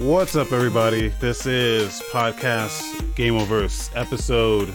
[0.00, 1.08] What's up, everybody?
[1.20, 4.72] This is podcast Game Overse episode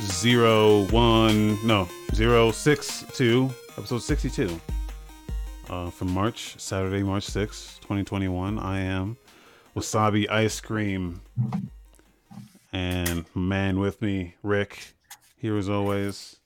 [0.00, 4.60] zero one no zero six two episode sixty two.
[5.68, 8.60] Uh, from March Saturday, March sixth, twenty twenty one.
[8.60, 9.16] I am
[9.74, 11.20] Wasabi Ice Cream,
[12.72, 14.94] and man with me, Rick,
[15.36, 16.36] here as always.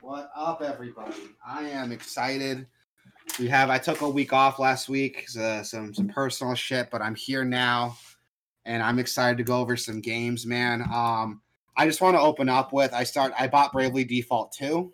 [0.00, 1.14] What up, everybody?
[1.46, 2.66] I am excited.
[3.38, 3.68] We have.
[3.68, 7.44] I took a week off last week, uh, some some personal shit, but I'm here
[7.44, 7.96] now,
[8.64, 10.82] and I'm excited to go over some games, man.
[10.82, 11.42] Um,
[11.76, 12.94] I just want to open up with.
[12.94, 13.34] I start.
[13.38, 14.90] I bought Bravely Default 2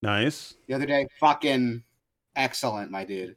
[0.00, 0.54] Nice.
[0.66, 1.06] the other day.
[1.20, 1.82] Fucking
[2.36, 3.36] excellent, my dude.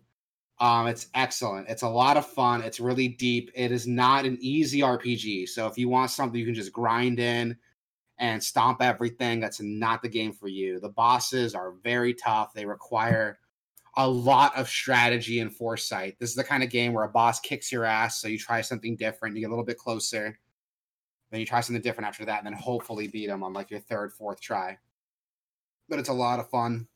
[0.59, 1.67] Um, it's excellent.
[1.67, 2.61] It's a lot of fun.
[2.61, 3.51] It's really deep.
[3.53, 5.49] It is not an easy RPG.
[5.49, 7.57] So if you want something you can just grind in
[8.17, 10.79] and stomp everything, that's not the game for you.
[10.79, 12.53] The bosses are very tough.
[12.53, 13.37] They require
[13.97, 16.15] a lot of strategy and foresight.
[16.19, 18.61] This is the kind of game where a boss kicks your ass, so you try
[18.61, 20.37] something different, you get a little bit closer,
[21.31, 23.79] then you try something different after that, and then hopefully beat them on like your
[23.79, 24.77] third, fourth try.
[25.89, 26.87] But it's a lot of fun.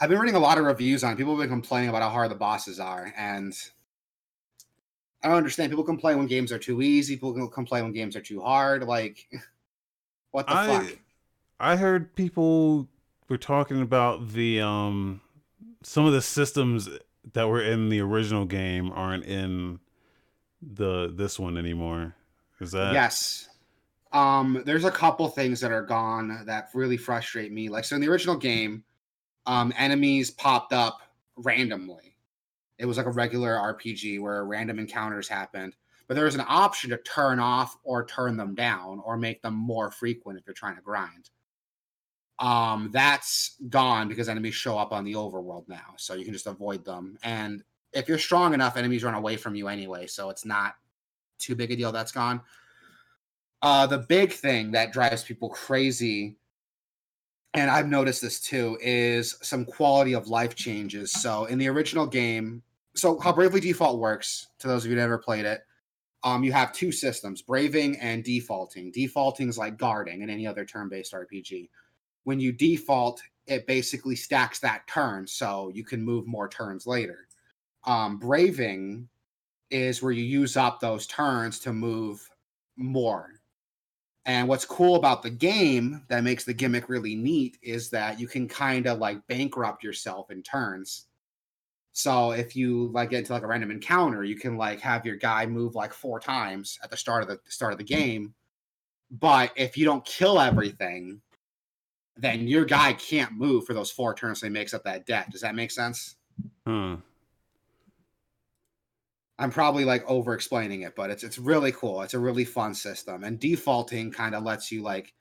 [0.00, 1.16] I've been reading a lot of reviews on it.
[1.16, 3.56] People have been complaining about how hard the bosses are, and
[5.22, 5.70] I don't understand.
[5.70, 7.14] People complain when games are too easy.
[7.14, 8.82] People complain when games are too hard.
[8.82, 9.26] Like,
[10.32, 10.98] what the I fuck?
[11.58, 12.86] I heard people
[13.30, 15.22] were talking about the um
[15.84, 16.88] some of the systems
[17.32, 19.78] that were in the original game aren't in
[20.62, 22.14] the this one anymore.
[22.60, 23.48] Is that yes.
[24.12, 27.68] Um, there's a couple things that are gone that really frustrate me.
[27.68, 28.84] Like, so in the original game,
[29.44, 31.00] um, enemies popped up
[31.36, 32.16] randomly.
[32.78, 35.74] It was like a regular RPG where random encounters happened,
[36.06, 39.54] but there was an option to turn off or turn them down or make them
[39.54, 41.30] more frequent if you're trying to grind.
[42.38, 46.46] Um, that's gone because enemies show up on the overworld now, so you can just
[46.46, 47.16] avoid them.
[47.22, 50.74] And if you're strong enough, enemies run away from you anyway, so it's not
[51.38, 51.92] too big a deal.
[51.92, 52.40] That's gone.
[53.62, 56.36] Uh, the big thing that drives people crazy,
[57.54, 61.12] and I've noticed this too, is some quality of life changes.
[61.12, 62.62] So in the original game,
[62.94, 65.62] so how Bravely Default works, to those of you who never played it,
[66.24, 68.90] um, you have two systems: braving and defaulting.
[68.90, 71.68] Defaulting is like guarding in any other turn-based RPG.
[72.24, 77.28] When you default, it basically stacks that turn, so you can move more turns later.
[77.84, 79.08] Um, braving
[79.70, 82.28] is where you use up those turns to move
[82.76, 83.30] more.
[84.26, 88.26] And what's cool about the game that makes the gimmick really neat is that you
[88.26, 91.06] can kind of like bankrupt yourself in turns.
[91.92, 95.16] So if you like get into like a random encounter, you can like have your
[95.16, 98.34] guy move like four times at the start of the start of the game.
[99.10, 101.20] But if you don't kill everything,
[102.16, 104.40] then your guy can't move for those four turns.
[104.40, 105.30] So he makes up that debt.
[105.30, 106.16] Does that make sense?
[106.66, 106.96] Huh.
[109.38, 112.02] I'm probably like over explaining it, but it's it's really cool.
[112.02, 113.24] It's a really fun system.
[113.24, 115.12] And defaulting kind of lets you like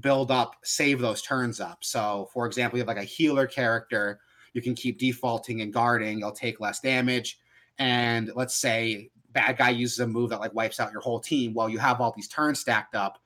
[0.00, 1.78] build up, save those turns up.
[1.82, 4.20] So for example, you have like a healer character,
[4.54, 7.38] you can keep defaulting and guarding, you'll take less damage.
[7.78, 11.52] And let's say bad guy uses a move that like wipes out your whole team.
[11.52, 13.18] Well, you have all these turns stacked up,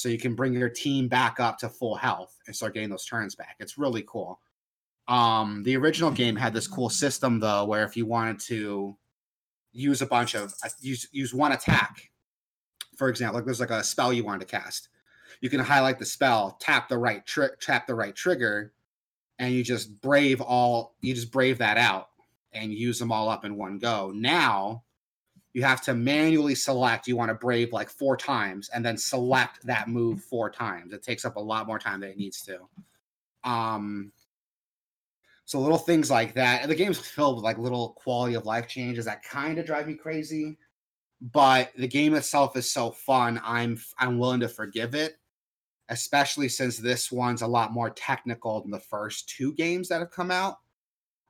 [0.00, 3.04] so you can bring your team back up to full health and start getting those
[3.04, 3.56] turns back.
[3.60, 4.40] It's really cool.
[5.08, 8.96] Um, the original game had this cool system though, where if you wanted to
[9.72, 12.10] use a bunch of uh, use use one attack.
[12.96, 14.88] For example, like there's like a spell you want to cast.
[15.42, 18.72] You can highlight the spell, tap the right trick, tap the right trigger,
[19.38, 20.94] and you just brave all.
[21.02, 22.08] You just brave that out
[22.54, 24.12] and use them all up in one go.
[24.14, 24.84] Now
[25.52, 27.08] you have to manually select.
[27.08, 30.92] You want to brave like four times, and then select that move four times.
[30.92, 32.58] It takes up a lot more time than it needs to.
[33.48, 34.12] Um,
[35.50, 36.62] so little things like that.
[36.62, 39.88] And the game's filled with like little quality of life changes that kind of drive
[39.88, 40.56] me crazy.
[41.20, 43.40] But the game itself is so fun.
[43.44, 45.16] I'm I'm willing to forgive it,
[45.88, 50.12] especially since this one's a lot more technical than the first two games that have
[50.12, 50.58] come out.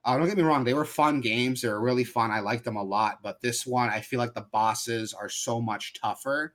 [0.04, 1.60] Uh, don't get me wrong; they were fun games.
[1.60, 2.30] They were really fun.
[2.30, 3.18] I liked them a lot.
[3.22, 6.54] But this one, I feel like the bosses are so much tougher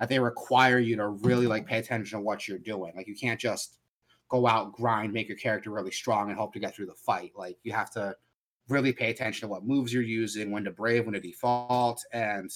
[0.00, 2.92] that they require you to really like pay attention to what you're doing.
[2.96, 3.78] Like you can't just
[4.28, 7.32] go out, grind, make your character really strong, and hope to get through the fight.
[7.36, 8.16] Like you have to
[8.68, 12.50] really pay attention to what moves you're using, when to brave, when to default, and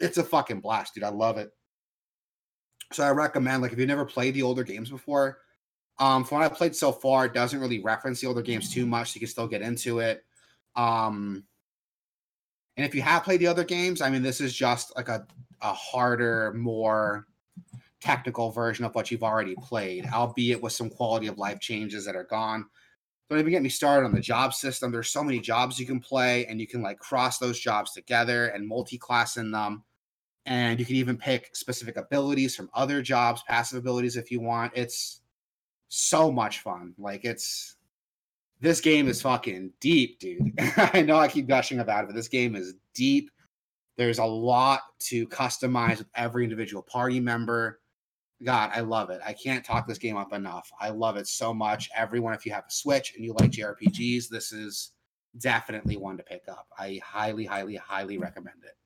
[0.00, 1.04] it's a fucking blast, dude.
[1.04, 1.50] I love it.
[2.92, 5.38] So I recommend, like, if you've never played the older games before,
[5.98, 8.86] um, from what I've played so far, it doesn't really reference the older games too
[8.86, 9.12] much.
[9.12, 10.24] So you can still get into it.
[10.76, 11.44] Um,
[12.76, 15.26] and if you have played the other games, I mean, this is just like a,
[15.60, 17.26] a harder, more
[18.00, 22.14] technical version of what you've already played, albeit with some quality of life changes that
[22.14, 22.64] are gone.
[23.28, 24.92] don't even get me started on the job system.
[24.92, 28.46] There's so many jobs you can play, and you can like cross those jobs together
[28.46, 29.82] and multi-class in them.
[30.46, 34.72] And you can even pick specific abilities from other jobs, passive abilities if you want.
[34.76, 35.20] It's
[35.88, 36.94] so much fun.
[36.98, 37.76] Like it's
[38.60, 40.52] this game is fucking deep, dude.
[40.76, 43.30] I know I keep gushing about it, but this game is deep.
[43.96, 47.80] There's a lot to customize with every individual party member.
[48.44, 49.20] God, I love it.
[49.24, 50.70] I can't talk this game up enough.
[50.80, 51.88] I love it so much.
[51.96, 54.92] Everyone, if you have a Switch and you like JRPGs, this is
[55.38, 56.68] definitely one to pick up.
[56.78, 58.76] I highly, highly, highly recommend it.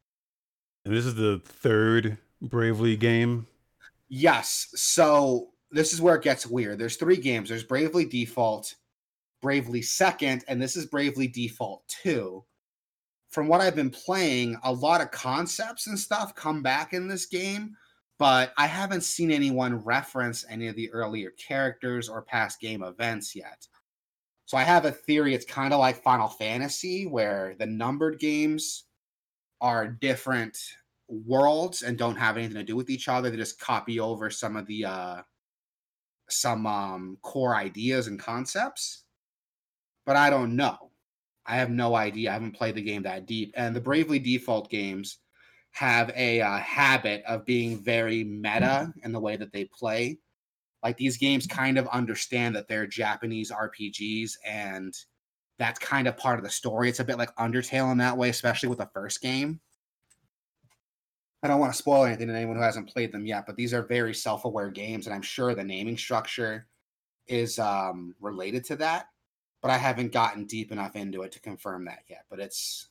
[0.87, 3.47] And this is the third Bravely game.
[4.09, 4.69] Yes.
[4.75, 6.79] So this is where it gets weird.
[6.79, 7.49] There's three games.
[7.49, 8.75] There's Bravely Default,
[9.41, 12.45] Bravely Second, and this is Bravely Default 2.
[13.31, 17.25] From what I've been playing, a lot of concepts and stuff come back in this
[17.25, 17.75] game,
[18.19, 23.35] but I haven't seen anyone reference any of the earlier characters or past game events
[23.35, 23.67] yet.
[24.45, 28.85] So I have a theory it's kind of like Final Fantasy, where the numbered games
[29.63, 30.59] are different
[31.09, 33.31] worlds and don't have anything to do with each other.
[33.31, 35.23] They just copy over some of the uh
[36.33, 39.05] some um core ideas and concepts.
[40.05, 40.91] But I don't know.
[41.47, 42.31] I have no idea.
[42.31, 43.53] I haven't played the game that deep.
[43.57, 45.19] And the Bravely Default games
[45.73, 50.19] have a uh, habit of being very meta in the way that they play.
[50.83, 54.95] Like these games kind of understand that they're Japanese RPGs and
[55.59, 56.89] that's kind of part of the story.
[56.89, 59.61] It's a bit like Undertale in that way, especially with the first game.
[61.43, 63.75] I don't want to spoil anything to anyone who hasn't played them yet, but these
[63.75, 66.69] are very self-aware games, and I'm sure the naming structure
[67.27, 69.07] is um, related to that.
[69.61, 72.25] But I haven't gotten deep enough into it to confirm that yet.
[72.29, 72.89] But it's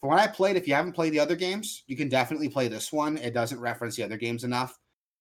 [0.00, 0.56] for what I played.
[0.56, 3.16] If you haven't played the other games, you can definitely play this one.
[3.16, 4.78] It doesn't reference the other games enough.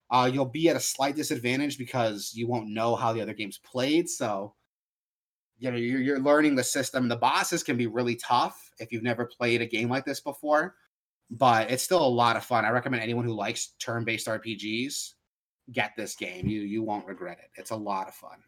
[0.09, 3.59] Uh, you'll be at a slight disadvantage because you won't know how the other games
[3.59, 4.09] played.
[4.09, 4.55] So,
[5.59, 7.07] you know, you're, you're learning the system.
[7.07, 10.75] The bosses can be really tough if you've never played a game like this before
[11.29, 12.65] but it's still a lot of fun.
[12.65, 15.13] I recommend anyone who likes turn-based RPGs
[15.71, 16.47] get this game.
[16.47, 17.49] You you won't regret it.
[17.55, 18.39] It's a lot of fun.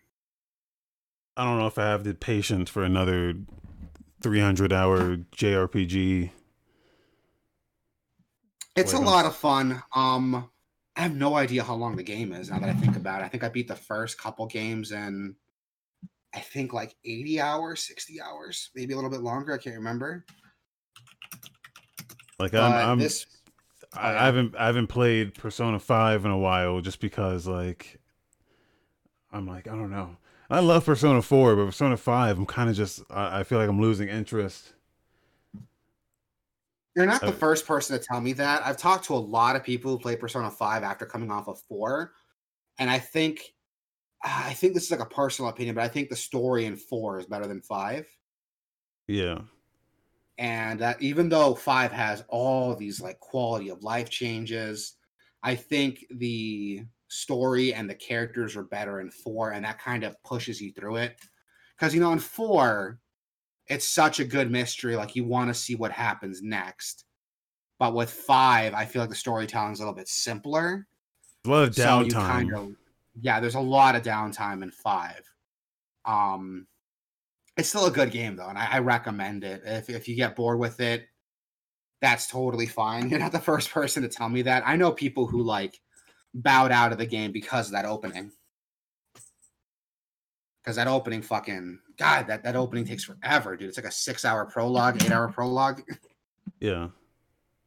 [1.38, 3.36] I don't know if I have the patience for another
[4.22, 6.32] 300 hour JRPG.
[8.76, 9.84] It's Wait, a lot of fun.
[9.96, 10.50] Um
[10.96, 13.26] I have no idea how long the game is now that I think about it.
[13.26, 15.36] I think I beat the first couple games in
[16.34, 19.54] I think like 80 hours, 60 hours, maybe a little bit longer.
[19.54, 20.26] I can't remember.
[22.42, 23.28] Like I'm, I'm this,
[23.94, 28.00] I, I haven't I haven't played Persona Five in a while just because like
[29.32, 30.18] I'm like I don't know.
[30.50, 33.70] I love Persona Four, but Persona Five, I'm kind of just I, I, feel like
[33.70, 34.74] I'm losing interest.
[36.96, 38.66] You're not the uh, first person to tell me that.
[38.66, 41.60] I've talked to a lot of people who play Persona Five after coming off of
[41.70, 42.14] Four,
[42.80, 43.54] and I think
[44.24, 47.20] I think this is like a personal opinion, but I think the story in Four
[47.20, 48.08] is better than Five.
[49.08, 49.42] Yeah
[50.42, 54.96] and that even though five has all these like quality of life changes
[55.44, 60.22] i think the story and the characters are better in four and that kind of
[60.24, 61.20] pushes you through it.
[61.76, 63.00] Because you know in four
[63.68, 67.04] it's such a good mystery like you want to see what happens next.
[67.80, 70.88] But with five i feel like the storytelling is a little bit simpler.
[71.46, 72.76] A lot of downtime so kind of,
[73.20, 75.22] yeah there's a lot of downtime in five.
[76.06, 76.66] Um
[77.62, 79.62] it's still a good game though, and I, I recommend it.
[79.64, 81.08] If if you get bored with it,
[82.02, 83.08] that's totally fine.
[83.12, 84.64] You're not the first person to tell me that.
[84.66, 85.80] I know people who like
[86.34, 88.32] bowed out of the game because of that opening.
[90.64, 93.70] Because that opening fucking God, that, that opening takes forever, dude.
[93.70, 95.84] It's like a six hour prologue, eight hour prologue.
[96.60, 96.88] Yeah.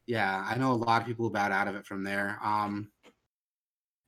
[0.06, 2.40] Yeah, I know a lot of people who bowed out of it from there.
[2.42, 2.90] Um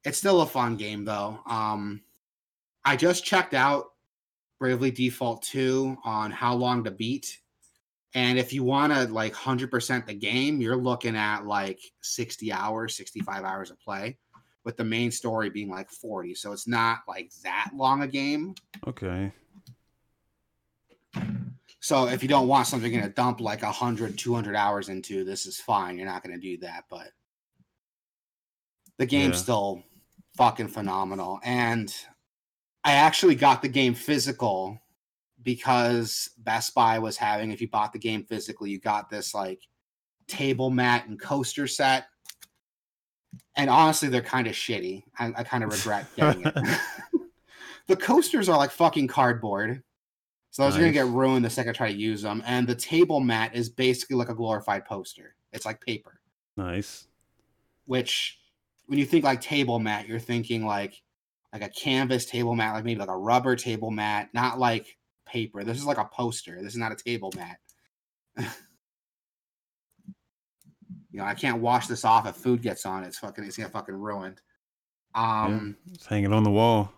[0.02, 1.38] it's still a fun game though.
[1.46, 2.02] Um
[2.84, 3.92] I just checked out
[4.58, 7.38] Bravely Default 2 on how long to beat.
[8.14, 12.96] And if you want to like 100% the game, you're looking at like 60 hours,
[12.96, 14.16] 65 hours of play,
[14.64, 16.34] with the main story being like 40.
[16.34, 18.54] So it's not like that long a game.
[18.86, 19.32] Okay.
[21.80, 25.46] So if you don't want something going to dump like 100, 200 hours into, this
[25.46, 25.96] is fine.
[25.96, 26.84] You're not going to do that.
[26.90, 27.08] But
[28.98, 29.42] the game's yeah.
[29.42, 29.82] still
[30.36, 31.38] fucking phenomenal.
[31.44, 31.94] And
[32.86, 34.80] I actually got the game physical
[35.42, 39.60] because Best Buy was having, if you bought the game physically, you got this like
[40.28, 42.06] table mat and coaster set.
[43.56, 45.02] And honestly, they're kind of shitty.
[45.18, 46.54] I, I kind of regret getting it.
[47.88, 49.82] the coasters are like fucking cardboard.
[50.52, 50.78] So those nice.
[50.78, 52.40] are gonna get ruined the second I try to use them.
[52.46, 55.34] And the table mat is basically like a glorified poster.
[55.52, 56.20] It's like paper.
[56.56, 57.08] Nice.
[57.86, 58.38] Which
[58.86, 61.02] when you think like table mat, you're thinking like
[61.58, 65.64] like a canvas table mat, like maybe like a rubber table mat, not like paper.
[65.64, 66.60] This is like a poster.
[66.62, 67.56] This is not a table mat.
[71.10, 73.06] you know, I can't wash this off if food gets on it.
[73.06, 74.42] It's fucking it's gonna fucking ruined.
[75.14, 76.92] Um yeah, it's hanging on the wall.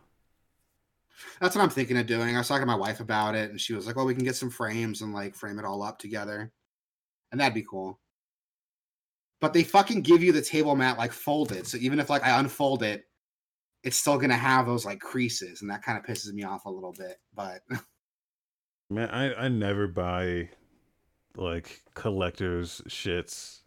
[1.41, 2.35] That's what I'm thinking of doing.
[2.35, 4.25] I was talking to my wife about it, and she was like, "Well, we can
[4.25, 6.53] get some frames and like frame it all up together,
[7.31, 7.99] and that'd be cool."
[9.41, 12.39] But they fucking give you the table mat like folded, so even if like I
[12.39, 13.08] unfold it,
[13.83, 16.71] it's still gonna have those like creases, and that kind of pisses me off a
[16.71, 17.19] little bit.
[17.35, 17.61] But
[18.91, 20.51] man, I I never buy
[21.37, 23.61] like collectors shits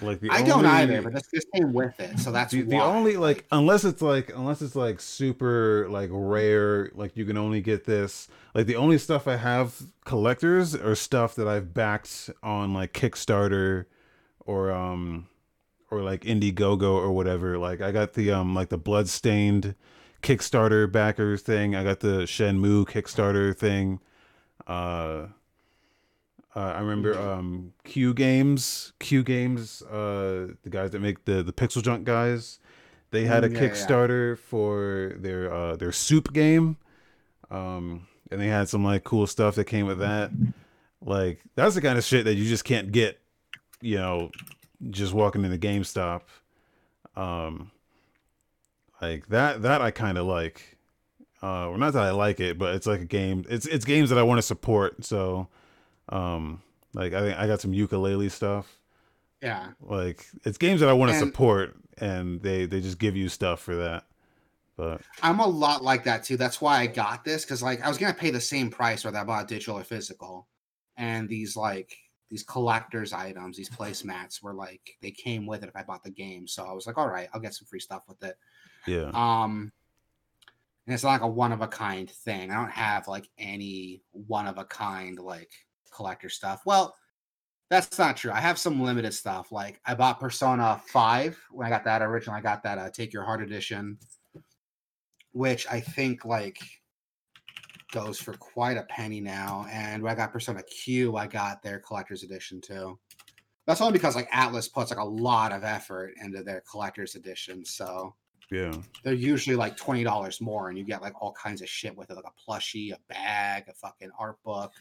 [0.00, 2.80] like I only, don't either, but this, this came with it, so that's the, the
[2.80, 7.60] only like unless it's like unless it's like super like rare, like you can only
[7.60, 8.26] get this.
[8.54, 13.84] Like the only stuff I have collectors or stuff that I've backed on like Kickstarter
[14.40, 15.28] or um
[15.94, 17.58] or like Indiegogo or whatever.
[17.58, 19.74] Like I got the um like the Bloodstained
[20.22, 21.74] Kickstarter backers thing.
[21.74, 24.00] I got the Shenmue Kickstarter thing.
[24.66, 25.26] Uh
[26.56, 31.52] uh, I remember um, Q Games, Q Games, uh, the guys that make the the
[31.52, 32.60] PixelJunk guys.
[33.10, 34.42] They had a mm, yeah, Kickstarter yeah.
[34.48, 36.76] for their uh, their soup game,
[37.50, 40.30] um, and they had some like cool stuff that came with that.
[41.04, 43.20] Like that's the kind of shit that you just can't get,
[43.80, 44.30] you know,
[44.90, 46.22] just walking into GameStop.
[47.16, 47.70] Um,
[49.00, 50.76] like that that I kind of like.
[51.42, 53.44] Uh, well, not that I like it, but it's like a game.
[53.50, 55.04] It's it's games that I want to support.
[55.04, 55.48] So
[56.08, 56.62] um,
[56.94, 58.78] like I think I got some Yooka-Laylee stuff.
[59.42, 59.68] Yeah.
[59.80, 63.60] Like it's games that I want to support, and they they just give you stuff
[63.60, 64.04] for that.
[64.76, 66.36] But I'm a lot like that too.
[66.36, 69.18] That's why I got this because like I was gonna pay the same price whether
[69.18, 70.48] I bought digital or physical,
[70.96, 71.96] and these like
[72.34, 76.10] these collectors items, these placemats were like they came with it if I bought the
[76.10, 76.48] game.
[76.48, 78.36] So I was like, all right, I'll get some free stuff with it.
[78.88, 79.12] Yeah.
[79.14, 79.70] Um,
[80.84, 82.50] and it's not like a one of a kind thing.
[82.50, 85.52] I don't have like any one of a kind like
[85.92, 86.62] collector stuff.
[86.66, 86.96] Well,
[87.70, 88.32] that's not true.
[88.32, 89.52] I have some limited stuff.
[89.52, 92.34] Like I bought Persona 5 when I got that original.
[92.34, 93.96] I got that uh, Take Your Heart edition,
[95.30, 96.58] which I think like
[97.94, 99.66] goes for quite a penny now.
[99.70, 102.98] And when I got Persona Q, I got their collector's edition too.
[103.66, 107.64] That's only because like Atlus puts like a lot of effort into their collector's edition.
[107.64, 108.14] So
[108.50, 111.96] yeah, they're usually like twenty dollars more, and you get like all kinds of shit
[111.96, 114.72] with it, like a plushie, a bag, a fucking art book.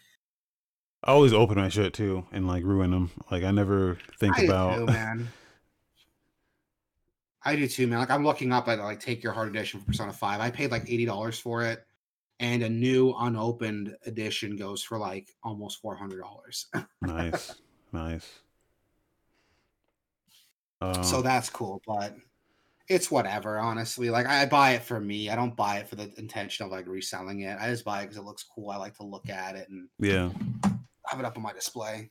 [1.04, 3.12] I always open my shit too and like ruin them.
[3.30, 4.78] Like I never think I about.
[4.78, 5.30] Too, man.
[7.46, 8.00] I do too, man.
[8.00, 10.42] Like I'm looking up at like Take Your Heart edition for Persona Five.
[10.42, 11.86] I paid like eighty dollars for it,
[12.40, 16.68] and a new unopened edition goes for like almost four hundred dollars.
[17.02, 17.56] nice,
[17.92, 18.40] nice.
[20.82, 22.16] Um, so that's cool, but
[22.88, 23.58] it's whatever.
[23.60, 25.30] Honestly, like I buy it for me.
[25.30, 27.58] I don't buy it for the intention of like reselling it.
[27.60, 28.70] I just buy it because it looks cool.
[28.70, 30.30] I like to look at it and yeah,
[31.08, 32.10] have it up on my display.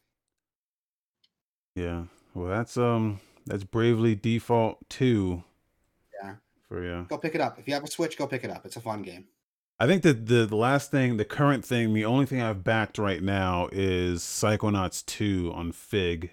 [1.75, 2.05] Yeah.
[2.35, 5.43] Well, that's um that's Bravely Default 2.
[6.23, 6.35] Yeah.
[6.69, 7.07] For you.
[7.09, 7.59] Go pick it up.
[7.59, 8.65] If you have a Switch, go pick it up.
[8.65, 9.27] It's a fun game.
[9.83, 12.99] I think that the, the last thing, the current thing, the only thing I've backed
[12.99, 16.31] right now is Psychonauts 2 on Fig.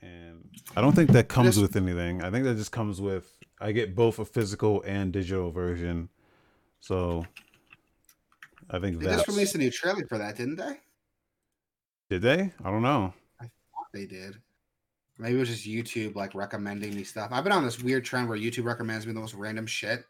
[0.00, 2.22] And I don't think that comes with anything.
[2.22, 6.08] I think that just comes with I get both a physical and digital version.
[6.80, 7.26] So
[8.70, 10.78] I think they just released a new trailer for that, didn't they?
[12.08, 12.50] Did they?
[12.64, 13.12] I don't know.
[13.38, 14.40] I thought they did.
[15.18, 17.28] Maybe it was just YouTube like recommending me stuff.
[17.30, 20.06] I've been on this weird trend where YouTube recommends me the most random shit.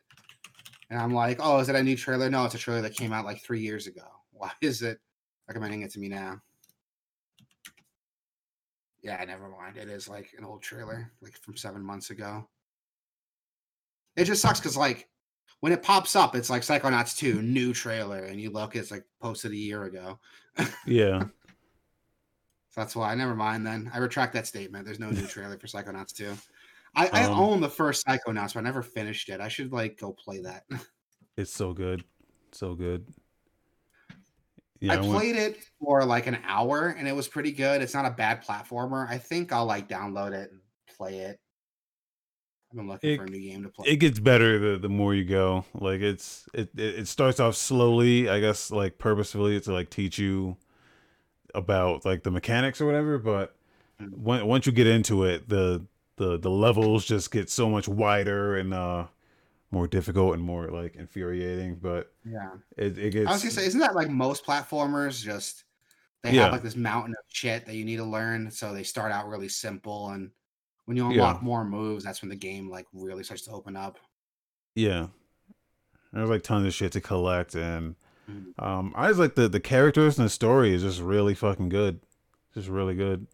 [0.91, 2.31] And I'm like, oh, is it a new trailer?
[2.31, 4.05] No, it's a trailer that came out like three years ago.
[4.33, 4.99] Why is it
[5.49, 6.41] recommending it to me now?
[9.03, 9.77] Yeah, never mind.
[9.77, 12.49] It is like an old trailer, like from seven months ago.
[14.17, 15.09] It just sucks because like
[15.61, 19.05] when it pops up, it's like Psychonauts 2, new trailer, and you look, it's like
[19.21, 20.19] posted a year ago.
[20.87, 21.21] yeah.
[21.21, 21.31] so
[22.77, 23.15] that's why.
[23.15, 23.91] Never mind then.
[23.95, 24.85] I retract that statement.
[24.85, 26.37] There's no new trailer for Psychonauts 2.
[26.97, 29.41] I, I um, own the first Psychonauts, but I never finished it.
[29.41, 30.65] I should like go play that.
[31.37, 32.03] it's so good.
[32.53, 33.07] So good.
[34.81, 35.57] Yeah, I, I played went...
[35.57, 37.83] it for like an hour and it was pretty good.
[37.83, 39.09] It's not a bad platformer.
[39.09, 40.61] I think I'll like download it and
[40.97, 41.39] play it.
[42.71, 43.89] I've been looking it, for a new game to play.
[43.89, 45.67] It gets better the, the more you go.
[45.75, 50.57] Like it's it, it starts off slowly, I guess like purposefully to like teach you
[51.55, 53.55] about like the mechanics or whatever, but
[53.99, 55.87] when, once you get into it, the
[56.17, 59.07] the the levels just get so much wider and uh
[59.71, 61.77] more difficult and more like infuriating.
[61.77, 63.29] But yeah, it, it gets.
[63.29, 65.23] I was gonna say, isn't that like most platformers?
[65.23, 65.65] Just
[66.23, 66.45] they yeah.
[66.45, 69.29] have like this mountain of shit that you need to learn, so they start out
[69.29, 70.31] really simple, and
[70.87, 71.45] when you unlock yeah.
[71.45, 73.99] more moves, that's when the game like really starts to open up.
[74.75, 75.09] Yeah,
[76.13, 77.97] there's like tons of shit to collect, and
[78.31, 78.61] Mhm.
[78.63, 82.01] Um, I just like the the characters and the story is just really fucking good.
[82.55, 83.27] Just really good.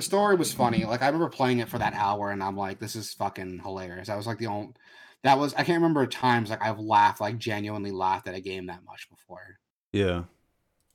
[0.00, 0.86] The story was funny.
[0.86, 4.08] Like I remember playing it for that hour, and I'm like, "This is fucking hilarious."
[4.08, 4.72] I was like the only.
[5.24, 8.64] That was I can't remember times like I've laughed like genuinely laughed at a game
[8.68, 9.58] that much before.
[9.92, 10.24] Yeah.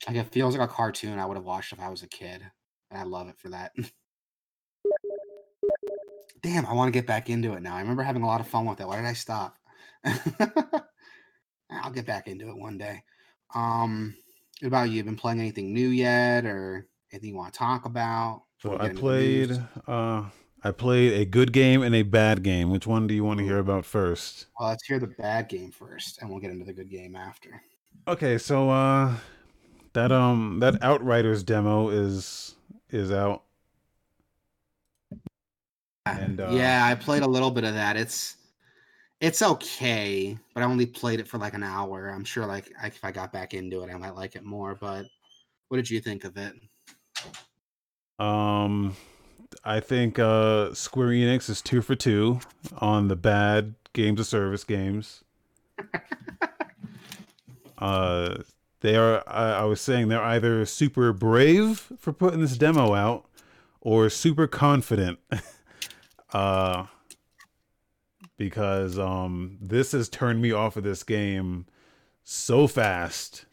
[0.07, 2.41] Like it feels like a cartoon I would have watched if I was a kid,
[2.89, 3.74] and I love it for that.
[6.41, 7.75] Damn, I want to get back into it now.
[7.75, 8.88] I remember having a lot of fun with it.
[8.88, 9.59] Why did I stop?
[11.69, 13.03] I'll get back into it one day.
[13.53, 14.15] Um,
[14.62, 15.03] what about you?
[15.03, 18.44] Been playing anything new yet, or anything you want to talk about?
[18.65, 19.48] So I get into the news?
[19.48, 20.24] played uh
[20.63, 22.72] I played a good game and a bad game.
[22.72, 24.48] Which one do you want to hear about first?
[24.60, 27.62] Well, let's hear the bad game first, and we'll get into the good game after.
[28.07, 29.13] Okay, so uh
[29.93, 32.55] that um that Outriders demo is
[32.89, 33.43] is out.
[36.07, 37.98] And, uh, yeah, I played a little bit of that.
[37.98, 38.38] It's
[39.22, 42.10] it's okay, but I only played it for like an hour.
[42.10, 44.74] I'm sure like if I got back into it, I might like it more.
[44.74, 45.05] But
[45.67, 46.55] what did you think of it?
[48.19, 48.95] Um
[49.63, 52.39] I think uh Square Enix is 2 for 2
[52.77, 55.24] on the bad games of service games.
[57.77, 58.36] uh
[58.81, 63.25] they are I, I was saying they're either super brave for putting this demo out
[63.81, 65.19] or super confident.
[66.34, 66.86] uh
[68.38, 71.65] because um this has turned me off of this game
[72.24, 73.45] so fast.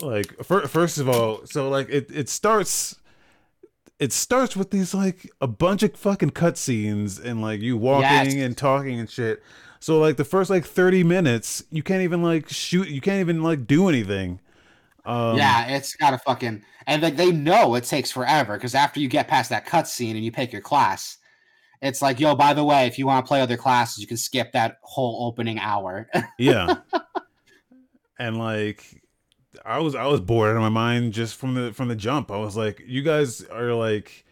[0.00, 2.96] Like fir- first of all, so like it it starts
[4.00, 8.34] it starts with these like a bunch of fucking cutscenes and like you walking Yes.
[8.34, 9.42] and talking and shit.
[9.78, 13.42] So like the first like 30 minutes, you can't even like shoot, you can't even
[13.42, 14.40] like do anything.
[15.04, 19.00] Um, yeah, it's got a fucking and like they know it takes forever because after
[19.00, 21.18] you get past that cutscene and you pick your class,
[21.82, 24.16] it's like, yo, by the way, if you want to play other classes, you can
[24.18, 26.08] skip that whole opening hour.
[26.38, 26.74] yeah.
[28.18, 28.99] and like
[29.64, 32.30] I was I was bored out of my mind just from the from the jump.
[32.30, 34.24] I was like, you guys are like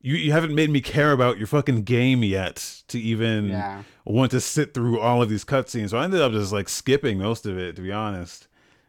[0.00, 4.30] you, you haven't made me care about your fucking game yet to even yeah, want
[4.32, 5.90] to sit through all of these cutscenes.
[5.90, 8.46] So I ended up just like skipping most of it, to be honest,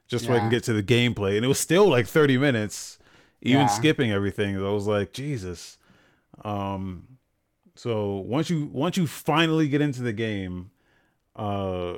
[0.07, 1.37] just so I can get to the gameplay.
[1.37, 2.99] And it was still like 30 minutes,
[3.41, 3.73] even Yeah.
[3.73, 4.57] skipping everything.
[4.57, 5.77] I was like, Jesus.
[6.43, 7.07] Um,
[7.75, 10.71] so once you once you finally get into the game,
[11.35, 11.93] uh,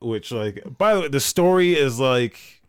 [0.00, 2.62] which like by the way, the story is like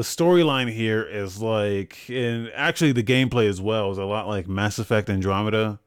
[0.00, 4.48] the storyline here is like, and actually the gameplay as well is a lot like
[4.48, 5.78] Mass Effect Andromeda.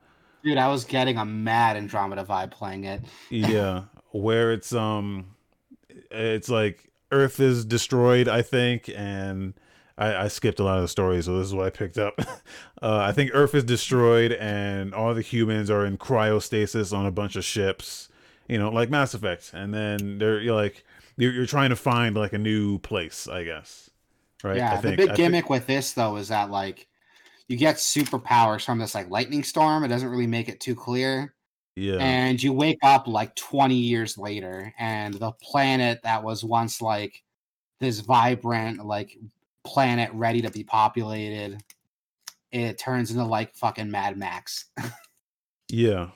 [0.44, 3.02] dude, I was getting a mad Andromeda vibe playing it.
[3.32, 5.26] yeah where it's um
[6.12, 9.56] it's like earth is destroyed i think and
[9.98, 12.14] I, I skipped a lot of the stories so this is what i picked up
[12.84, 17.12] uh, i think earth is destroyed and all the humans are in cryostasis on a
[17.12, 18.10] bunch of ships
[18.48, 20.86] you know like mass effect and then they're you're like
[21.18, 23.90] you're, you're trying to find like a new place i guess
[24.44, 26.88] right Yeah, the big I think- gimmick with this though is that like
[27.48, 29.84] you get superpowers from this like lightning storm.
[29.84, 31.34] It doesn't really make it too clear.
[31.76, 36.82] yeah And you wake up like 20 years later, and the planet that was once
[36.82, 37.22] like
[37.80, 39.18] this vibrant, like
[39.66, 41.62] planet ready to be populated,
[42.52, 44.66] it turns into like fucking Mad Max.
[45.70, 46.10] yeah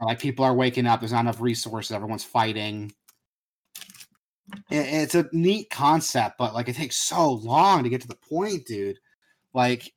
[0.00, 2.92] like people are waking up, there's not enough resources, everyone's fighting.
[4.70, 8.16] It- it's a neat concept, but like it takes so long to get to the
[8.16, 8.98] point, dude.
[9.54, 9.92] Like,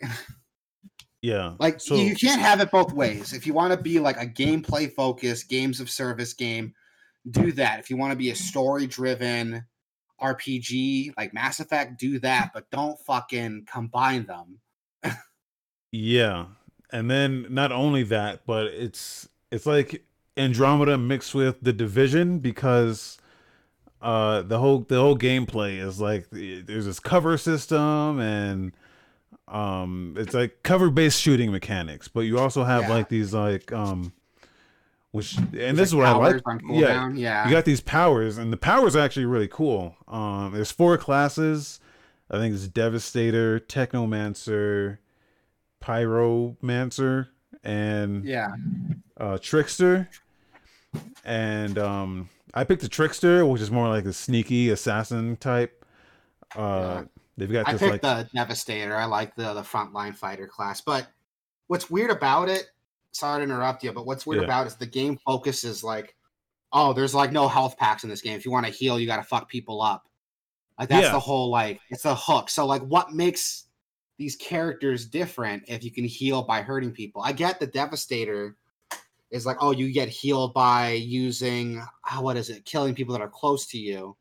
[1.22, 3.34] yeah like so you can't have it both ways.
[3.34, 6.74] If you want to be like a gameplay focused games of service game,
[7.32, 7.80] do that.
[7.80, 9.66] If you want to be a story driven
[10.22, 14.60] RPG like Mass Effect, do that, but don't fucking combine them.
[15.92, 16.46] Yeah.
[16.92, 20.04] And then not only that, but it's it's like
[20.38, 23.18] Andromeda mixed with the Division because
[24.02, 28.74] uh the whole the whole gameplay is like there's this cover system and
[29.48, 32.90] um it's like cover based shooting mechanics, but you also have Yeah.
[32.90, 34.12] like these like um
[35.12, 36.42] which and There's, this is what I like.
[36.70, 37.46] Yeah, yeah.
[37.46, 41.80] you got these powers and the powers are actually really cool um there's four classes
[42.30, 44.98] i think it's devastator technomancer
[45.82, 47.28] pyromancer
[47.64, 48.50] and yeah.
[49.18, 50.10] uh trickster
[51.24, 55.84] and um i picked the trickster which is more like a sneaky assassin type
[56.56, 57.04] uh Yeah.
[57.38, 58.96] they've got I this picked like the Devastator.
[58.96, 60.80] I like the the frontline fighter class.
[60.82, 61.08] But
[61.68, 62.68] what's weird about it?
[63.12, 64.46] Sorry to interrupt you, but what's weird Yeah.
[64.46, 66.16] about it is the game focuses like,
[66.72, 68.38] oh, there's like no health packs in this game.
[68.38, 70.08] If you want to heal, you got to fuck people up.
[70.80, 71.12] Like that's Yeah.
[71.12, 72.50] the whole like it's the hook.
[72.50, 73.66] So like, what makes
[74.18, 77.22] these characters different if you can heal by hurting people?
[77.22, 78.56] I get the Devastator
[79.32, 83.22] is like, oh, you get healed by using ah, what is it, killing people that
[83.22, 84.16] are close to you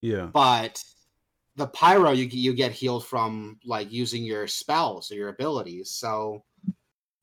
[0.00, 0.82] yeah but
[1.56, 5.90] the pyro you you get healed from like using your spells or your abilities.
[5.90, 6.44] So,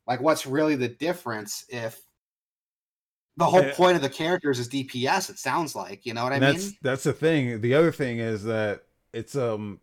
[0.07, 2.01] like, what's really the difference if
[3.37, 3.73] the whole Yeah.
[3.73, 5.29] point of the characters is DPS?
[5.29, 6.77] It sounds like you know what I that's mean.
[6.81, 7.61] that's the thing.
[7.61, 9.79] The other thing is that it's um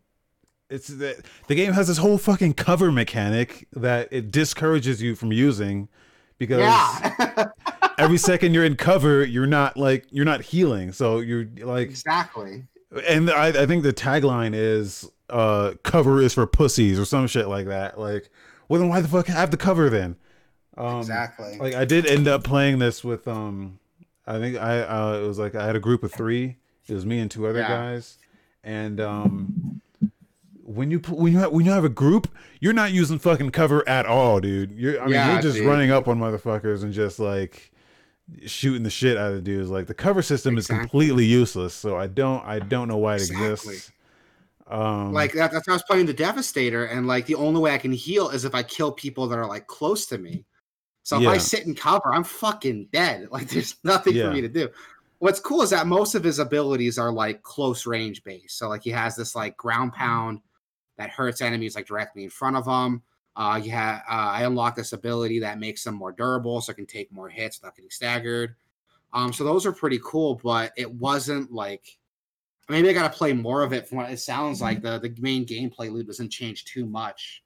[0.69, 5.31] it's that the game has this whole fucking cover mechanic that it discourages you from
[5.31, 5.89] using
[6.43, 7.45] because Yeah,
[7.97, 10.91] every second you're in cover, you're not like you're not healing.
[10.91, 12.65] So you're like exactly.
[13.07, 17.47] and I, I think the tagline is uh cover is for pussies or some shit
[17.47, 17.99] like that.
[17.99, 18.29] Like,
[18.69, 20.15] well then why the fuck have the cover then?
[20.77, 21.57] Um exactly.
[21.59, 23.79] like I did end up playing this with um
[24.25, 26.57] I think I uh it was like I had a group of 3.
[26.87, 27.67] It was me and two other Yeah.
[27.69, 28.17] guys.
[28.63, 29.81] And um
[30.65, 32.27] when you when you have, when you have a group,
[32.59, 34.71] you're not using fucking cover at all, dude.
[34.71, 35.67] You're I mean Yeah, you're just dude.
[35.67, 37.71] running up on motherfuckers and just like
[38.45, 39.69] shooting the shit out of dudes.
[39.69, 43.21] Like the cover system is completely useless, so I don't I don't know why it
[43.29, 43.45] Exactly.
[43.75, 43.91] exists.
[44.67, 47.71] Um like that, that's how I was playing the Devastator, and like the only way
[47.73, 50.45] I can heal is if I kill people that are like close to me.
[51.05, 53.27] So if I sit in cover, I'm fucking dead.
[53.31, 54.27] Like there's nothing Yeah.
[54.29, 54.69] for me to do.
[55.19, 58.57] What's cool is that most of his abilities are like close range based.
[58.57, 60.39] So like he has this like ground pound
[61.03, 63.03] that hurts enemies like directly in front of them.
[63.35, 66.75] Uh, you have uh, I unlocked this ability that makes them more durable, so I
[66.75, 68.55] can take more hits without getting staggered.
[69.11, 71.97] Um, so those are pretty cool, but it wasn't like
[72.69, 73.87] maybe I got to play more of it.
[73.87, 77.43] From what it sounds like, the the main gameplay loop doesn't change too much,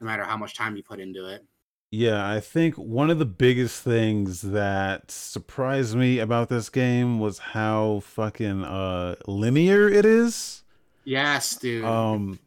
[0.00, 1.44] no matter how much time you put into it.
[1.90, 7.38] Yeah, I think one of the biggest things that surprised me about this game was
[7.38, 10.64] how fucking uh linear it is.
[11.04, 11.84] Yes, dude.
[11.84, 12.40] Um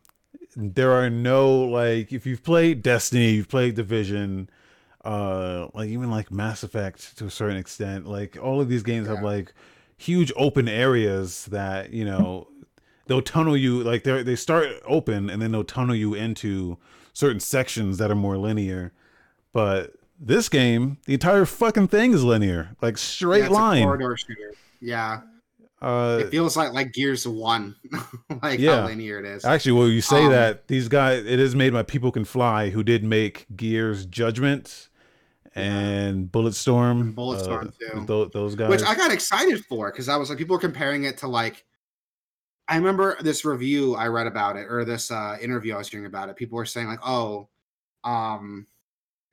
[0.59, 4.49] there are no like if you've played Destiny, you've played Division,
[5.05, 9.07] uh like even like Mass Effect to a certain extent, like all of these games
[9.07, 9.53] have like
[9.95, 12.47] huge open areas that, you know,
[13.05, 16.77] they'll tunnel you like they they start open and then they'll tunnel you into
[17.13, 18.91] certain sections that are more linear.
[19.53, 23.83] But this game, the entire fucking thing is linear, like straight Yeah, line.
[23.83, 24.53] corridor shooter.
[24.81, 25.21] Yeah,
[25.81, 27.75] Uh, it feels like like Gears One,
[28.41, 28.81] like Yeah.
[28.81, 29.45] how linear it is.
[29.45, 32.69] actually, well, you say Um, that these guys, it is made by People Can Fly,
[32.71, 34.89] who did make Gears Judgment
[35.53, 37.01] and Bulletstorm.
[37.01, 38.05] And Bulletstorm, too.
[38.05, 38.69] tho- those guys.
[38.69, 41.63] which I got excited for because I was like, people were comparing it to like.
[42.67, 46.05] I remember this review I read about it, or this uh, interview I was hearing
[46.05, 46.35] about it.
[46.35, 47.47] People were saying like, "Oh,
[48.03, 48.67] um,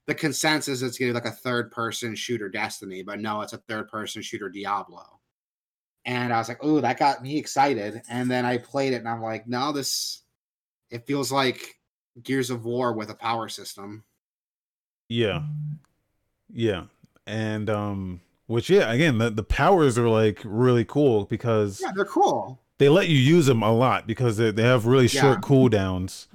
[0.07, 4.49] the consensus is getting like a third-person shooter Destiny, but no, it's a third-person shooter
[4.51, 5.14] Diablo."
[6.07, 9.09] And I was like, "Oh, that got me excited." And then I played it, and
[9.09, 10.23] I'm like, "No, this,
[10.91, 11.81] it feels like
[12.23, 14.05] Gears of War with a power system."
[15.09, 15.43] Yeah.
[16.53, 16.85] Yeah.
[17.27, 22.05] And um which yeah, again, the, the powers are like really cool because Yeah, they're
[22.05, 22.61] cool.
[22.79, 25.49] they let you use them a lot because they, they have really short Yeah.
[25.49, 26.27] cooldowns.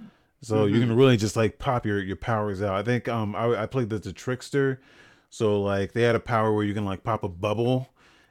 [0.41, 0.87] So you Mhm.
[0.87, 2.73] can really just like pop your, your powers out.
[2.73, 4.81] I think um I, I played the, the trickster.
[5.29, 7.89] So like they had a power where you can like pop a bubble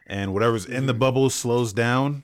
[0.09, 0.99] and whatever's in the Mhm.
[0.99, 2.23] bubble slows down.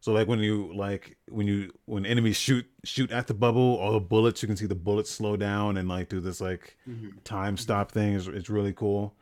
[0.00, 3.92] So like when you like when you when enemies shoot shoot at the bubble, all
[3.92, 7.22] the bullets you can see the bullets slow down and like do this like Mhm.
[7.24, 9.14] time stop thing is it's really cool.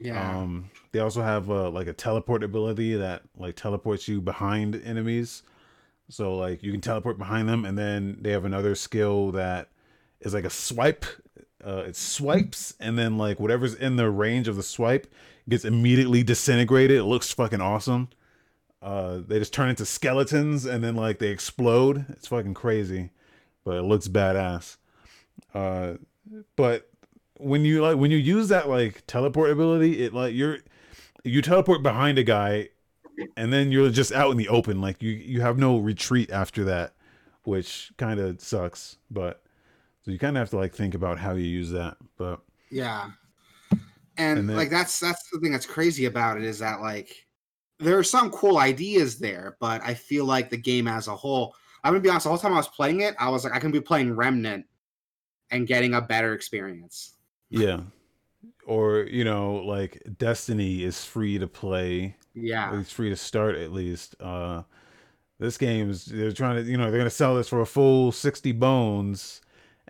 [0.00, 0.40] Yeah.
[0.40, 5.42] Um, they also have uh, like a teleport ability that like teleports you behind enemies.
[6.08, 9.68] So like you can teleport behind them, and then they have another skill that
[10.20, 11.04] is like a swipe.
[11.64, 15.06] Uh, it swipes, and then like whatever's in the range of the swipe
[15.48, 16.98] gets immediately disintegrated.
[16.98, 18.08] It looks fucking awesome.
[18.82, 22.06] Uh, they just turn into skeletons, and then like they explode.
[22.10, 23.10] It's fucking crazy,
[23.64, 24.76] but it looks badass.
[25.54, 25.94] Uh,
[26.56, 26.90] but
[27.38, 30.58] when you like when you use that like teleport ability, it like you're
[31.24, 32.68] you teleport behind a guy
[33.36, 34.80] and then you're just out in the open.
[34.80, 36.94] Like you you have no retreat after that,
[37.44, 38.98] which kind of sucks.
[39.10, 39.42] But
[40.04, 41.96] so you kind of have to like think about how you use that.
[42.16, 43.10] But Yeah.
[44.16, 47.26] And, And then- like that's that's the thing that's crazy about it is that like
[47.80, 51.54] there are some cool ideas there, but I feel like the game as a whole,
[51.82, 53.58] I'm gonna be honest, the whole time I was playing it, I was like, I
[53.58, 54.66] can be playing Remnant
[55.50, 57.14] and getting a better experience.
[57.50, 57.80] yeah,
[58.66, 62.16] or you know like Destiny is free to play.
[62.34, 62.78] Yeah.
[62.80, 64.14] It's free to start at least.
[64.20, 64.62] Uh,
[65.38, 68.52] this game's they're trying to you know they're gonna sell this for a full sixty
[68.52, 69.40] bones,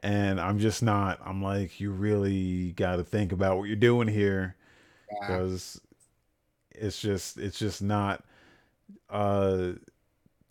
[0.04, 1.18] and I'm just not.
[1.24, 4.54] I'm like you really got to think about what you're doing here
[5.10, 5.26] yeah.
[5.26, 5.80] because
[6.70, 8.22] it's just it's just not.
[9.08, 9.72] Uh,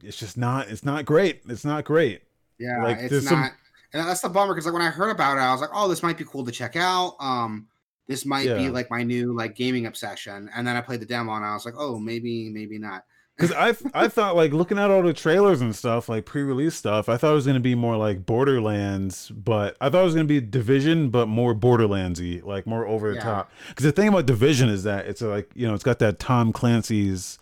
[0.03, 0.69] it's just not.
[0.69, 1.43] It's not great.
[1.47, 2.23] It's not great.
[2.59, 3.51] Yeah, Like, it's not, some-
[3.93, 5.87] and that's the bummer because like when I heard about it, I was like, oh,
[5.87, 7.15] this might be cool to check out.
[7.19, 7.67] Um,
[8.07, 10.49] this might be like my new like gaming obsession.
[10.55, 13.05] And then I played the demo and I was like, oh, maybe, maybe not.
[13.37, 17.09] Because I I thought like looking at all the trailers and stuff, like pre-release stuff,
[17.09, 20.25] I thought it was gonna be more like Borderlands, but I thought it was gonna
[20.27, 23.23] be Division, but more Borderlandsy, like more over the Yeah.
[23.23, 23.51] top.
[23.69, 26.53] Because the thing about Division is that it's like you know it's got that Tom
[26.53, 27.39] Clancy's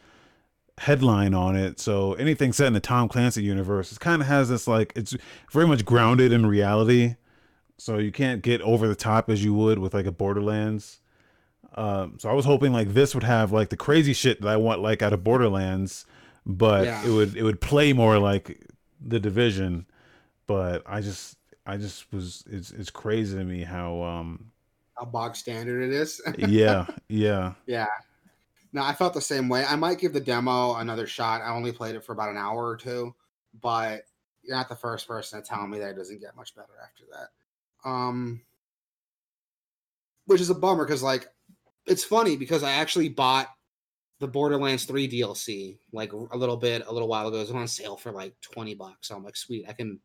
[0.77, 4.47] headline on it, so anything set in the Tom Clancy universe, it kind of has
[4.47, 5.13] this like it's
[5.51, 7.15] very much grounded in reality,
[7.77, 11.00] so you can't get over the top as you would with like a Borderlands.
[11.75, 14.57] Um, so I was hoping like this would have like the crazy shit that I
[14.57, 16.05] want like out of Borderlands,
[16.45, 17.05] but Yeah.
[17.05, 18.67] it would it would play more like
[18.99, 19.85] the Division.
[20.47, 24.51] But I just I just was it's it's crazy to me how um
[24.97, 26.21] How bog standard it is.
[26.37, 27.87] yeah yeah yeah.
[28.73, 29.65] No, I felt the same way.
[29.65, 31.41] I might give the demo another shot.
[31.41, 33.13] I only played it for about an hour or two,
[33.61, 34.03] but
[34.43, 37.03] you're not the first person to tell me that it doesn't get much better after
[37.11, 37.89] that.
[37.89, 38.41] Um,
[40.25, 41.27] which is a bummer because like
[41.87, 43.47] it's funny because I actually bought
[44.19, 47.37] the Borderlands 3 DLC like a little bit a little while ago.
[47.37, 49.07] It was on sale for like 20 bucks.
[49.07, 49.99] So I'm like, sweet, I can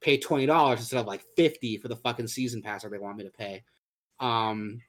[0.00, 3.24] pay $20 instead of like 50 for the fucking season pass that they want me
[3.24, 3.62] to pay.
[4.18, 4.82] Um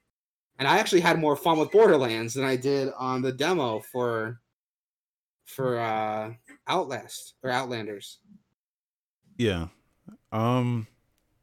[0.60, 4.40] and I actually had more fun with Borderlands than I did on the demo for
[5.46, 6.34] for uh
[6.68, 8.20] Outlast or Outlanders.
[9.38, 9.68] yeah
[10.32, 10.88] um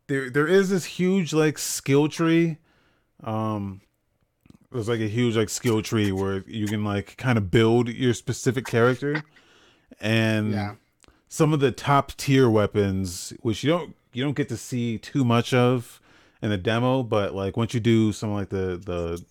[0.06, 2.58] there there is this huge like skill tree
[3.22, 3.80] um
[4.72, 8.14] there's like a huge like skill tree where you can like kind of build your
[8.14, 9.22] specific character
[10.00, 10.74] and Yeah.
[11.28, 15.24] some of the top tier weapons which you don't you don't get to see too
[15.24, 16.00] much of
[16.42, 19.22] in the demo but like once you do some like the the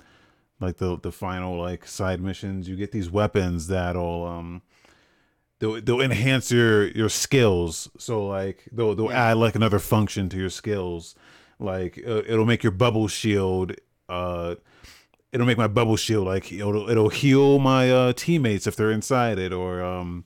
[0.59, 4.61] like the the final like side missions you get these weapons that'll um
[5.59, 9.31] they'll, they'll enhance your your skills so like they'll they'll Yeah.
[9.31, 11.15] add like another function to your skills
[11.59, 13.73] like uh, it'll make your bubble shield
[14.09, 14.55] uh
[15.31, 19.37] it'll make my bubble shield like it'll it'll heal my uh teammates if they're inside
[19.39, 20.25] it or um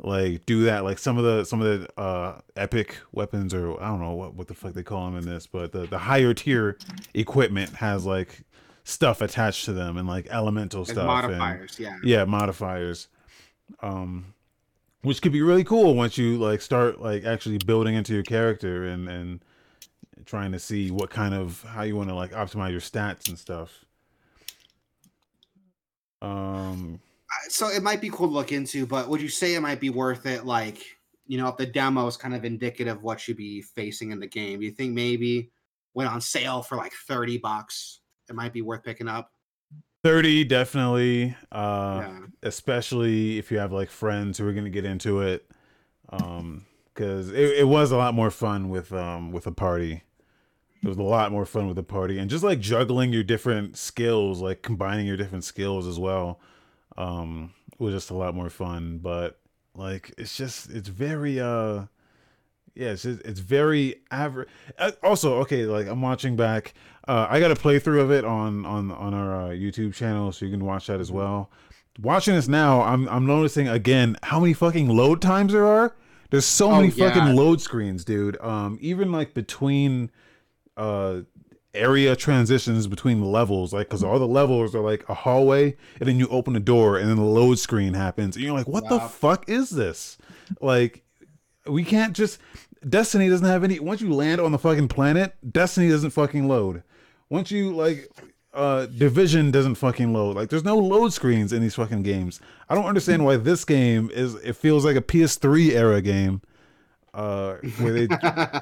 [0.00, 0.84] like do that.
[0.84, 4.34] Like some of the some of the uh epic weapons or i don't know what,
[4.34, 6.78] what the fuck they call them in this but the, the higher tier
[7.14, 8.42] equipment has like
[8.84, 11.98] stuff attached to them and like elemental Like stuff and- modifiers, yeah.
[12.04, 13.08] yeah modifiers.
[13.80, 14.34] Um
[15.02, 18.84] which could be really cool once you like start like actually building into your character
[18.84, 19.40] and and
[20.26, 23.38] trying to see what kind of how you want to like optimize your stats and
[23.38, 23.84] stuff
[26.22, 27.00] um
[27.48, 29.90] So it might be cool to look into, but would you say it might be
[29.90, 30.44] worth it?
[30.44, 30.84] Like,
[31.26, 34.20] you know, if the demo is kind of indicative of what you'd be facing in
[34.20, 35.50] the game, do you think maybe
[35.94, 39.30] went on sale for like 30 bucks, it might be worth picking up?
[40.04, 42.18] 30 definitely uh yeah.
[42.44, 45.50] especially if you have like friends who are gonna get into it
[46.10, 50.04] um because it, it was a lot more fun with um with a party
[50.82, 53.76] it was a lot more fun with the party and just like juggling your different
[53.76, 56.40] skills like combining your different skills as well
[56.96, 58.98] um was just a lot more fun.
[58.98, 59.38] But
[59.74, 61.84] like it's just it's very uh
[62.74, 64.48] yeah it's just, it's very average
[65.02, 66.74] also okay like i'm watching back
[67.06, 70.44] uh i got a playthrough of it on on on our uh, youtube channel so
[70.44, 71.50] you can watch that as well.
[72.00, 75.94] Watching this now i'm i'm noticing again how many fucking load times there are.
[76.30, 77.12] There's so Oh, many yeah.
[77.12, 78.40] fucking load screens dude.
[78.40, 80.10] Um even like between
[80.78, 81.20] uh
[81.74, 86.18] area transitions between levels like because all the levels are like a hallway and then
[86.18, 88.98] you open the door and then the load screen happens and you're like what the
[88.98, 90.16] fuck is this?
[90.60, 91.04] Like
[91.66, 92.40] we can't just
[92.88, 96.82] destiny doesn't have any once you land on the fucking planet destiny doesn't fucking load.
[97.28, 98.08] Once you like
[98.54, 100.36] uh division doesn't fucking load.
[100.36, 102.40] Like there's no load screens in these fucking games.
[102.68, 106.40] I don't understand why this game is it feels like a ps3 era game
[107.14, 108.08] uh where they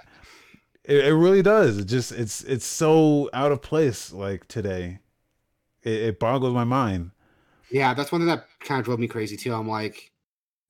[0.86, 1.78] it, it really does.
[1.78, 5.00] It just it's it's so out of place like today.
[5.82, 7.10] It, it boggles my mind.
[7.70, 9.54] yeah, that's one thing that kind of drove me crazy too.
[9.54, 10.10] I'm like,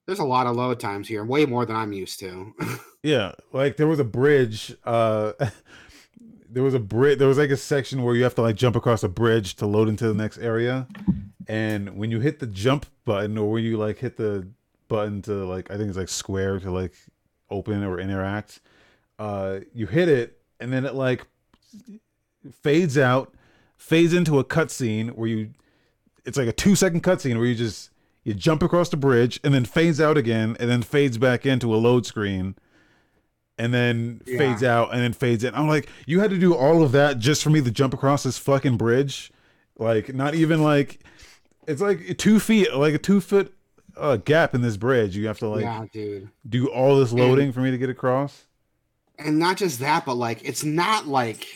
[0.07, 2.53] there's a lot of load times here, way more than I'm used to.
[3.03, 4.75] Yeah, like there was a bridge.
[4.85, 5.33] Uh,
[6.51, 7.21] there was a bridge.
[7.21, 9.67] There was like a section where you have to like jump across a bridge to
[9.67, 10.89] load into the next area,
[11.47, 14.49] and when you hit the jump button or when you like hit the
[14.89, 16.95] button to like I think it's like square to like
[17.49, 18.61] open or interact,
[19.19, 21.27] uh, you hit it and then it like
[22.63, 23.35] fades out,
[23.77, 25.51] fades into a cutscene where you.
[26.25, 27.91] It's like a two second cutscene where you just
[28.25, 31.73] you jump across the bridge and then fades out again and then fades back into
[31.73, 32.57] a load screen
[33.57, 34.39] and then Yeah.
[34.39, 35.55] fades out and then fades in.
[35.55, 38.25] I'm like, you had to do all of that just for me to jump across
[38.25, 39.31] this fucking bridge?
[39.79, 40.99] Like, not even like
[41.69, 43.55] it's like two feet, like a two foot
[43.97, 45.17] uh, gap in this bridge.
[45.17, 46.29] You have to like yeah, dude.
[46.49, 48.46] do all this loading for me to get across.
[49.19, 51.47] And not just that, but like it's not like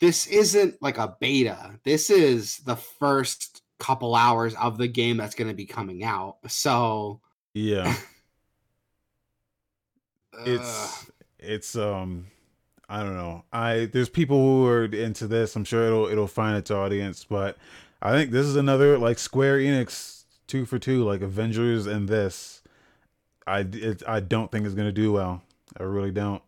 [0.00, 1.78] this isn't like a beta.
[1.84, 6.36] This is the first couple hours of the game that's going to be coming out.
[6.48, 7.20] So
[7.52, 7.94] Yeah.
[10.46, 12.26] it's it's um
[12.88, 13.44] I don't know.
[13.52, 15.56] I there's people who are into this.
[15.56, 17.56] I'm sure it'll it'll find its audience, but
[18.02, 22.62] I think this is another like Square Enix two for two, like Avengers and this.
[23.46, 25.42] I it, I don't think it's gonna do well.
[25.78, 26.42] I really don't.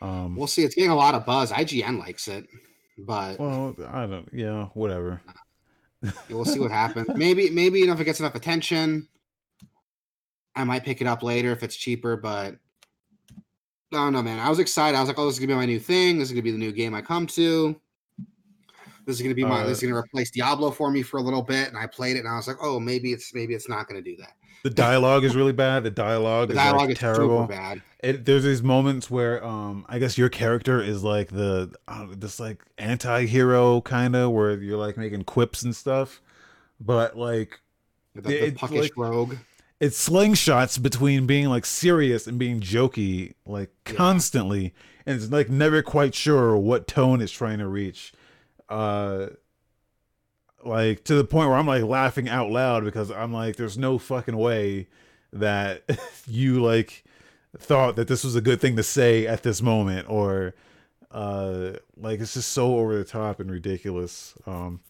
[0.00, 0.64] Um, we'll see.
[0.64, 1.50] It's getting a lot of buzz.
[1.50, 2.46] IGN likes it,
[2.98, 4.28] but well, I don't.
[4.32, 5.20] Yeah, whatever.
[6.28, 7.08] we'll see what happens.
[7.14, 9.08] Maybe maybe you know if it gets enough attention,
[10.54, 12.16] I might pick it up later if it's cheaper.
[12.16, 12.56] But
[13.92, 14.38] I don't know, man.
[14.38, 14.96] I was excited.
[14.96, 16.18] I was like, oh, this is gonna be my new thing.
[16.18, 17.80] This is gonna be the new game I come to.
[19.06, 19.62] This is gonna be my.
[19.62, 21.68] Uh, this is gonna replace Diablo for me for a little bit.
[21.68, 24.02] And I played it, and I was like, oh, maybe it's maybe it's not gonna
[24.02, 24.34] do that.
[24.64, 25.84] The dialogue is really bad.
[25.84, 27.46] The dialogue, The is dialogue like is terrible.
[27.46, 27.82] bad.
[28.02, 32.40] it, there's these moments where um I guess your character is like the uh, this
[32.40, 36.20] like anti-hero kind of where you're like making quips and stuff
[36.80, 37.60] but like
[38.14, 39.34] The, the It's puckish like- rogue.
[39.80, 43.94] It slingshots between being like serious and being jokey like Yeah.
[43.96, 44.72] constantly
[45.04, 48.14] and it's like never quite sure what tone it's trying to reach
[48.70, 49.26] uh
[50.64, 53.98] like to the point where I'm like laughing out loud because I'm like there's no
[53.98, 54.88] fucking way
[55.32, 55.82] that
[56.26, 57.04] you like
[57.58, 60.54] thought that this was a good thing to say at this moment or
[61.10, 64.34] uh like it's just so over the top and ridiculous.
[64.46, 64.80] Um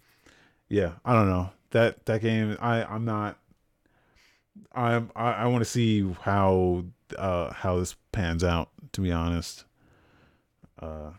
[0.69, 1.51] yeah i don't know.
[1.71, 3.39] That that game i i'm not
[4.73, 6.85] i'm i, I want to see how
[7.19, 9.65] uh how this pans out to be honest.
[10.81, 11.11] Uh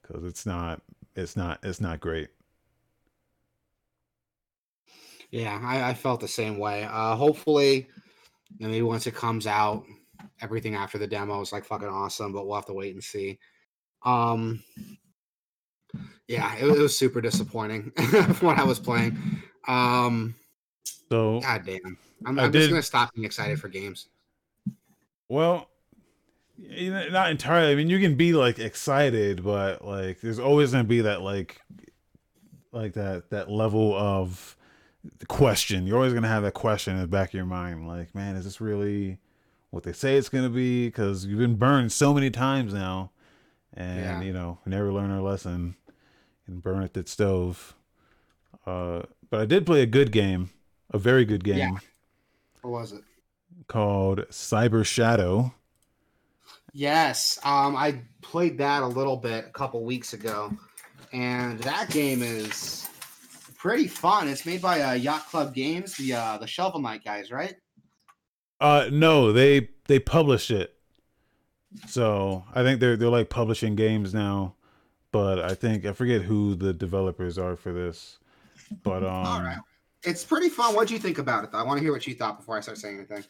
[0.00, 0.82] because it's not
[1.16, 2.28] it's not it's not great
[5.32, 6.84] Yeah, I, I felt the same way.
[6.84, 7.88] Uh, hopefully,
[8.60, 9.84] maybe once it comes out,
[10.42, 12.32] everything after the demo is like fucking awesome.
[12.32, 13.38] But we'll have to wait and see.
[14.04, 14.62] Um,
[16.28, 17.90] yeah, it, it was super disappointing
[18.34, 19.18] from what I was playing.
[19.66, 20.34] Um,
[21.08, 24.08] so God damn, I'm, I'm just gonna stop being excited for games.
[25.30, 25.70] Well,
[26.58, 27.72] not entirely.
[27.72, 31.58] I mean, you can be like excited, but like there's always gonna be that like
[32.70, 34.56] like that that level of
[35.28, 35.86] question.
[35.86, 38.44] You're always gonna have that question in the back of your mind, like, man, is
[38.44, 39.18] this really
[39.70, 40.86] what they say it's gonna be?
[40.88, 43.10] Because you've been burned so many times now,
[43.74, 44.22] and Yeah.
[44.22, 45.76] you know, we never learn our lesson
[46.46, 47.74] and burn at that stove.
[48.66, 50.50] Uh, but I did play a good game,
[50.90, 51.78] a very good game Yeah.
[52.60, 53.02] What was it?
[53.66, 55.54] called Cyber Shadow.
[56.74, 60.52] Yes, um, I played that a little bit a couple weeks ago,
[61.12, 62.88] and that game is
[63.62, 64.28] pretty fun.
[64.28, 67.54] It's made by uh, Yacht Club Games, the uh, the Shovel Knight guys, right?
[68.60, 70.74] Uh no, they they publish it.
[71.86, 74.56] So I think they're they're like publishing games now.
[75.12, 78.18] But I think I forget who the developers are for this.
[78.82, 79.58] But um All right.
[80.04, 80.74] It's pretty fun.
[80.74, 81.52] What do you think about it?
[81.52, 81.58] Though?
[81.58, 83.24] I want to hear what you thought before I start saying anything.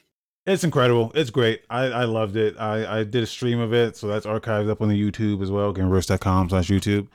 [0.47, 1.13] it's incredible.
[1.15, 1.63] It's great.
[1.69, 2.57] I, I loved it.
[2.59, 5.51] I, I did a stream of it, so that's archived up on the YouTube as
[5.51, 7.09] well, gameverse.com slash YouTube.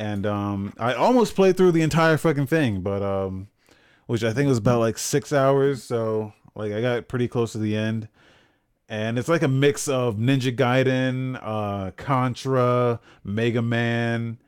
[0.00, 3.48] And um I almost played through the entire fucking thing, but um
[4.06, 7.58] which I think was about like six hours, so like I got pretty close to
[7.58, 8.08] the end.
[8.88, 14.38] and it's like a mix of Ninja Gaiden, uh, Contra, Mega Man,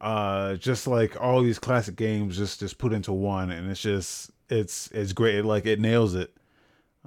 [0.00, 4.30] uh, just like all these classic games just just put into one, and it's just
[4.48, 5.36] it's it's great.
[5.36, 6.32] It, like it nails it.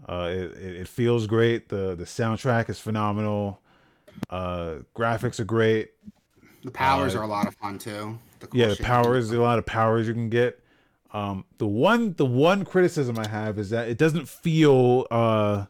[0.08, 1.69] Uh, it, it feels great.
[1.69, 3.62] the The soundtrack is phenomenal.
[4.30, 5.91] Uh, graphics are great.
[6.65, 8.17] The powers Uh, are a lot of fun too.
[8.39, 9.32] The cool yeah, the powers.
[9.32, 10.60] A lot of powers you can get.
[11.13, 15.65] Um, the one the one criticism I have is that it doesn't feel uh,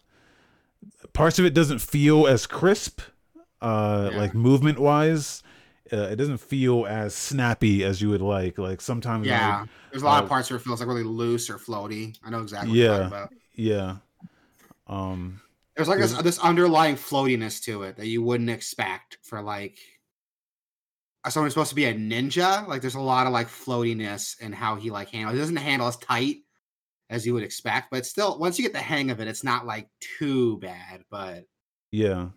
[1.14, 3.02] parts of it doesn't feel as crisp,
[3.62, 4.18] uh, Yeah.
[4.18, 5.44] like movement wise.
[5.94, 8.58] Uh, it doesn't feel as snappy as you would like.
[8.58, 11.48] Like sometimes, Yeah, there's a lot uh, of parts where it feels like really loose
[11.50, 12.18] or floaty.
[12.24, 13.28] I know exactly what Yeah.
[13.54, 13.96] yeah.
[14.88, 15.42] Um,
[15.76, 19.78] There's like this, this underlying floatiness to it that you wouldn't expect for like
[21.32, 22.68] someone who's supposed to be a ninja.
[22.68, 25.34] Like there's a lot of like floatiness in how he like handles.
[25.34, 26.38] He doesn't handle as tight
[27.10, 29.66] as you would expect, but still, once you get the hang of it, it's not
[29.66, 31.04] like too bad.
[31.10, 31.46] But
[31.92, 32.28] yeah.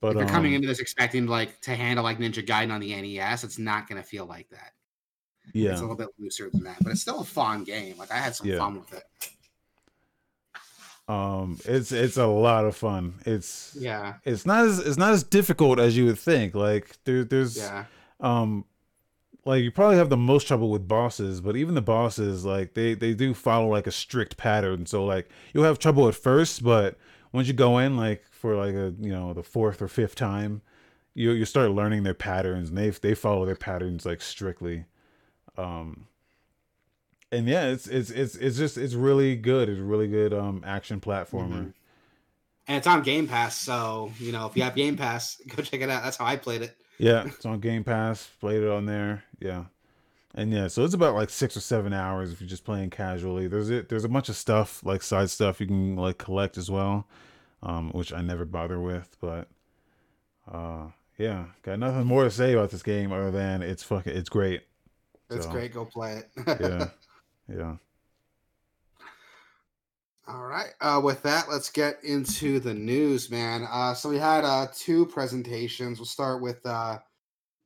[0.00, 2.80] But if you're coming um, into this expecting like to handle like Ninja Gaiden on
[2.80, 4.72] the NES, it's not gonna feel like that.
[5.54, 7.96] Yeah, it's a little bit looser than that, but it's still a fun game.
[7.98, 8.58] Like I had some Yeah.
[8.58, 9.04] fun with it.
[11.08, 13.14] Um, it's it's a lot of fun.
[13.24, 16.54] It's Yeah, it's not as it's not as difficult as you would think.
[16.54, 17.86] Like there there's yeah,
[18.20, 18.64] um
[19.44, 22.92] like you probably have the most trouble with bosses but even the bosses like they
[22.94, 26.98] they do follow like a strict pattern so like you'll have trouble at first but
[27.32, 30.60] once you go in like for like a you know the fourth or fifth time
[31.14, 34.84] you you start learning their patterns and they they follow their patterns like strictly
[35.56, 36.06] um
[37.32, 39.68] and yeah, it's it's it's it's just it's really good.
[39.68, 41.66] It's a really good um action platformer.
[41.66, 41.72] Mhm.
[42.66, 45.80] And it's on Game Pass, so you know if you have Game Pass, go check
[45.80, 46.02] it out.
[46.02, 46.76] That's how I played it.
[46.98, 48.28] Yeah, it's on Game Pass.
[48.40, 49.24] Played it on there.
[49.40, 49.64] Yeah,
[50.34, 53.48] and yeah, so it's about like six or seven hours if you're just playing casually.
[53.48, 53.88] There's it.
[53.88, 57.06] There's a bunch of stuff like side stuff you can like collect as well,
[57.62, 59.16] um, which I never bother with.
[59.20, 59.48] But
[60.50, 64.28] uh, yeah, got nothing more to say about this game other than it's fucking it's
[64.28, 64.62] great.
[65.30, 65.72] It's So, great.
[65.72, 66.30] Go play it.
[66.60, 66.88] Yeah,
[67.48, 67.76] yeah.
[70.26, 70.70] All right.
[70.80, 73.66] Uh, with that, let's get into the news, man.
[73.70, 75.98] Uh, so we had uh, two presentations.
[75.98, 76.98] We'll start with uh,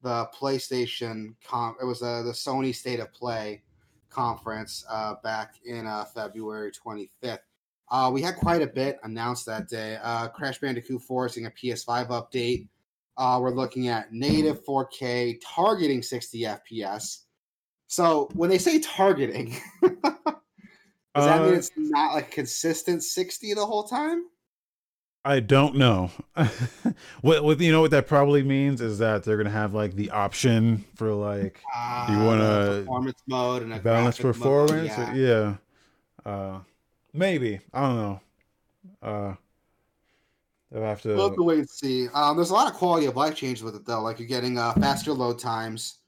[0.03, 1.35] the PlayStation.
[1.45, 3.63] Com- it was uh, the Sony State of Play
[4.11, 7.39] conference uh, back in uh, February 25th.
[7.91, 9.99] Uh, we had quite a bit announced that day.
[10.03, 12.69] Uh, Crash Bandicoot 4 is a PS5 update.
[13.17, 17.25] Uh, we're looking at native 4K targeting 60 FPS.
[17.93, 19.55] So when they say targeting,
[21.15, 24.25] does that mean Uh, it's not like consistent 60 the whole time?
[25.25, 26.11] I don't know.
[27.21, 30.11] what what you know what that probably means is that they're gonna have like the
[30.11, 34.99] option for like Uh, you wanna a performance mode and a balance graphic mode, performance.
[34.99, 35.15] yeah.
[35.15, 35.57] Yeah.
[36.25, 36.61] Uh,
[37.13, 38.21] maybe I don't know.
[39.03, 39.35] Uh,
[40.71, 41.37] they'll have We'll have to.
[41.37, 42.09] to wait and see.
[42.09, 44.01] Um, there's a lot of quality of life changes with it though.
[44.03, 45.99] Like you're getting uh, faster load times.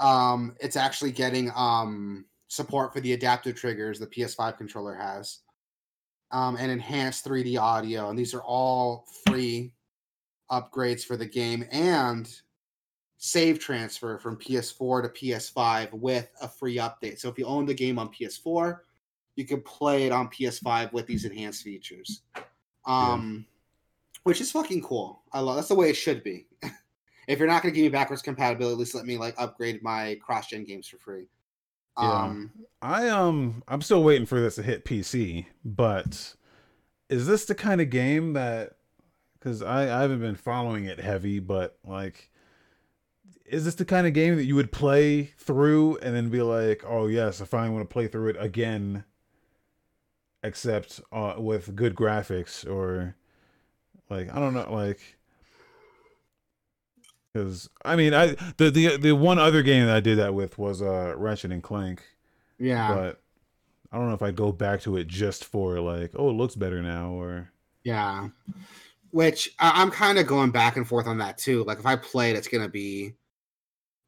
[0.00, 5.40] Um, it's actually getting um, support for the adaptive triggers the PS5 controller has,
[6.32, 8.10] um, and enhanced 3D audio.
[8.10, 9.72] And these are all free
[10.50, 12.28] upgrades for the game and
[13.18, 17.18] save transfer from PS4 to PS5 with a free update.
[17.18, 18.78] So if you own the game on PS4,
[19.36, 22.22] you can play it on PS5 with these enhanced features.
[22.86, 23.46] Um,
[24.24, 25.22] which is fucking cool.
[25.32, 26.46] I love that's the way it should be.
[27.26, 30.18] If you're not gonna give me backwards compatibility, at least let me like upgrade my
[30.22, 31.28] cross gen games for free.
[31.98, 32.24] Yeah.
[32.24, 32.52] Um,
[32.82, 36.34] I um I'm still waiting for this to hit PC, but
[37.08, 38.76] is this the kind of game that
[39.34, 42.30] because I, I haven't been following it heavy, but like
[43.46, 46.84] is this the kind of game that you would play through and then be like,
[46.86, 49.04] oh yes, I finally want to play through it again,
[50.44, 53.16] except uh, with good graphics or
[54.08, 55.18] like I don't know, like
[57.32, 60.58] because I mean I the the the one other game that I did that with
[60.58, 62.02] was uh Ratchet and Clank
[62.60, 63.22] yeah, but
[63.90, 66.54] I don't know if I'd go back to it just for like, oh, it looks
[66.54, 67.50] better now, or
[67.82, 68.28] yeah.
[69.10, 71.64] Which I, I'm kind of going back and forth on that too.
[71.64, 73.14] Like if I play it, it's gonna be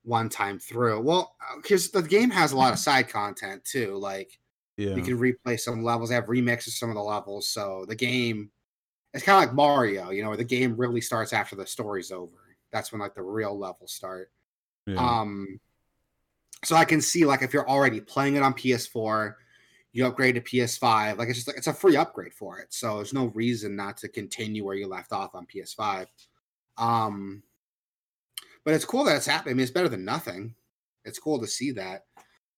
[0.05, 1.01] one time through.
[1.01, 3.97] Well, because the game has a lot of side content too.
[3.97, 4.39] Like
[4.77, 6.11] yeah, you can replay some levels.
[6.11, 8.51] They have remixes of some of the levels, so the game
[9.15, 12.13] it's kind of like Mario, you know, where the game really starts after the story's
[12.13, 12.37] over.
[12.73, 14.31] That's when like the real levels start.
[14.87, 15.61] yeah, Um,
[16.65, 19.35] so I can see like if you're already playing it on PS4,
[19.93, 21.19] you upgrade to PS5.
[21.19, 22.73] Like it's just like it's a free upgrade for it.
[22.73, 26.07] So there's no reason not to continue where you left off on PS5.
[26.79, 27.43] Um,
[28.65, 29.53] but it's cool that it's happening.
[29.53, 30.55] I mean, it's better than nothing.
[31.05, 32.07] It's cool to see that.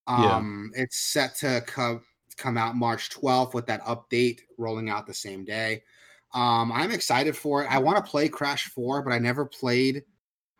[0.06, 0.36] Yeah.
[0.36, 2.02] Um, it's set to come
[2.36, 5.82] come out March 12th with that update rolling out the same day.
[6.34, 7.70] Um, I'm excited for it.
[7.72, 10.02] I want to play Crash 4, but I never played.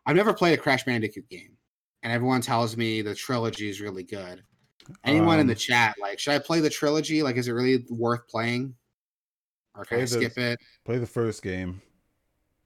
[0.06, 1.56] I've never played a Crash Bandicoot game,
[2.02, 4.42] and everyone tells me the trilogy is really good.
[5.02, 7.22] Anyone in the Um, chat, like, should I play the trilogy?
[7.22, 8.74] Like, is it really worth playing,
[9.74, 10.58] or can I Play the- skip it?
[10.84, 11.80] play the first game.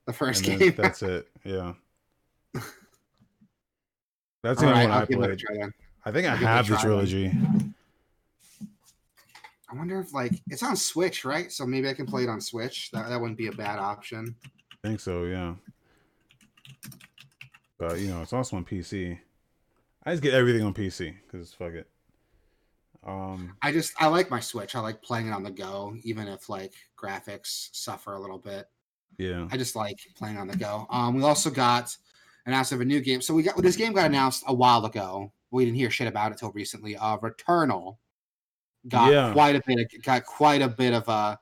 [0.06, 0.74] The first game.
[0.76, 1.28] that's it.
[1.44, 1.74] Yeah,
[4.42, 5.72] that's the only right, one I'll I give it a played.
[6.04, 7.28] I think I I'll have the trilogy.
[7.28, 7.74] then.
[9.70, 11.52] I wonder if like it's on Switch, right?
[11.52, 12.90] So maybe I can play it on Switch.
[12.92, 14.34] That that wouldn't be a bad option.
[14.84, 15.24] I think so.
[15.24, 15.54] Yeah,
[17.78, 19.18] but you know, it's also on PC.
[20.04, 21.88] I just get everything on PC because fuck it.
[23.06, 24.74] Um, I just I like my Switch.
[24.74, 28.66] I like playing it on the go, even if like graphics suffer a little bit.
[29.18, 30.86] yeah, I just like playing on the go.
[30.90, 31.94] Um, we also got
[32.46, 33.20] announced of a new game.
[33.20, 35.30] So we got this game got announced a while ago.
[35.50, 36.96] We didn't hear shit about it till recently.
[36.96, 37.98] Uh, Returnal
[38.88, 39.32] got Yeah.
[39.32, 39.78] quite a bit.
[39.80, 41.36] Of, got quite a bit of uh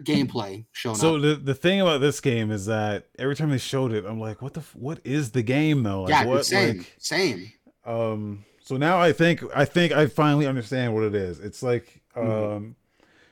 [0.00, 1.22] gameplay shown So up.
[1.22, 4.42] the the thing about this game is that every time they showed it, I'm like,
[4.42, 6.02] what the what is the game though?
[6.02, 7.52] Like, yeah, what same, like same.
[7.84, 11.38] um so now I think I think I finally understand what it is.
[11.38, 12.74] It's like um Mhm.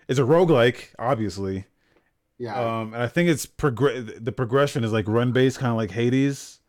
[0.09, 1.64] it's a roguelike, obviously.
[2.39, 5.76] Yeah, Um and I think it's progr- the progression is like run based kind of
[5.76, 6.61] like Hades.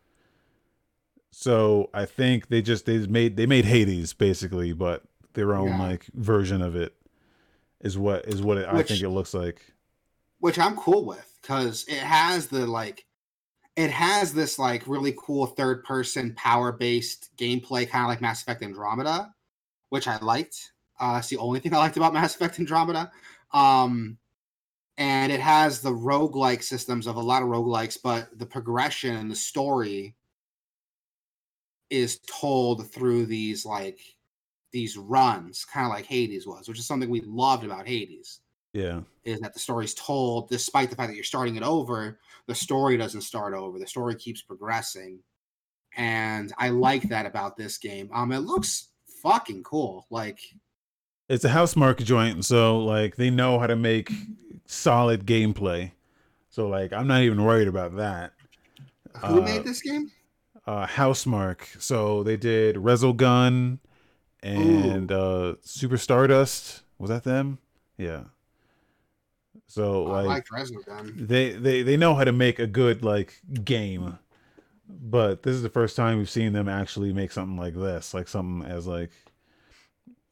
[1.30, 5.02] So I think they just they made they made Hades basically, but
[5.34, 5.82] their own Yeah.
[5.82, 6.94] like version of it
[7.80, 9.60] is what is what it, I think it looks like.
[10.38, 13.04] which I'm cool with because it has the like,
[13.76, 18.42] it has this like really cool third person power based gameplay, kind of like Mass
[18.42, 19.34] Effect Andromeda,
[19.90, 20.72] which I liked.
[20.98, 23.10] Uh, that's the only thing I liked about Mass Effect Andromeda.
[23.52, 24.18] Um,
[24.96, 29.28] and it has the roguelike systems of a lot of roguelikes, but the progression and
[29.30, 30.14] the story
[31.90, 33.98] is told through these like
[34.74, 38.40] these runs, kind of like Hades was, which is something we loved about Hades.
[38.72, 39.02] Yeah.
[39.22, 42.18] Is that the story's told despite the fact that you're starting it over,
[42.48, 43.78] the story doesn't start over.
[43.78, 45.20] The story keeps progressing.
[45.96, 48.10] And I like that about this game.
[48.12, 48.88] Um it looks
[49.22, 50.06] fucking cool.
[50.10, 50.40] Like
[51.28, 54.10] it's a Housemarque joint, so like they know how to make
[54.66, 55.92] solid gameplay.
[56.50, 58.32] So like I'm not even worried about that.
[59.24, 60.10] Who uh, made this game?
[60.66, 61.80] Uh Housemarque.
[61.80, 63.78] So they did Resogun
[64.44, 65.14] and Ooh.
[65.14, 66.82] uh Super Stardust.
[66.98, 67.58] Was that them?
[67.96, 68.24] Yeah.
[69.66, 70.68] So like, like
[71.16, 74.18] they they they know how to make a good like game,
[74.88, 78.28] but this is the first time we've seen them actually make something like this, like
[78.28, 79.10] something as like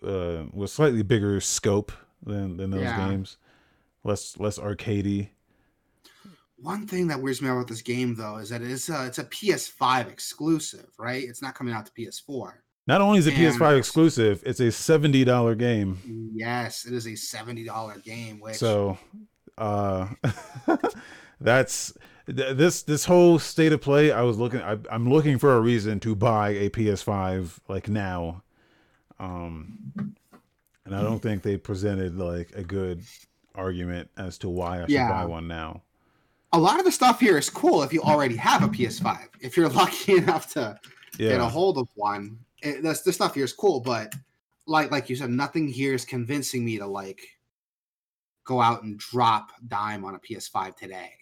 [0.07, 1.91] uh with slightly bigger scope
[2.23, 3.09] than than those yeah.
[3.09, 3.39] games,
[4.05, 5.31] less less arcadey.
[6.59, 9.19] One thing that weirds me out about this game though is that it's a, it's
[9.19, 11.25] a PS5 exclusive, right?
[11.25, 12.53] It's not coming out to PS4.
[12.87, 16.31] Not only is it and PS5 exclusive, it's a seventy dollar game.
[16.35, 18.41] Yes, it is a seventy dollar game.
[18.41, 18.99] Which so,
[19.57, 20.09] uh,
[21.41, 21.93] that's
[22.27, 24.11] this this whole state of play.
[24.11, 24.61] I was looking.
[24.61, 28.43] I, am looking for a reason to buy a PS5 like now,
[29.21, 30.15] um,
[30.85, 33.03] and I don't think they presented like a good
[33.55, 35.09] argument as to why I should yeah.
[35.09, 35.83] buy one now.
[36.53, 39.29] A lot of the stuff here is cool if you already have a PS5.
[39.41, 40.79] If you're lucky enough to
[41.19, 41.31] yeah.
[41.31, 44.15] get a hold of one, it, that's the stuff here is cool, but
[44.67, 47.21] like like you said, nothing here is convincing me to like
[48.45, 51.13] go out and drop dime on a PS5 today.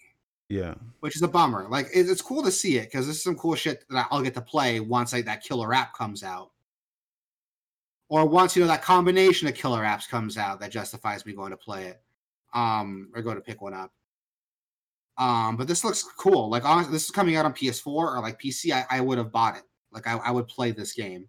[0.49, 1.67] Yeah, which is a bummer.
[1.69, 4.21] Like it, it's cool to see it because this is some cool shit that I'll
[4.21, 6.51] get to play once like that killer app comes out,
[8.09, 11.51] or once you know that combination of killer apps comes out that justifies me going
[11.51, 12.01] to play it,
[12.53, 13.91] um, or go to pick one up.
[15.17, 16.49] Um, but this looks cool.
[16.49, 18.71] Like honestly, this is coming out on PS4 or like PC.
[18.73, 19.63] I, I would have bought it.
[19.91, 21.27] Like I, I would play this game,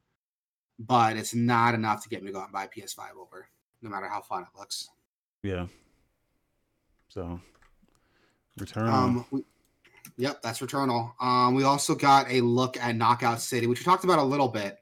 [0.86, 3.46] but it's not enough to get me to go out and buy PS5 over,
[3.82, 4.88] no matter how fun it looks.
[5.42, 5.66] Yeah.
[7.08, 7.40] So,
[8.58, 8.92] Returnal.
[8.92, 9.44] Um, we,
[10.16, 11.12] yep, that's Returnal.
[11.20, 14.48] Um, we also got a look at Knockout City, which we talked about a little
[14.48, 14.78] bit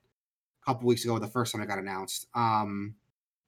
[0.63, 2.27] a couple weeks ago, the first time it got announced.
[2.35, 2.95] Um,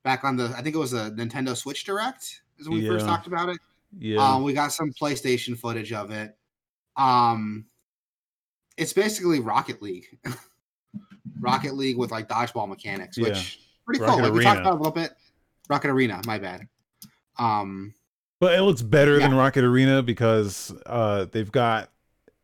[0.03, 2.93] back on the, I think it was a Nintendo Switch Direct, is when we yeah.
[2.93, 3.59] first talked about it.
[3.99, 4.19] Yeah.
[4.27, 6.37] Um, we got some PlayStation footage of it.
[6.97, 7.67] Um,
[8.77, 10.19] it's basically Rocket League.
[11.41, 13.65] Rocket League with like dodgeball mechanics, which yeah.
[13.85, 14.23] pretty Rocket cool.
[14.23, 15.13] Like we talked about a little bit.
[15.69, 16.69] Rocket Arena, my bad.
[17.39, 17.95] Um
[18.41, 19.29] but it looks better yeah.
[19.29, 21.91] than Rocket Arena because uh they've got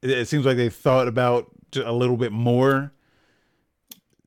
[0.03, 2.93] it, seems like they thought about a little bit more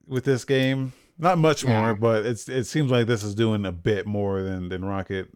[0.08, 0.94] with this game.
[1.18, 1.80] Not much yeah.
[1.80, 5.30] more, but it's it seems like this is doing a bit more than than Rocket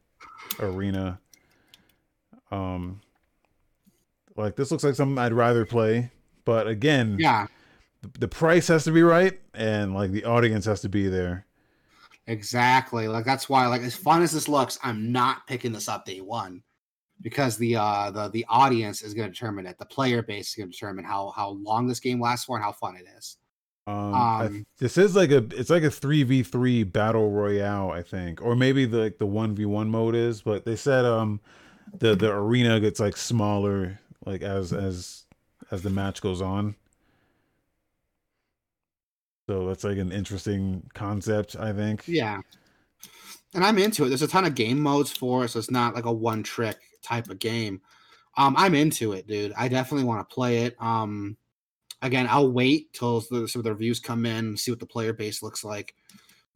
[0.59, 1.19] Arena.
[2.51, 3.01] Um
[4.35, 6.11] like this looks like something I'd rather play
[6.45, 7.47] but again, yeah,
[8.13, 11.45] the, the price has to be right, and like the audience has to be there.
[12.27, 13.07] Exactly.
[13.07, 16.21] Like that's why, like as fun as this looks, I'm not picking this up day
[16.21, 16.63] one
[17.21, 19.77] because the uh the the audience is going to determine it.
[19.77, 22.65] The player base is going to determine how how long this game lasts for and
[22.65, 23.37] how fun it is.
[23.87, 28.01] Um, um this is like a it's like a three v three battle royale, I
[28.01, 30.41] think, or maybe the like the one v one mode is.
[30.41, 31.39] But they said um
[31.99, 35.25] the the arena gets like smaller like as as
[35.69, 36.75] as the match goes on.
[39.47, 42.03] So that's like an interesting concept, I think.
[42.07, 42.39] Yeah.
[43.53, 44.09] And I'm into it.
[44.09, 46.77] There's a ton of game modes for it, so it's not like a one trick
[47.01, 47.81] type of game.
[48.37, 49.53] Um, I'm into it, dude.
[49.57, 50.75] I definitely want to play it.
[50.79, 51.37] Um,
[52.01, 55.13] again, I'll wait till the, some of the reviews come in, see what the player
[55.13, 55.95] base looks like.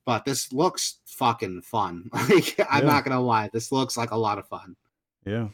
[0.05, 2.09] But this looks fucking fun.
[2.29, 2.91] Like, I'm yeah.
[2.91, 4.75] not gonna lie, this looks like a lot of fun.
[5.25, 5.49] Yeah.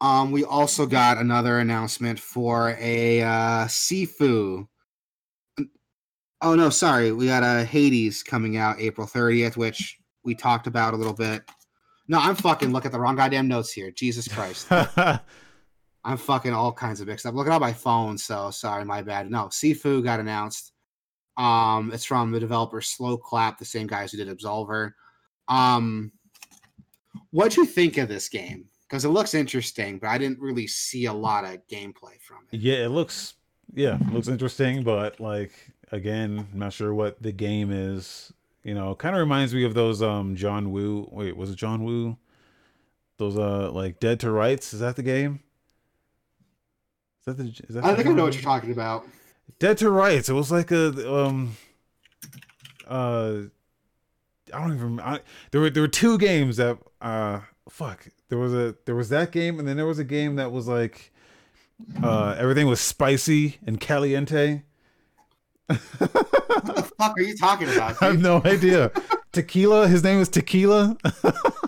[0.00, 4.68] Um, we also got another announcement for a uh, Sifu.
[6.40, 10.94] Oh no, sorry, we got a Hades coming out April 30th, which we talked about
[10.94, 11.42] a little bit.
[12.06, 13.90] No, I'm fucking looking at the wrong goddamn notes here.
[13.90, 14.66] Jesus Christ.
[16.04, 17.34] I'm fucking all kinds of mixed up.
[17.34, 19.30] Looking at my phone, so sorry, my bad.
[19.30, 20.72] No, Sifu got announced.
[21.36, 24.92] Um, it's from the developer Sloclap, the same guys who did Absolver.
[25.48, 26.12] Um,
[27.30, 28.66] what'd you think of this game?
[28.88, 32.60] Because it looks interesting, but I didn't really see a lot of gameplay from it.
[32.60, 33.34] Yeah, it looks
[33.74, 35.52] yeah, it looks interesting, but like
[35.92, 38.32] again, I'm not sure what the game is.
[38.64, 41.08] You know, kind of reminds me of those um John Woo.
[41.12, 42.16] Wait, was it John Woo?
[43.18, 44.72] Those uh like Dead to Rights.
[44.72, 45.40] Is that the game?
[47.20, 47.48] Is that the?
[47.68, 49.06] Is that I think John I know what you're talking about.
[49.58, 50.28] Dead to Rights.
[50.28, 51.56] It was like a um
[52.86, 53.42] uh
[54.52, 55.20] I don't even I,
[55.50, 59.32] there were there were two games that uh fuck there was a there was that
[59.32, 61.12] game and then there was a game that was like
[62.02, 64.62] uh everything was spicy and caliente.
[65.66, 68.00] what the fuck are you talking about?
[68.02, 68.90] I have no idea.
[69.32, 69.86] Tequila.
[69.88, 70.96] His name was Tequila.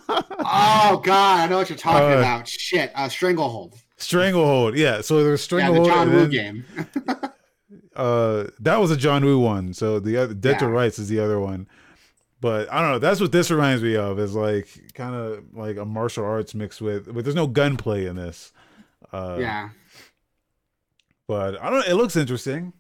[0.07, 2.49] oh god, I know what you're talking Uh, about.
[2.49, 3.75] Shit, uh, Stranglehold.
[3.99, 4.77] Stranglehold.
[4.77, 5.03] Yeah.
[5.03, 5.87] So there's was Yeah, Stranglehold.
[5.87, 6.65] the John and Woo then, game.
[7.97, 9.75] uh that was a John Woo one.
[9.75, 11.69] So the other Dead to Rights is the other one.
[12.41, 12.99] But I don't know.
[12.99, 14.19] That's what this reminds me of.
[14.19, 18.17] Is like kind of like a martial arts mixed with, but there's no gunplay in
[18.17, 18.53] this.
[19.13, 19.71] Uh, yeah.
[21.27, 21.87] But I don't.
[21.87, 22.73] It looks interesting.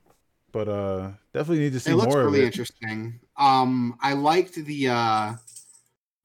[0.52, 2.46] But uh, definitely need to see it looks more really it.
[2.46, 3.20] interesting.
[3.36, 5.34] Um, I liked the uh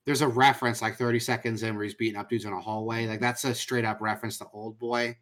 [0.06, 3.06] there's a reference like 30 seconds in where he's beating up dudes in a hallway.
[3.06, 5.16] Like that's a straight up reference to Oldboy,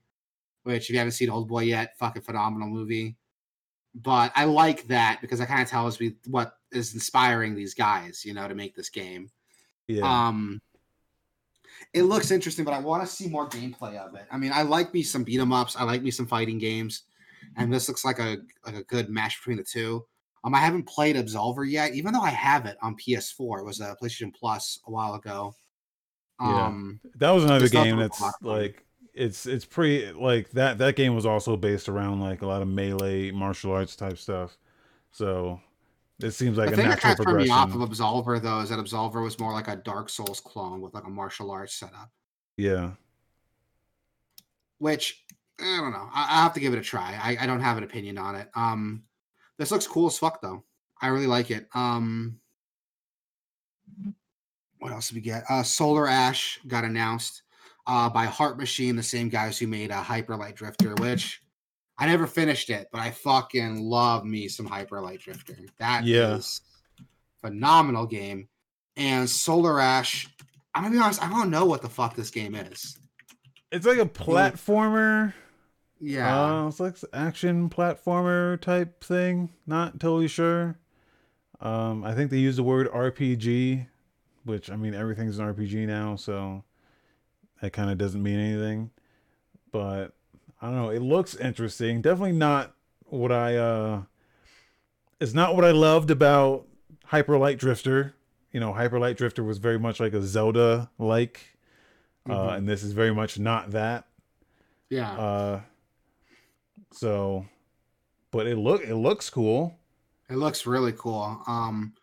[0.63, 3.17] which if you haven't seen Oldboy yet, fucking phenomenal movie.
[3.95, 8.25] But I like that because that kind of tells me what is inspiring these guys,
[8.25, 9.31] you know, to make this game.
[9.87, 10.03] Yeah.
[10.05, 10.61] Um,
[11.93, 14.27] it looks interesting, but I want to see more gameplay of it.
[14.31, 15.77] I mean, I like me some beat 'em ups.
[15.77, 17.03] I like me some fighting games,
[17.57, 20.05] and this looks like a like a good match between the two.
[20.43, 23.61] Um, I haven't played Absolver yet, even though I have it on PS4.
[23.61, 25.55] It was a PlayStation Plus a while ago.
[26.41, 26.67] Yeah.
[26.67, 28.59] Um, that was another game that's lot of fun.
[28.63, 28.85] like
[29.15, 30.79] it's it's pretty like that.
[30.79, 34.57] That game was also based around like a lot of melee martial arts type stuff.
[35.13, 35.61] So
[36.21, 38.41] it seems like the a thing that natural kind of turned me off of Absolver
[38.43, 41.51] though is that Absolver was more like a Dark Souls clone with like a martial
[41.51, 42.11] arts setup.
[42.57, 42.93] Yeah.
[44.79, 45.25] which
[45.61, 46.09] I don't know.
[46.13, 47.19] I, I have to give it a try.
[47.23, 48.49] I, I don't have an opinion on it.
[48.55, 49.05] Um,
[49.57, 50.65] this looks cool as fuck though.
[51.01, 51.69] I really like it.
[51.75, 52.41] Um,
[54.79, 55.45] what else did we get?
[55.49, 57.43] Uh, Solar Ash got announced
[57.87, 61.41] uh, by Heart Machine, the same guys who made a Hyper Light Drifter, which
[61.99, 65.57] I never finished it, but I fucking love me some Hyper Light Drifter.
[65.79, 66.61] That is
[66.99, 67.05] Yeah.
[67.41, 68.49] phenomenal game.
[68.97, 70.29] And Solar Ash,
[70.75, 72.99] I'm gonna be honest, I don't know what the fuck this game is.
[73.71, 75.35] It's like a platformer.
[76.01, 76.63] Yeah.
[76.65, 79.51] Uh, it's like action platformer type thing.
[79.67, 80.79] Not totally sure.
[81.61, 83.87] Um, I think they use the word RPG,
[84.45, 86.63] which I mean everything's an RPG now, so
[87.61, 88.91] that kind of doesn't mean anything.
[89.73, 90.13] But
[90.61, 90.91] I don't know.
[90.91, 92.01] It looks interesting.
[92.03, 92.75] Definitely not
[93.07, 94.03] what I uh.
[95.21, 96.67] It's not what I loved about
[97.07, 98.15] Hyper Light Drifter.
[98.53, 101.57] You know, Hyper Light Drifter was very much like a Zelda like,
[102.29, 102.57] uh, Mhm.
[102.59, 104.07] and this is very much not that.
[104.91, 105.11] yeah.
[105.13, 105.61] Uh,
[106.93, 107.47] so,
[108.31, 109.77] but it look it looks cool.
[110.29, 111.43] It looks really cool.
[111.47, 111.95] Um,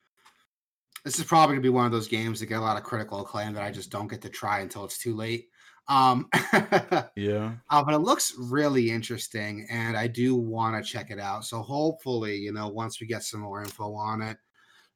[1.04, 3.22] this is probably gonna be one of those games that get a lot of critical
[3.22, 5.48] acclaim that I just don't get to try until it's too late.
[5.88, 6.30] Um,
[7.16, 11.46] Yeah, uh, but it looks really interesting, and I do want to check it out.
[11.46, 14.38] So hopefully, you know, once we get some more info on it,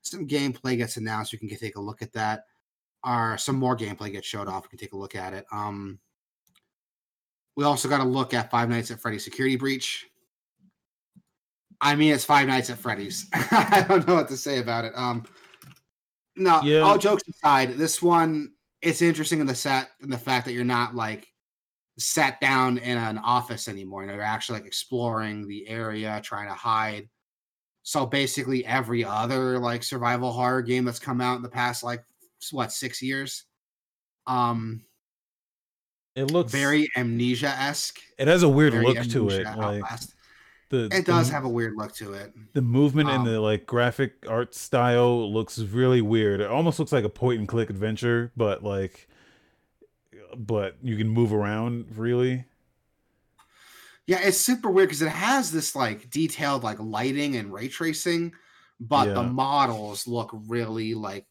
[0.02, 2.44] some gameplay gets announced, we can get, take a look at that,
[3.04, 4.64] or some more gameplay gets showed off.
[4.64, 5.46] We can take a look at it.
[5.52, 6.00] Um,
[7.56, 10.06] we also got to look at Five Nights at Freddy's Security Breach.
[11.82, 13.28] I mean, it's Five Nights at Freddy's.
[13.34, 14.94] I don't know what to say about it.
[14.96, 15.26] Um,
[16.36, 16.80] no, Yeah.
[16.80, 20.64] all jokes aside, this one it's interesting in the set in the fact that you're
[20.64, 21.28] not like
[21.98, 24.02] sat down in an office anymore.
[24.02, 27.10] You know, you're actually like exploring the area, trying to hide.
[27.84, 32.04] So basically, every other like survival horror game that's come out in the past like
[32.52, 33.46] what six years,
[34.28, 34.82] um,
[36.16, 38.00] it looks very amnesia esque.
[38.18, 39.46] It has a weird Very look to it.
[39.58, 39.84] Like.
[40.70, 42.34] The It does the, have a weird look to it.
[42.54, 46.42] the movement and um, the like graphic art style looks really weird.
[46.42, 49.08] It almost looks like a point and click adventure, but like,
[50.36, 52.46] but you can move around really.
[54.08, 58.34] Yeah, it's super weird because it has this like detailed like lighting and ray tracing,
[58.80, 61.26] but the models look really like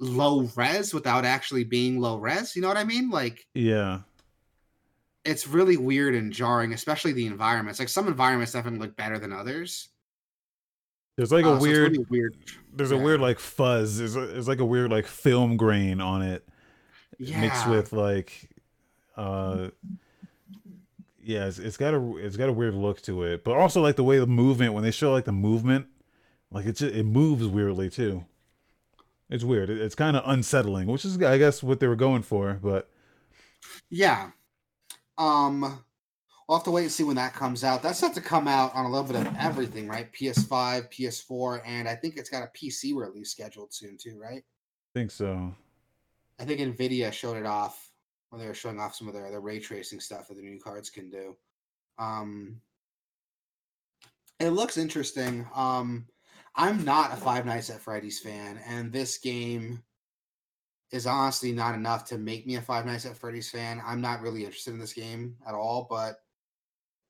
[0.00, 2.56] low res without actually being low res.
[2.56, 3.10] You know what I mean?
[3.10, 4.00] Like Yeah,
[5.28, 7.78] it's really weird and jarring, especially the environments.
[7.78, 9.88] Like some environments definitely look better than others.
[11.16, 11.92] there's like Uh, a so weird.
[11.92, 12.36] really weird.
[12.74, 13.98] There's a weird like fuzz.
[13.98, 16.46] There's, a, there's like a weird like film grain on it.
[17.20, 17.40] Yeah.
[17.40, 18.48] mixed with like
[19.16, 19.70] uh
[21.20, 23.96] yeah it's, it's got a it's got a weird look to it but also like
[23.96, 25.86] the way the movement when they show like the movement
[26.52, 28.24] like it just it moves weirdly too
[29.28, 32.22] it's weird It- it's kind of unsettling which is i guess what they were going
[32.22, 32.88] for but
[33.90, 34.30] Yeah.
[35.18, 35.84] Um
[36.48, 37.82] we'll have to wait and see when that comes out.
[37.82, 40.10] That's set to come out on a little bit of everything, right?
[40.14, 44.42] PS5, PS4, and I think it's got a PC release scheduled soon too, right?
[44.42, 45.54] i think so
[46.40, 47.90] I think Nvidia showed it off
[48.30, 50.58] when they were showing off some of their, their ray tracing stuff that the new
[50.58, 51.36] cards can do.
[51.98, 52.60] Um,
[54.40, 55.46] It looks interesting.
[55.54, 56.06] Um,
[56.54, 59.82] I'm not a Five Nights at Freddy's fan, and this game
[60.90, 63.82] is honestly not enough to make me a Five Nights at Freddy's fan.
[63.84, 66.20] I'm not really interested in this game at all, but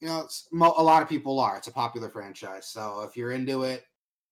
[0.00, 1.56] you know, a lot of people are.
[1.56, 3.84] It's a popular franchise, so if you're into it,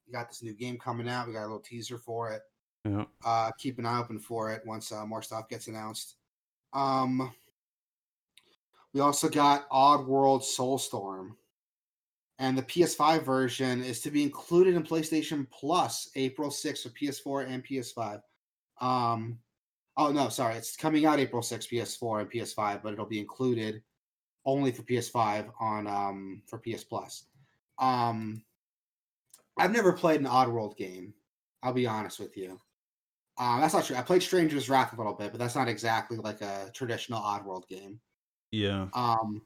[0.06, 1.26] you got this new game coming out.
[1.26, 2.42] We got a little teaser for it.
[2.84, 3.04] Yeah.
[3.24, 6.16] Uh, keep an eye open for it once uh, more stuff gets announced.
[6.72, 7.32] Um,
[8.92, 11.32] we also got Oddworld Soulstorm.
[12.38, 17.50] And the PS5 version is to be included in PlayStation Plus April 6th for PS4
[17.50, 18.20] and PS5.
[18.80, 19.38] Um,
[19.96, 20.56] oh, no, sorry.
[20.56, 23.82] It's coming out April 6th, PS4 and PS5, but it'll be included
[24.44, 27.24] only for PS5 on um, for PS Plus.
[27.78, 28.42] Um,
[29.58, 31.14] I've never played an Oddworld game.
[31.62, 32.60] I'll be honest with you.
[33.38, 33.96] Um, that's not true.
[33.96, 37.68] I played Stranger's Wrath a little bit, but that's not exactly like a traditional Oddworld
[37.68, 38.00] game.
[38.50, 38.86] Yeah.
[38.94, 39.42] Um,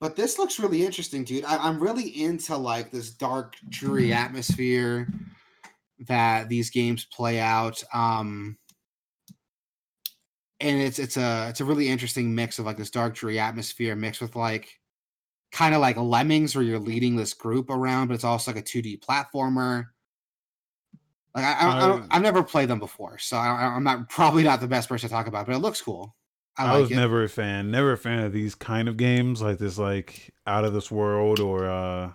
[0.00, 1.44] but this looks really interesting, dude.
[1.44, 5.06] I, am really into like this dark, dreary atmosphere
[6.08, 7.82] that these games play out.
[7.92, 8.58] Um,
[10.60, 13.96] and it's it's a it's a really interesting mix of like this dark, dreary atmosphere
[13.96, 14.78] mixed with like
[15.50, 18.64] kind of like Lemmings, where you're leading this group around, but it's also like a
[18.64, 19.86] 2D platformer.
[21.34, 24.68] Like I, I, have never played them before, so I, am not probably not the
[24.68, 26.14] best person to talk about, but it looks cool.
[26.58, 26.96] I, I like was it.
[26.96, 30.64] never a fan, never a fan of these kind of games like this, like out
[30.64, 32.12] of this world or uh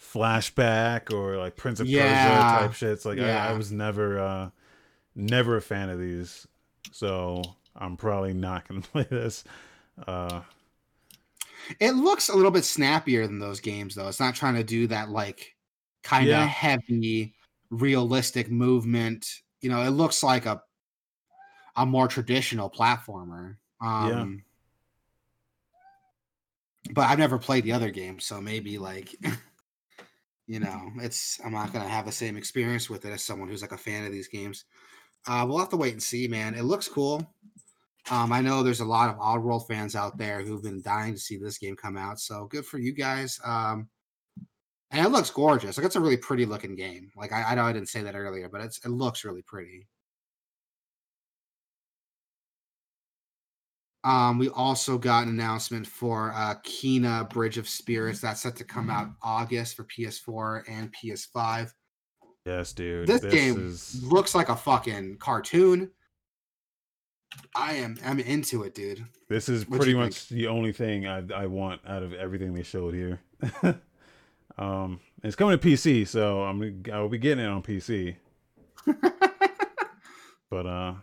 [0.00, 2.66] flashback or like Prince of yeah.
[2.66, 3.04] Persia type shits.
[3.04, 3.46] Like yeah.
[3.46, 4.50] I, I, was never, uh
[5.14, 6.46] never a fan of these,
[6.92, 7.42] so
[7.76, 9.44] I'm probably not gonna play this.
[10.06, 10.42] Uh
[11.78, 14.08] It looks a little bit snappier than those games, though.
[14.08, 15.54] It's not trying to do that like
[16.02, 16.46] kind of yeah.
[16.46, 17.34] heavy,
[17.70, 19.26] realistic movement.
[19.60, 20.62] You know, it looks like a
[21.76, 23.56] a more traditional platformer.
[23.80, 24.42] Um,
[26.86, 26.92] yeah.
[26.92, 29.14] But I've never played the other game, so maybe like,
[30.50, 33.62] you know, it's I'm not gonna have the same experience with it as someone who's
[33.62, 34.64] like a fan of these games.
[35.28, 36.56] Uh, we'll have to wait and see, man.
[36.56, 37.24] It looks cool.
[38.10, 41.20] Um, I know there's a lot of Oddworld fans out there who've been dying to
[41.20, 43.38] see this game come out, so good for you guys.
[43.44, 43.90] Um,
[44.90, 45.78] and it looks gorgeous.
[45.78, 47.12] Like it's a really pretty looking game.
[47.16, 49.86] Like I, I know I didn't say that earlier, but it's it looks really pretty.
[54.02, 58.64] Um, we also got an announcement for uh, Kena Bridge of Spirits that's set to
[58.64, 61.72] come out August for PS4 and PS5.
[62.46, 63.06] Yes, dude.
[63.06, 64.02] This, this game is...
[64.02, 65.90] looks like a fucking cartoon.
[67.54, 69.04] I am I'm into it, dude.
[69.28, 70.40] This is what pretty much think?
[70.40, 73.20] the only thing I I want out of everything they showed here.
[74.58, 78.16] um, it's coming to PC, so I'm I'll be getting it on PC.
[80.50, 80.94] but uh,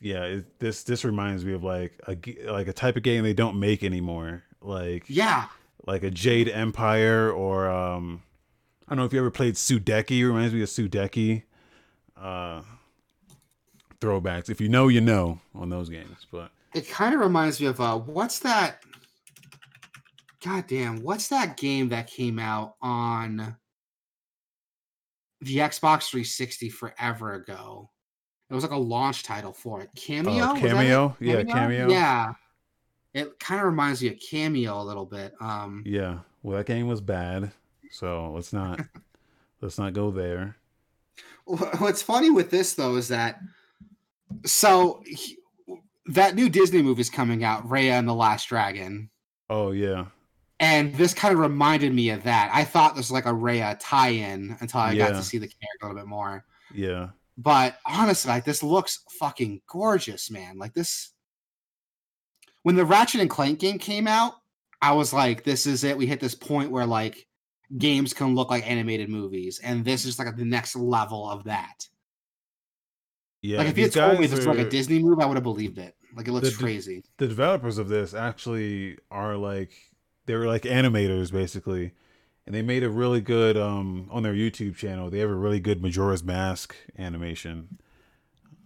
[0.00, 2.16] yeah, it, this this reminds me of like a
[2.50, 4.44] like a type of game they don't make anymore.
[4.60, 5.46] Like yeah,
[5.86, 8.22] like a Jade Empire or um,
[8.86, 10.18] I don't know if you ever played Sudeki.
[10.18, 11.42] It reminds me of Sudeki.
[12.16, 12.62] Uh,
[14.00, 14.50] throwbacks.
[14.50, 16.26] If you know, you know on those games.
[16.30, 18.82] But it kind of reminds me of uh, what's that?
[20.42, 23.56] God damn, what's that game that came out on
[25.42, 27.90] the Xbox 360 forever ago?
[28.50, 29.90] It was like a launch title for it.
[29.94, 30.40] Kameo.
[30.40, 31.16] Uh, Kameo.
[31.20, 31.26] It?
[31.26, 31.90] Yeah, Kameo.
[31.90, 32.32] Yeah.
[33.14, 35.34] It kind of reminds me of Kameo a little bit.
[35.40, 36.18] Um, yeah.
[36.42, 37.52] Well, that game was bad,
[37.90, 38.80] so let's not
[39.60, 40.56] let's not go there.
[41.44, 43.40] What's funny with this though is that
[44.46, 45.38] so he,
[46.06, 49.10] that new Disney movie is coming out, Raya and the Last Dragon.
[49.48, 50.06] Oh yeah.
[50.60, 52.50] And this kind of reminded me of that.
[52.52, 55.08] I thought this was like a Raya tie-in until I yeah.
[55.08, 56.44] got to see the character a little bit more.
[56.74, 57.08] Yeah.
[57.40, 60.58] But honestly, like this looks fucking gorgeous, man.
[60.58, 61.14] Like this
[62.64, 64.34] when the Ratchet and Clank game came out,
[64.82, 65.96] I was like, this is it.
[65.96, 67.26] We hit this point where like
[67.78, 71.86] games can look like animated movies, and this is like the next level of that.
[73.40, 75.42] Yeah, like if you told me this was like a Disney movie, I would have
[75.42, 75.94] believed it.
[76.14, 77.04] Like it looks the, crazy.
[77.16, 79.72] The developers of this actually are like
[80.26, 81.92] they were like animators basically
[82.46, 85.10] and they made a really good um on their YouTube channel.
[85.10, 87.78] They have a really good Majora's Mask animation.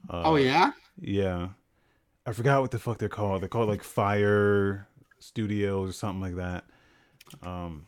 [0.09, 1.49] Uh, oh yeah, yeah.
[2.27, 3.43] I forgot what the fuck they're called.
[3.43, 6.65] They're called like Fire Studios or something like that.
[7.43, 7.87] Um,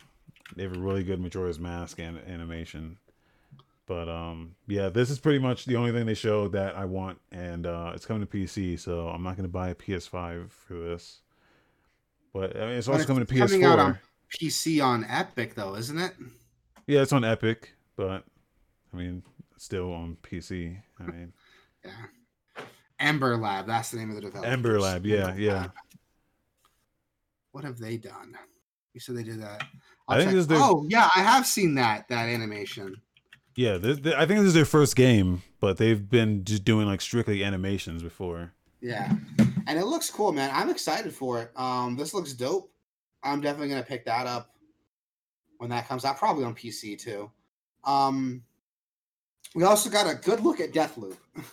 [0.55, 2.99] they have a really good Majora's Mask an- animation.
[3.87, 7.21] But um, yeah, this is pretty much the only thing they showed that I want,
[7.31, 10.75] and uh, it's coming to PC, so I'm not going to buy a PS5 for
[10.75, 11.21] this.
[12.33, 13.61] But I mean, it's also coming to PS4.
[13.61, 13.99] Coming
[14.35, 16.15] PC on Epic though, isn't it?
[16.87, 18.25] Yeah, it's on Epic, but
[18.93, 19.23] I mean,
[19.57, 20.79] still on PC.
[21.01, 21.33] I mean,
[21.85, 21.91] yeah.
[22.99, 24.49] Ember Lab, that's the name of the developer.
[24.49, 25.53] Ember Lab, yeah, Ember yeah.
[25.55, 25.73] Lab.
[27.53, 28.37] What have they done?
[28.95, 29.63] You said they did that.
[30.09, 32.97] I I'll think check- this is their- Oh yeah, I have seen that that animation.
[33.55, 36.87] Yeah, th- th- I think this is their first game, but they've been just doing
[36.87, 38.53] like strictly animations before.
[38.83, 39.11] Yeah,
[39.67, 40.51] and it looks cool, man.
[40.53, 41.53] I'm excited for it.
[41.59, 42.71] Um, this looks dope.
[43.27, 44.55] I'm definitely gonna pick that up
[45.59, 47.31] when that comes out, probably on PC too.
[47.85, 48.43] Um,
[49.55, 51.17] we also got a good look at Deathloop.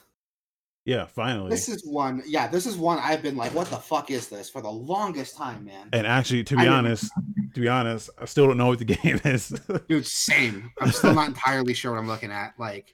[0.86, 1.50] Yeah, finally.
[1.50, 4.50] This is one, yeah, this is one I've been like, what the fuck is this
[4.50, 5.88] for the longest time, man.
[5.94, 7.12] and actually, to I be didn't- honest,
[7.54, 9.48] to be honest, I still don't know what the game is.
[9.88, 10.72] Dude, same.
[10.82, 12.56] I'm still not entirely sure what I'm looking at.
[12.60, 12.94] Like,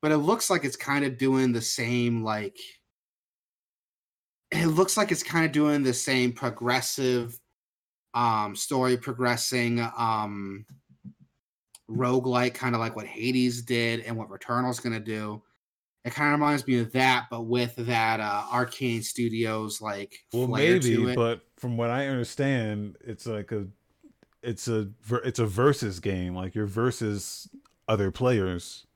[0.00, 2.58] but it looks like it's kind of doing the same, like,
[4.52, 7.38] it looks like it's kind of doing the same progressive
[8.14, 10.66] um story progressing um
[11.90, 15.42] roguelike kind of like what Hades did and what Returnal's gonna do.
[16.04, 20.46] It kind of reminds me of that, but with that uh Arkane Studios like well,
[20.46, 23.66] to maybe, but from what I understand, it's like a,
[24.42, 24.88] it's a,
[25.24, 26.34] it's a versus game.
[26.34, 27.48] Like you're versus
[27.88, 28.86] other players.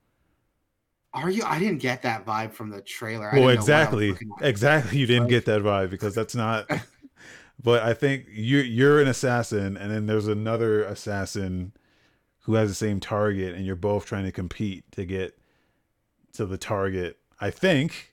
[1.16, 1.42] Are you?
[1.44, 3.30] I didn't get that vibe from the trailer.
[3.32, 4.98] I well, didn't know I was exactly, exactly.
[4.98, 6.70] You didn't get that vibe because that's not.
[7.62, 11.72] but I think you you're an assassin, and then there's another assassin
[12.40, 15.38] who has the same target, and you're both trying to compete to get
[16.34, 17.18] to the target.
[17.40, 18.12] I think.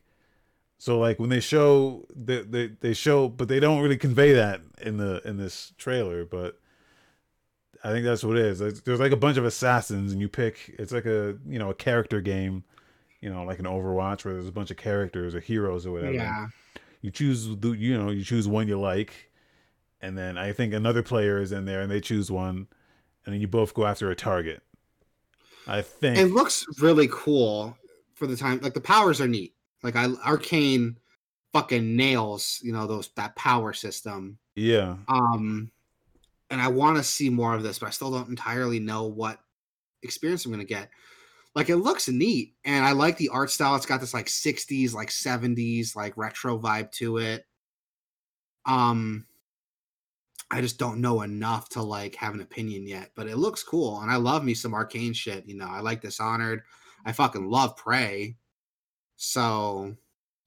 [0.77, 4.61] So like when they show they, they they show, but they don't really convey that
[4.81, 6.25] in the in this trailer.
[6.25, 6.59] But
[7.83, 8.81] I think that's what it is.
[8.83, 10.75] There's like a bunch of assassins, and you pick.
[10.79, 12.63] It's like a you know a character game,
[13.23, 16.11] you know, like an Overwatch where there's a bunch of characters or heroes or whatever.
[16.11, 16.47] Yeah,
[17.01, 19.31] You choose the you know you choose one you like,
[20.01, 22.67] and then I think another player is in there, and they choose one,
[23.25, 24.61] and then you both go after a target.
[25.65, 26.17] I think.
[26.17, 27.77] it looks really cool
[28.13, 28.59] for the time.
[28.61, 29.53] Like the powers are neat.
[29.83, 30.97] Like I Arkane
[31.53, 34.37] fucking nails, you know, those that power system.
[34.55, 34.97] yeah.
[35.07, 35.71] Um,
[36.49, 39.39] and I want to see more of this, but I still don't entirely know what
[40.01, 40.89] experience I'm gonna get.
[41.55, 43.75] Like it looks neat, and I like the art style.
[43.75, 47.45] It's got this like 60s, like 70s, like retro vibe to it.
[48.65, 49.25] Um,
[50.49, 53.99] I just don't know enough to like have an opinion yet, but it looks cool,
[54.01, 55.47] and I love me some Arkane shit.
[55.47, 56.61] You know, I like Dishonored.
[57.05, 58.35] I fucking love Prey.
[59.17, 59.95] So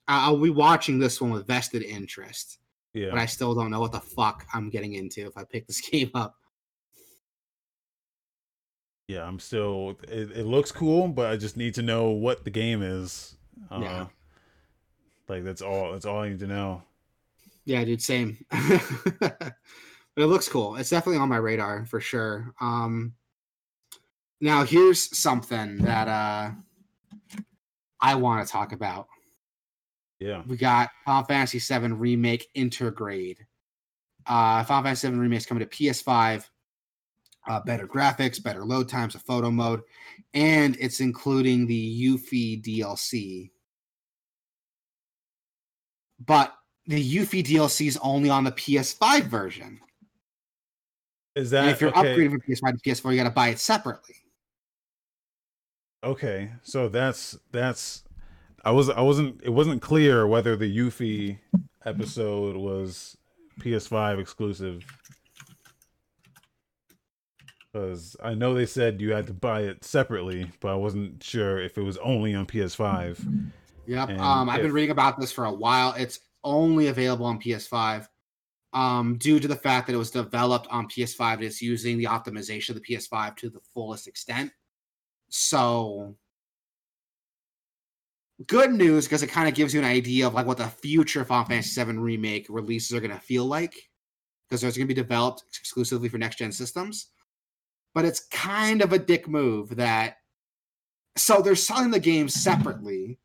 [0.09, 2.59] I'll be watching this one with vested interest
[2.95, 3.11] Yeah.
[3.11, 5.81] but I still don't know what the fuck I'm getting into if I pick this
[5.91, 6.35] game up.
[9.09, 9.97] Yeah, I'm still.
[10.09, 13.37] It, it looks cool, but I just need to know what the game is.
[13.71, 14.07] Uh, Yeah.
[15.29, 15.93] Like that's all.
[15.93, 16.83] That's all I need to know.
[17.65, 18.45] Yeah, dude, same.
[18.51, 19.53] but
[20.17, 20.77] it looks cool.
[20.77, 22.55] It's definitely on my radar for sure.
[22.61, 23.15] Um
[24.41, 26.51] now here's something that uh
[28.01, 29.09] I want to talk about.
[30.21, 30.43] Yeah.
[30.47, 33.39] We got Final Fantasy VII Remake Intergrade.
[34.27, 36.49] Uh Final Fantasy VII Remake is coming to PS5.
[37.49, 39.83] Uh, better graphics, better load times, a photo mode,
[40.35, 43.51] and it's including the Yuffie DLC.
[46.25, 46.53] But
[46.87, 49.81] the Yuffie DLC is only on the PS5 version.
[51.37, 52.17] Is And that if you're okay?
[52.17, 54.15] upgrading from PS5 to PS4, you got to buy it separately.
[56.03, 58.05] Okay, so that's that's.
[58.65, 61.39] I was I wasn't it wasn't clear whether the Yuffie
[61.85, 63.17] episode was
[63.61, 64.85] PS5 exclusive.
[67.77, 71.61] Because I know they said you had to buy it separately, but I wasn't sure
[71.61, 73.51] if it was only on PS5.
[73.87, 74.09] Yep.
[74.09, 75.93] And Um, I've been reading about this for a while.
[75.93, 78.09] It's only available on PS5
[78.73, 82.05] um, due to the fact that it was developed on PS5 and it's using the
[82.05, 84.53] optimization of the PS5 to the fullest extent.
[85.29, 86.17] So,
[88.47, 91.21] good news because it kind of gives you an idea of like what the future
[91.21, 93.75] of Final Fantasy VII remake releases are going to feel like
[94.49, 97.11] because those are going to be developed exclusively for next gen systems.
[97.97, 100.19] But it's kind of a dick move that.
[101.17, 103.19] So they're selling the game separately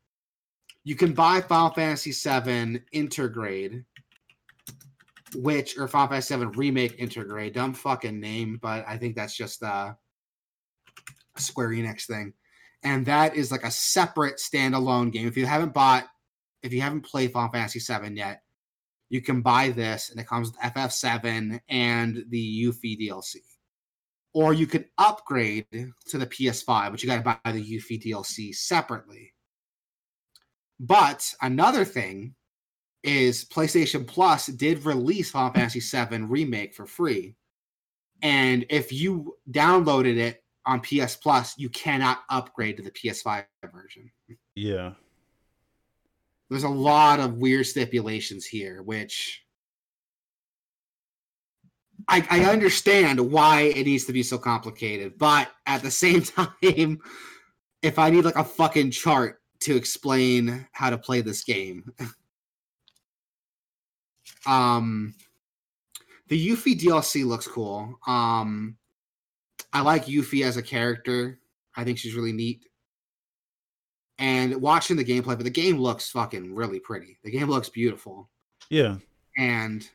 [0.84, 3.84] you can buy Final Fantasy VII Intergrade,
[5.34, 7.54] which or Final Fantasy VII Remake Intergrade.
[7.54, 9.94] Dumb fucking name, but I think that's just uh,
[11.36, 12.32] a Square Enix thing,
[12.82, 15.28] and that is like a separate standalone game.
[15.28, 16.06] If you haven't bought,
[16.62, 18.42] if you haven't played Final Fantasy VII yet,
[19.08, 23.36] you can buy this, and it comes with FF7 and the Yuffie DLC.
[24.34, 28.54] Or you could upgrade to the PS5, but you got to buy the Yuffie DLC
[28.54, 29.34] separately.
[30.80, 32.34] But another thing
[33.02, 37.36] is PlayStation Plus did release Final Fantasy VII Remake for free.
[38.22, 44.10] And if you downloaded it on PS Plus, you cannot upgrade to the PS5 version.
[44.54, 44.92] Yeah.
[46.48, 49.42] There's a lot of weird stipulations here, which
[52.12, 57.00] I, I understand why it needs to be so complicated, but at the same time,
[57.80, 61.90] if I need like a fucking chart to explain how to play this game,
[64.46, 65.14] um,
[66.28, 67.98] the Yuffie DLC looks cool.
[68.06, 68.76] Um,
[69.72, 71.38] I like Yuffie as a character.
[71.74, 72.66] I think she's really neat.
[74.18, 77.18] And watching the gameplay, but the game looks fucking really pretty.
[77.24, 78.28] The game looks beautiful.
[78.68, 78.96] Yeah.
[79.38, 79.88] And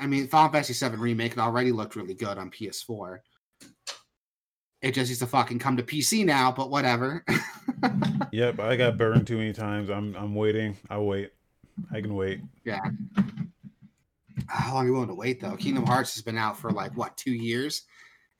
[0.00, 3.18] I mean, Final Fantasy VII Remake it already looked really good on PS4.
[4.82, 7.22] It just needs to fucking come to PC now, but whatever.
[8.32, 9.90] yep, I got burned too many times.
[9.90, 10.76] I'm I'm waiting.
[10.88, 11.32] I'll wait.
[11.92, 12.40] I can wait.
[12.64, 12.80] Yeah.
[14.46, 15.56] How long are you willing to wait though?
[15.56, 17.82] Kingdom Hearts has been out for like what two years,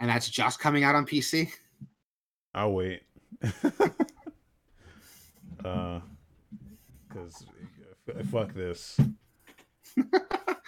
[0.01, 1.51] and that's just coming out on PC.
[2.55, 3.03] I'll wait.
[5.65, 6.01] uh,
[7.07, 7.45] because
[8.31, 8.99] fuck this.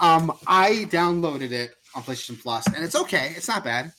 [0.00, 3.32] um, I downloaded it on PlayStation Plus, and it's okay.
[3.36, 3.92] It's not bad.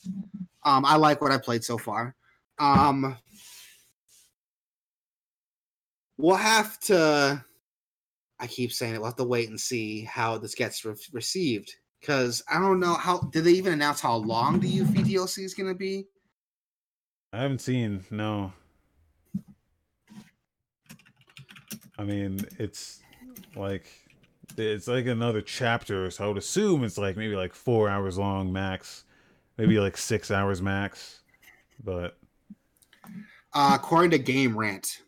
[0.64, 2.14] Um, I like what I played so far.
[2.58, 3.16] Um,
[6.18, 7.44] we'll have to.
[8.38, 8.98] I keep saying it.
[8.98, 12.94] We'll have to wait and see how this gets re- received because I don't know
[12.94, 13.18] how.
[13.32, 16.06] Did they even announce how long the Yuffie DLC is going to be?
[17.32, 18.04] I haven't seen.
[18.10, 18.52] No.
[21.98, 23.00] I mean, it's
[23.54, 23.86] like
[24.56, 28.52] it's like another chapter, so I would assume it's like maybe like four hours long
[28.52, 29.04] max,
[29.56, 31.22] maybe like six hours max.
[31.82, 32.16] But
[33.52, 35.02] uh, according to Game Rant,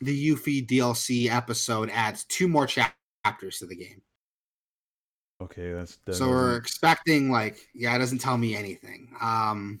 [0.00, 4.02] the Yuffie DLC episode adds two more chapters to the game.
[5.42, 9.08] Okay, that's so we're expecting like yeah, it doesn't tell me anything.
[9.20, 9.80] Um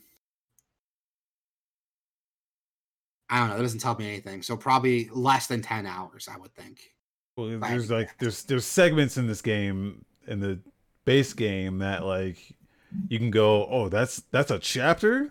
[3.30, 4.42] I don't know, it doesn't tell me anything.
[4.42, 6.93] So probably less than 10 hours, I would think.
[7.36, 10.60] Well, there's like there's there's segments in this game in the
[11.04, 12.38] base game that like
[13.08, 15.30] you can go, "Oh, that's that's a chapter?"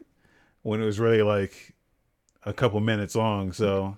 [0.63, 1.75] when it was really like
[2.45, 3.97] a couple minutes long, so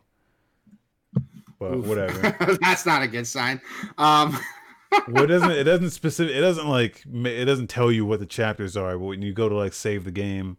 [1.60, 1.88] but Oof.
[1.88, 2.36] whatever.
[2.62, 3.62] That's not a good sign.
[3.98, 4.38] Um
[5.08, 5.52] well, it doesn't.
[5.52, 6.36] It doesn't specific.
[6.36, 7.04] It doesn't like.
[7.06, 8.98] It doesn't tell you what the chapters are.
[8.98, 10.58] But when you go to like save the game,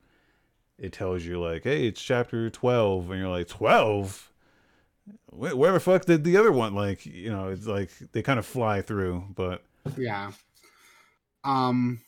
[0.78, 3.10] it tells you like, "Hey, it's chapter 12.
[3.10, 4.32] and you're like, "12?
[5.30, 8.46] Where the fuck did the other one?" Like, you know, it's like they kind of
[8.46, 9.24] fly through.
[9.34, 9.62] But
[9.96, 10.32] yeah,
[11.44, 12.00] um,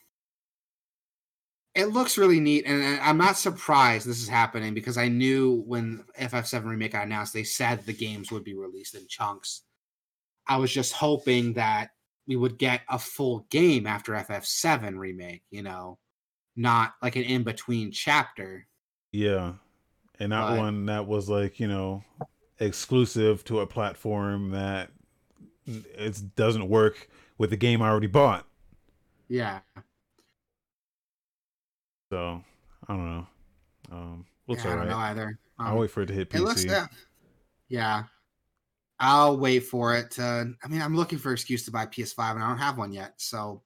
[1.74, 6.04] it looks really neat, and I'm not surprised this is happening because I knew when
[6.18, 9.62] FF7 remake got announced, they said the games would be released in chunks.
[10.46, 11.90] I was just hoping that
[12.26, 15.98] we would get a full game after FF7 remake, you know,
[16.56, 18.66] not like an in between chapter.
[19.12, 19.54] Yeah.
[20.18, 22.02] And that but, one that was like, you know,
[22.60, 24.90] exclusive to a platform that
[25.66, 28.46] it doesn't work with the game I already bought.
[29.28, 29.60] Yeah.
[32.10, 32.42] So,
[32.88, 33.26] I don't know.
[33.92, 35.38] Um, looks yeah, I don't know either.
[35.58, 36.36] Um, I'll wait for it to hit PC.
[36.36, 36.86] It looks, yeah.
[37.68, 38.04] yeah.
[38.98, 40.10] I'll wait for it.
[40.12, 42.78] To, I mean, I'm looking for an excuse to buy PS5, and I don't have
[42.78, 43.14] one yet.
[43.18, 43.62] So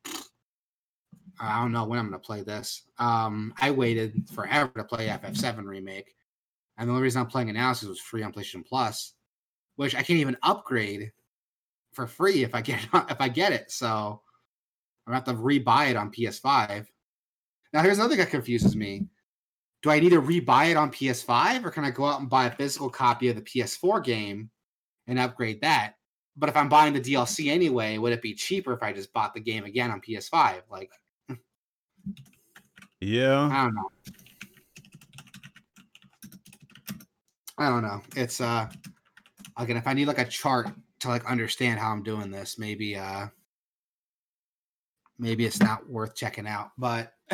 [1.40, 2.82] I don't know when I'm going to play this.
[2.98, 6.14] Um, I waited forever to play FF7 remake,
[6.78, 8.66] and the only reason I'm playing it now is because it was free on PlayStation
[8.66, 9.14] Plus,
[9.76, 11.12] which I can't even upgrade
[11.92, 13.70] for free if I get it, if I get it.
[13.70, 14.22] So
[15.06, 16.86] I'm going to have to rebuy it on PS5.
[17.72, 19.06] Now, here's another thing that confuses me.
[19.82, 22.46] Do I need to rebuy it on PS5, or can I go out and buy
[22.46, 24.50] a physical copy of the PS4 game?
[25.06, 25.94] and upgrade that.
[26.36, 29.34] But if I'm buying the DLC anyway, would it be cheaper if I just bought
[29.34, 30.62] the game again on PS5?
[30.70, 30.90] Like,
[33.00, 33.90] yeah, I don't know.
[37.62, 38.02] I don't know.
[38.16, 38.68] It's uh,
[39.56, 40.68] again, if I need like a chart
[41.00, 43.26] to like understand how I'm doing this, maybe uh,
[45.18, 46.72] maybe it's not worth checking out.
[46.76, 47.14] But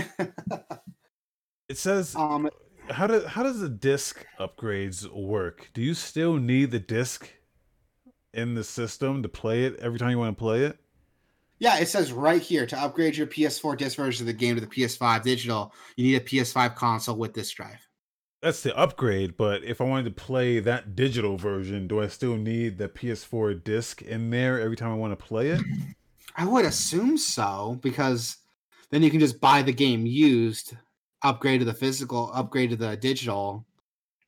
[1.68, 2.50] it says um,
[2.90, 5.70] how does how does the disc upgrades work?
[5.72, 7.30] Do you still need the disc
[8.34, 10.78] in the system to play it every time you want to play it?
[11.58, 14.60] Yeah, it says right here to upgrade your PS4 disc version of the game to
[14.60, 17.88] the PS5 digital, you need a PS5 console with this drive.
[18.41, 22.36] That's the upgrade, but if I wanted to play that digital version, do I still
[22.36, 25.61] need the PS4 disc in there every time I want to play it?
[26.36, 28.36] I would assume so because
[28.91, 30.76] then you can just buy the game used,
[31.22, 33.66] upgrade to the physical, upgrade to the digital,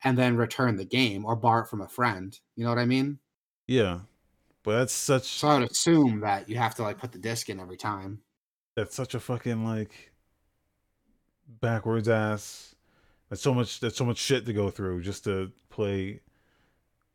[0.03, 2.37] and then return the game or borrow it from a friend.
[2.57, 3.21] You know what I mean?
[3.69, 4.01] Yeah,
[4.65, 5.25] but that's such.
[5.25, 8.23] So I would assume that you have to like put the disc in every time.
[8.75, 10.13] That's such a fucking like
[11.61, 12.70] backwards ass.
[13.31, 13.81] That's so much.
[13.81, 16.21] That's so much shit to go through just to play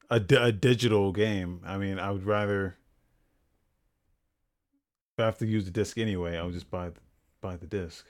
[0.09, 1.61] a, a digital game.
[1.65, 2.77] I mean, I would rather.
[5.13, 6.91] If I have to use the disc anyway, I would just buy
[7.41, 8.05] buy the disc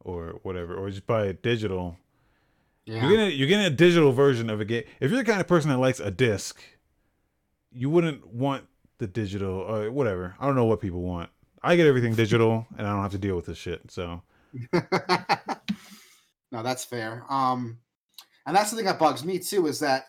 [0.00, 1.96] or whatever, or just buy it digital.
[2.86, 3.02] Yeah.
[3.02, 4.84] You're getting a, you're getting a digital version of a game.
[4.98, 6.62] If you're the kind of person that likes a disc,
[7.70, 8.64] you wouldn't want
[8.98, 10.36] the digital or whatever.
[10.40, 11.30] I don't know what people want.
[11.62, 13.90] I get everything digital, and I don't have to deal with this shit.
[13.90, 14.22] So
[16.52, 17.24] no, that's fair.
[17.28, 17.78] Um,
[18.46, 20.06] and that's the thing that bugs me too is that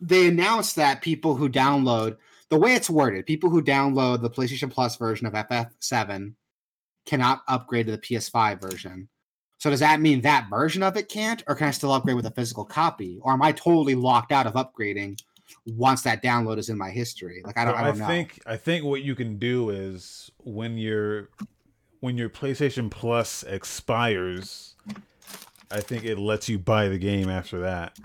[0.00, 2.16] they announced that people who download
[2.50, 6.34] the way it's worded, people who download the PlayStation Plus version of FF7
[7.04, 9.08] cannot upgrade to the PS5 version.
[9.58, 12.26] So does that mean that version of it can't, or can I still upgrade with
[12.26, 15.20] a physical copy, or am I totally locked out of upgrading
[15.66, 17.42] once that download is in my history?
[17.44, 18.06] Like I don't, I don't know.
[18.06, 21.30] think I think what you can do is when your
[22.00, 24.76] when your PlayStation Plus expires,
[25.70, 27.98] I think it lets you buy the game after that.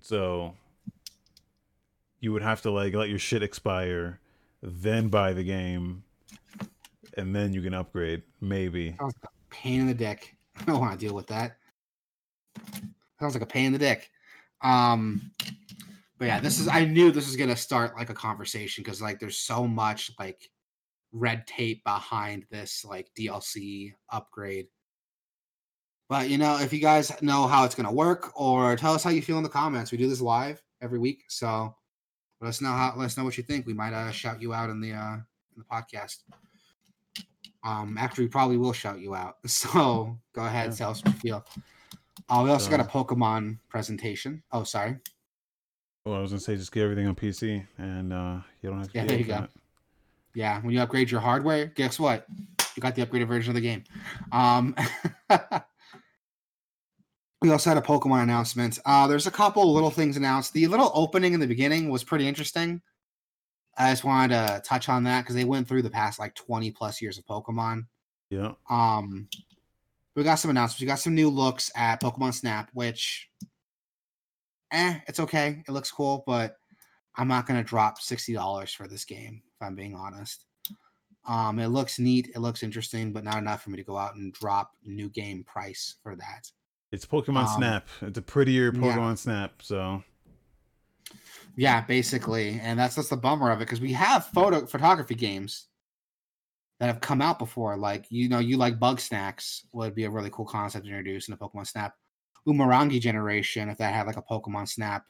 [0.00, 0.54] So
[2.20, 4.20] you would have to like let your shit expire,
[4.62, 6.04] then buy the game,
[7.16, 8.22] and then you can upgrade.
[8.40, 8.94] Maybe.
[8.98, 10.36] Sounds like a pain in the dick.
[10.60, 11.56] I don't want to deal with that.
[13.20, 14.10] Sounds like a pain in the dick.
[14.62, 15.30] Um,
[16.18, 16.68] but yeah, this is.
[16.68, 20.50] I knew this was gonna start like a conversation because like there's so much like
[21.12, 24.66] red tape behind this like DLC upgrade.
[26.08, 29.10] But you know, if you guys know how it's gonna work, or tell us how
[29.10, 29.92] you feel in the comments.
[29.92, 31.74] We do this live every week, so
[32.40, 32.94] let us know how.
[32.96, 33.66] Let us know what you think.
[33.66, 35.22] We might uh, shout you out in the uh, in
[35.58, 36.18] the podcast.
[37.64, 39.36] Um, actually, we probably will shout you out.
[39.46, 40.76] So go ahead, Yeah.
[40.76, 41.44] tell us what you feel.
[42.28, 44.42] Uh, we also got a Pokemon presentation.
[44.52, 44.96] Oh, sorry.
[46.04, 48.92] Well, I was gonna say just get everything on PC, and uh, you don't have
[48.92, 48.98] to.
[48.98, 49.32] Yeah, there you go.
[49.40, 49.50] that.
[50.34, 52.26] Yeah, when you upgrade your hardware, guess what?
[52.76, 53.82] You got the upgraded version of the game.
[54.32, 54.74] Um,
[57.40, 58.78] we also had a Pokemon announcement.
[58.84, 60.52] Uh, there's a couple little things announced.
[60.52, 62.82] The little opening in the beginning was pretty interesting.
[63.76, 66.72] I just wanted to touch on that because they went through the past like 20
[66.72, 67.86] plus years of Pokemon.
[68.28, 68.52] Yeah.
[68.68, 69.28] Um,
[70.16, 70.80] we got some announcements.
[70.80, 73.30] We got some new looks at Pokemon Snap, which,
[74.72, 75.62] eh, it's okay.
[75.66, 76.56] It looks cool, but
[77.16, 79.42] I'm not gonna drop sixty dollars for this game.
[79.46, 80.44] If I'm being honest,
[81.26, 82.30] um, it looks neat.
[82.34, 85.44] It looks interesting, but not enough for me to go out and drop new game
[85.44, 86.50] price for that.
[86.90, 87.88] It's Pokemon Um, Snap.
[88.02, 88.80] It's a prettier yeah.
[88.80, 89.60] Pokemon Snap.
[89.62, 90.02] So
[91.56, 95.66] Yeah, basically, and that's just the bummer of it because we have photo photography games
[96.80, 97.76] that have come out before.
[97.76, 101.32] Like you know, you like Bugsnax would be a really cool concept to introduce in
[101.32, 101.94] the Pokemon Snap.
[102.46, 105.04] Umurangi generation, if that had like a Pokemon Snap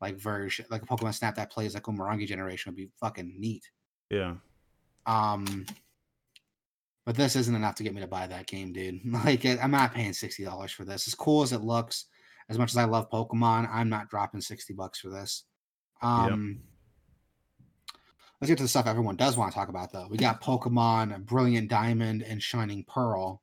[0.00, 3.62] like version, like a Pokemon Snap that plays like Umurangi generation, would be fucking neat.
[4.10, 4.34] yeah.
[5.06, 5.66] Um,
[7.04, 9.00] but this isn't enough to get me to buy that game, dude.
[9.24, 11.06] Like, it- I'm not paying sixty dollars for this.
[11.06, 12.06] As cool as it looks,
[12.48, 15.44] as much as I love Pokemon, I'm not dropping sixty bucks for this.
[16.02, 16.60] Um,
[18.40, 20.06] let's get to the stuff everyone does want to talk about, though.
[20.10, 23.40] We got Pokemon Brilliant Diamond and Shining Pearl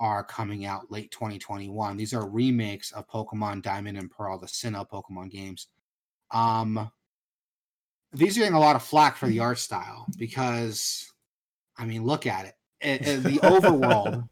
[0.00, 1.96] are coming out late 2021.
[1.96, 5.66] These are remakes of Pokemon Diamond and Pearl, the Sinnoh Pokemon games.
[6.30, 6.90] Um,
[8.12, 11.12] these are getting a lot of flack for the art style because,
[11.76, 12.54] I mean, look at it.
[12.80, 14.28] It- the overworld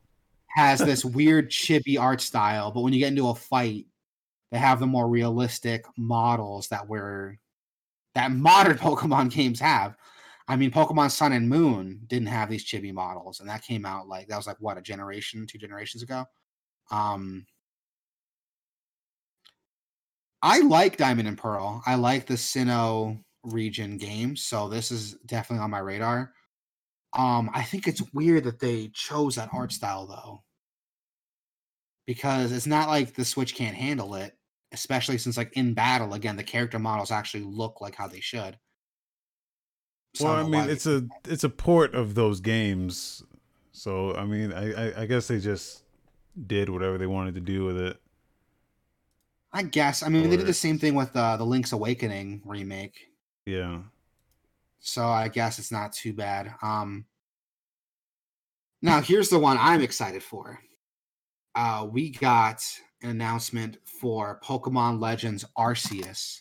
[0.48, 3.86] has this weird chibi art style, but when you get into a fight,
[4.50, 7.38] they have the more realistic models that were
[8.14, 9.96] that modern Pokemon games have.
[10.48, 14.08] I mean, Pokemon Sun and Moon didn't have these chibi models, and that came out
[14.08, 16.24] like that was like what a generation, two generations ago.
[16.90, 17.46] Um,
[20.42, 21.82] I like Diamond and Pearl.
[21.86, 26.32] I like the Sinnoh region games, so this is definitely on my radar.
[27.16, 30.44] Um, I think it's weird that they chose that art style though,
[32.06, 34.36] because it's not like the Switch can't handle it,
[34.72, 38.58] especially since like in battle again, the character models actually look like how they should.
[40.14, 43.22] So Well, I don't mean, it's a it's a port of those games,
[43.72, 45.84] so I mean, I, I I guess they just
[46.46, 47.98] did whatever they wanted to do with it.
[49.52, 50.02] I guess.
[50.02, 53.10] I mean, they did the same thing with uh, the Link's Awakening remake,
[53.46, 53.82] Yeah.
[54.80, 56.54] So I guess it's not too bad.
[56.62, 57.04] Um,
[58.82, 60.60] now here's the one I'm excited for.
[61.54, 62.62] Uh, we got
[63.02, 66.40] an announcement for Pokemon Legends Arceus,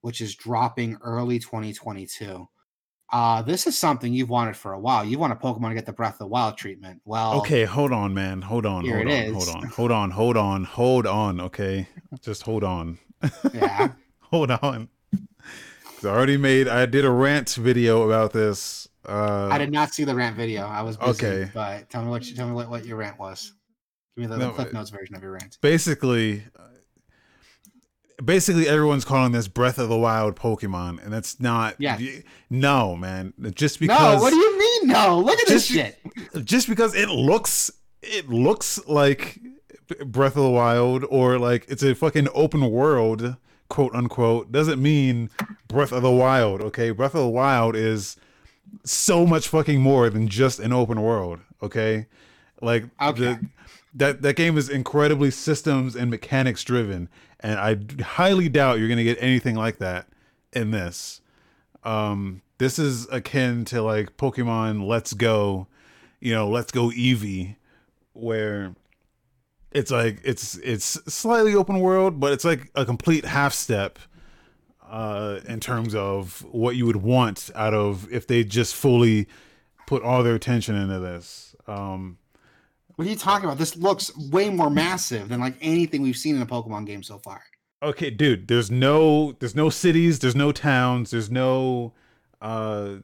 [0.00, 2.48] which is dropping early 2022.
[3.10, 5.02] Uh, this is something you've wanted for a while.
[5.04, 7.00] You want a Pokemon to get the Breath of the Wild treatment.
[7.06, 8.42] Well, Okay, hold on, man.
[8.42, 8.84] Hold on.
[8.84, 9.36] Here hold it on.
[9.36, 9.44] is.
[9.44, 9.68] Hold on.
[9.70, 10.10] Hold on.
[10.10, 10.64] Hold on.
[10.64, 11.40] Hold on.
[11.40, 11.88] Okay,
[12.20, 12.98] just hold on.
[13.54, 13.92] yeah.
[14.20, 14.88] hold on.
[16.04, 16.68] I already made.
[16.68, 18.88] I did a rant video about this.
[19.06, 20.66] Uh, I did not see the rant video.
[20.66, 21.50] I was busy, Okay.
[21.54, 23.52] but tell me what you, tell me what, what your rant was.
[24.16, 25.58] Give me the, the No, Cliff uh, Notes version of your rant.
[25.62, 26.44] basically
[28.24, 31.96] basically everyone's calling this breath of the wild pokemon and that's not Yeah.
[32.50, 34.88] no man just because no, what do you mean?
[34.88, 35.20] mean no?
[35.20, 35.76] Look at Just- this
[36.34, 36.44] shit.
[36.44, 37.70] just because it looks
[38.02, 39.38] it looks like
[40.04, 43.36] Breath of the Wild or like it's a fucking open world,
[43.68, 45.30] quote unquote, doesn't mean
[45.68, 46.60] Breath of the Wild.
[46.62, 48.16] Okay, Breath of the Wild is
[48.84, 51.40] so much fucking more than just an open world.
[51.62, 52.06] Okay,
[52.60, 53.20] like Okay.
[53.20, 53.40] the,
[53.94, 57.08] that that game is incredibly systems and mechanics driven,
[57.40, 60.06] and I highly doubt you're gonna get anything like that
[60.52, 61.20] in this.
[61.84, 65.66] Um, this is akin to like Pokemon Let's Go,
[66.20, 67.56] you know, Let's Go Eevee,
[68.12, 68.74] where
[69.78, 73.98] it's like it's it's slightly open world, but it's like a complete half step
[74.90, 79.26] uh in terms of what you would want out of if they just fully
[79.86, 81.54] put all their attention into this.
[81.66, 82.18] Um
[82.96, 83.58] What are you talking about?
[83.58, 87.18] This looks way more massive than like anything we've seen in a Pokemon game so
[87.18, 87.42] far.
[87.82, 91.92] okay, dude, there's no there's no cities, there's no towns, there's no
[92.40, 92.96] uh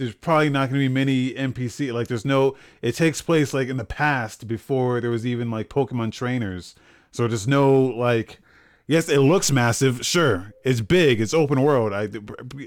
[0.00, 3.68] there's probably not going to be many NPC like there's no it takes place like
[3.68, 6.74] in the past before there was even like Pokemon trainers.
[7.12, 8.38] So there's no like
[8.86, 10.54] yes, it looks massive, sure.
[10.64, 11.92] It's big, it's open world.
[11.92, 12.08] I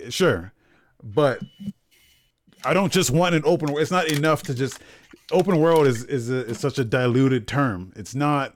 [0.10, 0.54] sure.
[1.04, 1.40] But
[2.64, 3.82] I don't just want an open world.
[3.82, 4.80] It's not enough to just
[5.32, 7.94] open world is is, a, is such a diluted term.
[7.96, 8.56] It's not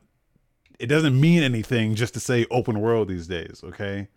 [0.78, 4.08] it doesn't mean anything just to say open world these days, okay?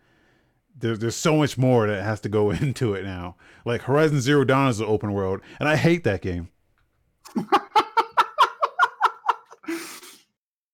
[0.81, 3.35] There's there's so much more that has to go into it now.
[3.65, 6.49] Like Horizon Zero Dawn is an open world, and I hate that game.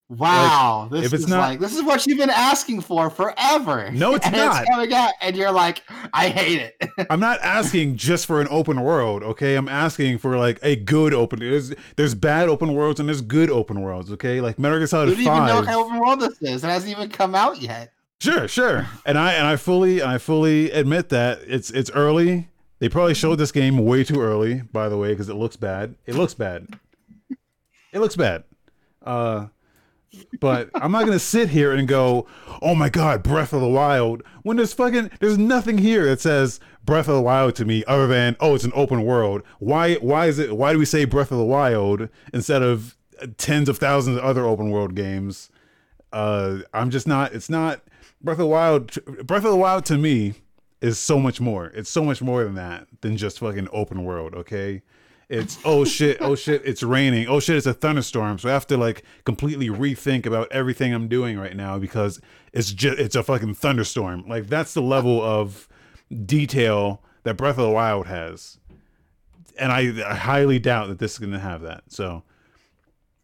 [0.09, 3.91] Wow, this if it's is not- like this is what you've been asking for forever.
[3.91, 4.61] No, it's and not.
[4.61, 6.89] It's coming out, and you're like, I hate it.
[7.09, 9.55] I'm not asking just for an open world, okay?
[9.55, 11.39] I'm asking for like a good open.
[11.39, 14.39] There's there's bad open worlds and there's good open worlds, okay?
[14.39, 15.55] Like Metal Gear you don't even know Five.
[15.55, 16.63] what kind of open world this is.
[16.63, 17.91] It hasn't even come out yet.
[18.19, 18.87] Sure, sure.
[19.05, 22.49] And I and I fully and I fully admit that it's it's early.
[22.79, 25.95] They probably showed this game way too early, by the way, because it looks bad.
[26.05, 26.67] It looks bad.
[27.91, 28.43] It looks bad.
[29.05, 29.47] Uh
[30.39, 32.25] but I'm not gonna sit here and go,
[32.61, 36.59] "Oh my God, Breath of the Wild," when there's fucking there's nothing here that says
[36.83, 39.43] Breath of the Wild to me other than oh, it's an open world.
[39.59, 40.55] Why why is it?
[40.55, 42.95] Why do we say Breath of the Wild instead of
[43.37, 45.49] tens of thousands of other open world games?
[46.13, 47.33] Uh, I'm just not.
[47.33, 47.81] It's not
[48.21, 49.05] Breath of the Wild.
[49.25, 50.33] Breath of the Wild to me
[50.81, 51.67] is so much more.
[51.67, 54.33] It's so much more than that than just fucking open world.
[54.35, 54.81] Okay.
[55.29, 57.27] It's oh shit, oh shit, it's raining.
[57.27, 58.39] Oh shit, it's a thunderstorm.
[58.39, 62.21] So I have to like completely rethink about everything I'm doing right now because
[62.53, 64.25] it's just it's a fucking thunderstorm.
[64.27, 65.67] Like that's the level of
[66.25, 68.57] detail that Breath of the Wild has.
[69.59, 71.83] And I, I highly doubt that this is gonna have that.
[71.89, 72.23] So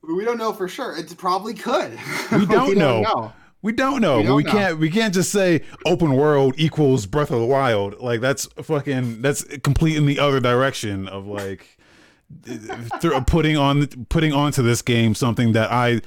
[0.02, 0.98] We don't know for sure.
[0.98, 1.98] It probably could.
[2.32, 3.32] We don't know.
[3.64, 4.52] We don't know, We but don't we know.
[4.52, 4.78] can't.
[4.80, 8.00] We can't just say open world equals Breath of the Wild.
[8.00, 9.22] Like that's fucking.
[9.24, 11.78] That's complete in the other direction of like
[12.46, 16.02] th- putting on putting onto this game something that I.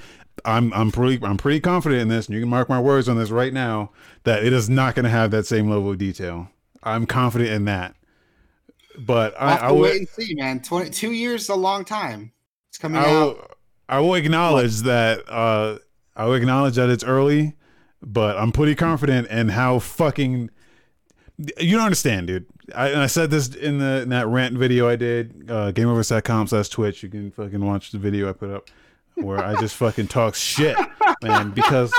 [0.44, 3.16] I'm I'm pretty I'm pretty confident in this, and you can mark my words on
[3.16, 3.90] this right now
[4.24, 6.50] that it is not going to have that same level of detail.
[6.82, 7.96] I'm confident in that.
[8.98, 10.60] But I, I wait and see, man.
[10.60, 12.32] Twenty two years is a long time.
[12.68, 13.36] It's coming I out.
[13.36, 13.50] will,
[13.88, 15.78] I will acknowledge that uh,
[16.16, 17.54] I acknowledge that it's early,
[18.02, 20.50] but I'm pretty confident in how fucking
[21.58, 22.46] you don't understand, dude.
[22.74, 26.46] I, and I said this in the in that rant video I did, uh, gameovers.com
[26.48, 27.02] slash Twitch.
[27.02, 28.70] You can fucking watch the video I put up
[29.14, 30.76] where I just fucking talk shit,
[31.22, 31.92] man, because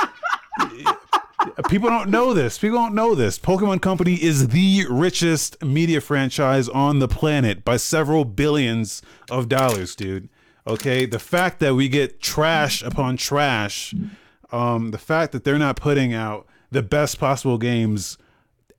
[1.69, 2.57] people don't know this.
[2.57, 3.39] People don't know this.
[3.39, 9.95] Pokemon Company is the richest media franchise on the planet by several billions of dollars,
[9.95, 10.30] dude.
[10.68, 13.95] Okay, the fact that we get trash upon trash,
[14.52, 18.18] um, the fact that they're not putting out the best possible games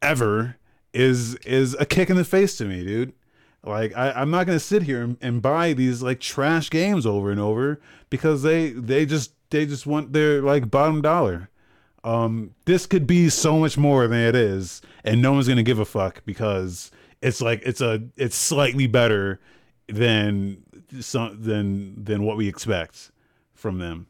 [0.02, 0.56] ever
[0.92, 3.14] is is a kick in the face to me, dude.
[3.64, 7.30] Like I, I'm not gonna sit here and, and buy these like trash games over
[7.30, 11.48] and over because they they just they just want their like bottom dollar.
[12.04, 15.78] Um, this could be so much more than it is, and no one's gonna give
[15.78, 16.90] a fuck because
[17.22, 19.40] it's like it's a it's slightly better
[19.88, 20.62] than
[21.00, 23.10] some than than what we expect
[23.54, 24.06] from them.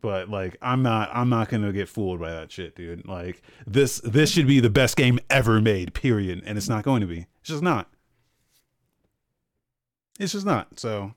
[0.00, 3.06] But like I'm not I'm not gonna get fooled by that shit, dude.
[3.06, 6.42] Like this this should be the best game ever made, period.
[6.44, 7.26] And it's not going to be.
[7.40, 7.88] It's just not.
[10.18, 10.78] It's just not.
[10.78, 11.14] So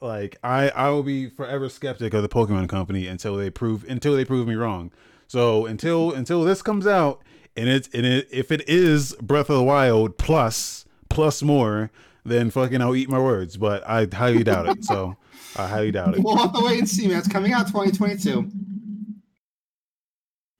[0.00, 4.14] like I I will be forever skeptic of the Pokemon company until they prove until
[4.14, 4.92] they prove me wrong.
[5.26, 7.22] So until until this comes out
[7.56, 11.90] and it's and it if it is Breath of the Wild plus plus more,
[12.24, 13.56] then fucking I'll eat my words.
[13.56, 14.84] But I highly doubt it.
[14.84, 15.16] So
[15.56, 16.22] I highly doubt it.
[16.24, 17.18] We'll have to wait and see, man.
[17.18, 18.50] It's coming out 2022.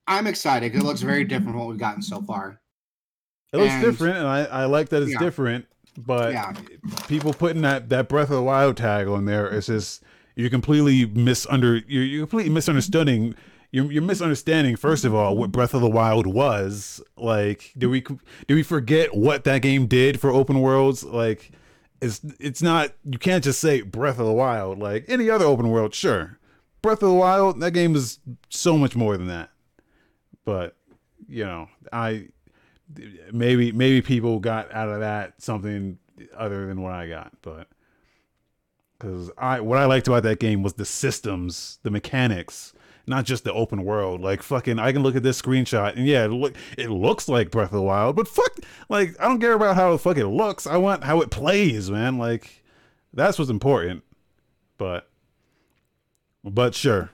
[0.07, 2.61] I'm excited because it looks very different from what we've gotten so far.
[3.53, 5.19] It looks And- different, and I, I like that it's Yeah.
[5.19, 5.67] different.
[5.97, 6.53] But Yeah.
[7.07, 10.03] people putting that that Breath of the Wild tag on there is just
[10.35, 13.37] you're completely misunder you're, you're completely misunderstanding.
[13.75, 17.73] You're, you're misunderstanding first of all what Breath of the Wild was like.
[17.77, 21.03] Do we do we forget what that game did for open worlds?
[21.03, 21.51] Like,
[22.01, 25.71] it's it's not you can't just say Breath of the Wild like any other open
[25.71, 25.93] world.
[25.93, 26.39] Sure,
[26.83, 29.51] Breath of the Wild that game is so much more than that.
[30.45, 30.77] But
[31.27, 32.29] you know, I
[33.33, 35.99] maybe maybe people got out of that something
[36.37, 37.67] other than what I got, but
[39.01, 42.73] because I what I liked about that game was the systems, the mechanics,
[43.07, 44.21] not just the open world.
[44.21, 47.51] Like fucking, I can look at this screenshot and yeah, it look it looks like
[47.51, 48.59] Breath of the Wild, but fuck,
[48.89, 50.67] like I don't care about how it looks.
[50.67, 52.19] I want how it plays, man.
[52.19, 52.63] Like
[53.13, 54.03] that's what's important.
[54.79, 55.09] But
[56.43, 57.11] but sure,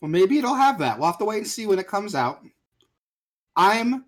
[0.00, 0.98] Well, maybe it'll have that.
[0.98, 2.40] We'll have to wait and see when it comes out.
[3.54, 4.04] I'm.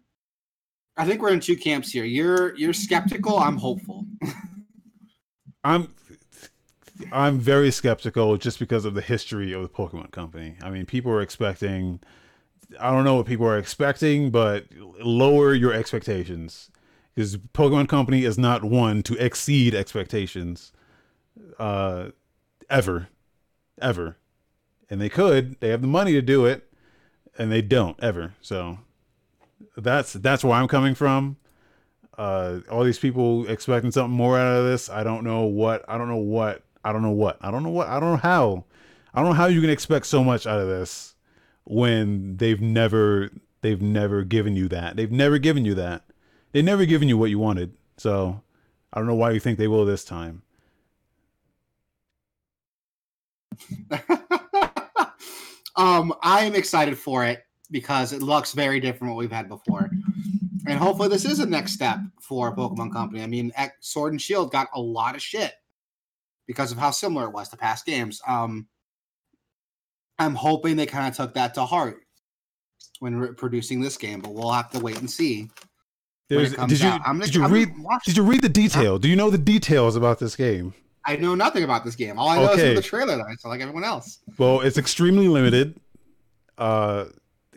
[0.97, 2.05] I think we're in two camps here.
[2.05, 3.39] You're you're skeptical.
[3.39, 4.05] I'm hopeful.
[5.65, 5.94] I'm
[7.12, 10.56] I'm very skeptical just because of the history of the Pokemon Company.
[10.62, 12.01] I mean, people are expecting
[12.78, 14.66] I don't know what people are expecting, but
[15.01, 16.70] lower your expectations
[17.14, 20.72] because Pokemon Company is not one to exceed expectations
[21.59, 22.10] uh
[22.68, 23.09] ever
[23.80, 24.16] ever.
[24.90, 26.70] And they could, they have the money to do it
[27.39, 28.35] and they don't ever.
[28.40, 28.78] So
[29.76, 31.36] that's that's where I'm coming from
[32.18, 35.97] uh all these people expecting something more out of this i don't know what i
[35.97, 37.39] don't know what i don't know what.
[37.41, 38.65] I don't know what i don't know how.
[39.15, 41.15] I don't know how you can expect so much out of this
[41.65, 43.31] when they've never
[43.63, 44.97] they've never given you that.
[44.97, 46.05] They've never given you that.
[46.53, 47.75] They've never given you what you wanted.
[47.97, 48.43] So
[48.93, 50.43] i don't know why you think they will this time.
[55.79, 59.89] Um, I am excited for it because it looks very different what we've had before,
[60.67, 63.23] and hopefully this is a next step for Pokemon Company.
[63.23, 65.53] I mean, Sword and Shield got a lot of shit
[66.49, 68.20] because of how similar it was to past games.
[68.27, 68.66] Um,
[70.19, 72.01] I'm hoping they kind of took that to heart
[72.99, 75.49] when re- producing this game, but we'll have to wait and see.
[76.29, 76.89] There's, did you.
[76.89, 77.69] I'm gonna- did you I'm read
[78.05, 80.75] did you read the detail do you know the details about this game
[81.07, 82.19] I know nothing about this game.
[82.19, 82.73] All I know Okay.
[82.73, 84.19] is the trailer that I saw, like everyone else.
[84.37, 85.81] Well, it's extremely limited.
[86.59, 87.07] Uh,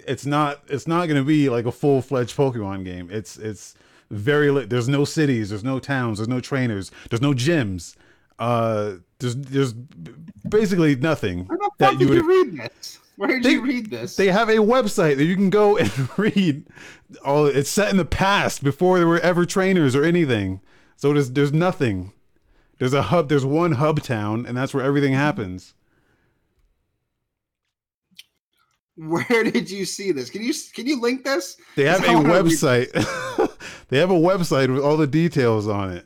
[0.07, 0.61] it's not.
[0.69, 3.09] It's not going to be like a full fledged Pokemon game.
[3.11, 3.75] It's it's
[4.09, 4.51] very.
[4.51, 5.49] Li- there's no cities.
[5.49, 6.19] There's no towns.
[6.19, 6.91] There's no trainers.
[7.09, 7.97] There's no gyms.
[8.39, 9.73] Uh, there's there's
[10.49, 12.17] basically nothing Where the that you did would.
[12.17, 12.99] you read this?
[13.17, 14.15] Where did They- you read this?
[14.15, 16.65] They have a website that you can go and read.
[17.23, 20.61] Oh, it's set in the past before there were ever trainers or anything.
[20.95, 22.13] So there's there's nothing.
[22.79, 23.29] There's a hub.
[23.29, 25.75] There's one hub town, and that's where everything happens.
[28.95, 30.29] Where did you see this?
[30.29, 31.57] Can you can you link this?
[31.75, 32.91] They have a website.
[33.89, 36.05] they have a website with all the details on it.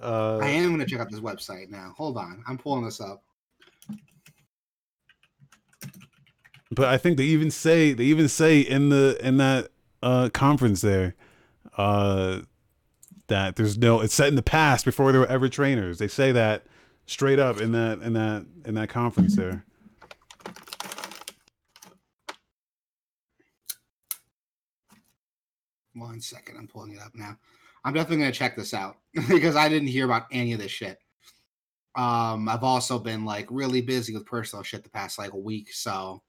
[0.00, 1.94] Uh, I am going to check out this website now.
[1.96, 3.22] Hold on, I'm pulling this up.
[6.70, 9.68] but I think they even say they even say in the in that
[10.02, 11.14] uh, conference there
[11.76, 12.40] uh,
[13.28, 15.98] that there's no it's set in the past before there were ever trainers.
[15.98, 16.66] They say that
[17.06, 19.64] straight up in that in that in that conference there.
[25.94, 27.38] One second, I'm pulling it up now.
[27.86, 28.96] I'm definitely going to check this out
[29.28, 30.98] because I didn't hear about any of this shit.
[31.94, 35.72] Um, I've also been like really busy with personal shit the past like a week,
[35.72, 36.20] so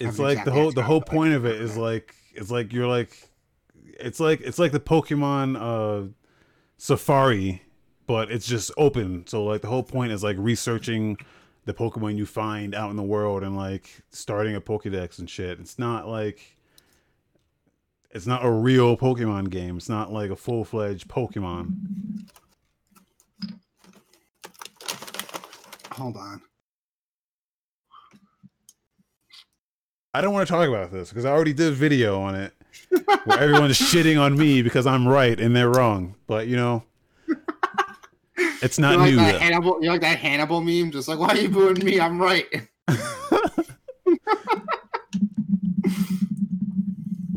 [0.00, 3.10] It's like the whole the whole point of it is like it's like you're like
[3.84, 6.08] it's like it's like the Pokemon uh
[6.78, 7.62] Safari,
[8.06, 9.26] but it's just open.
[9.26, 11.18] So like the whole point is like researching
[11.66, 15.60] the Pokemon you find out in the world and like starting a Pokedex and shit.
[15.60, 16.57] It's not like
[18.10, 19.76] it's not a real Pokemon game.
[19.76, 21.74] It's not like a full fledged Pokemon.
[25.98, 26.40] hold on.
[30.14, 32.52] I don't want to talk about this because I already did a video on it
[33.24, 36.14] where everyone's shitting on me because I'm right and they're wrong.
[36.26, 36.84] But you know,
[38.62, 39.16] it's not You're like new.
[39.16, 39.40] that.
[39.40, 39.78] Hannibal.
[39.82, 40.92] You're like that Hannibal meme.
[40.92, 42.00] Just like, why are you booing me?
[42.00, 42.46] I'm right.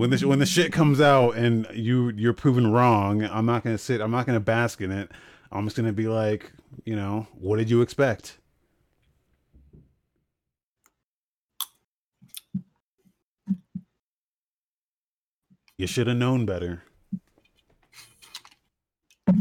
[0.01, 3.77] when the when the shit comes out and you you're proven wrong, I'm not gonna
[3.77, 4.01] sit.
[4.01, 5.11] I'm not gonna bask in it.
[5.51, 6.51] I'm just gonna be like,
[6.85, 8.39] you know, what did you expect?
[15.77, 16.81] You should have known better.
[19.27, 19.35] All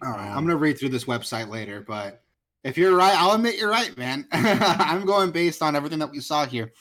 [0.00, 2.22] right, I'm gonna read through this website later, but
[2.64, 4.26] if you're right, I'll admit you're right, man.
[4.32, 6.72] I'm going based on everything that we saw here.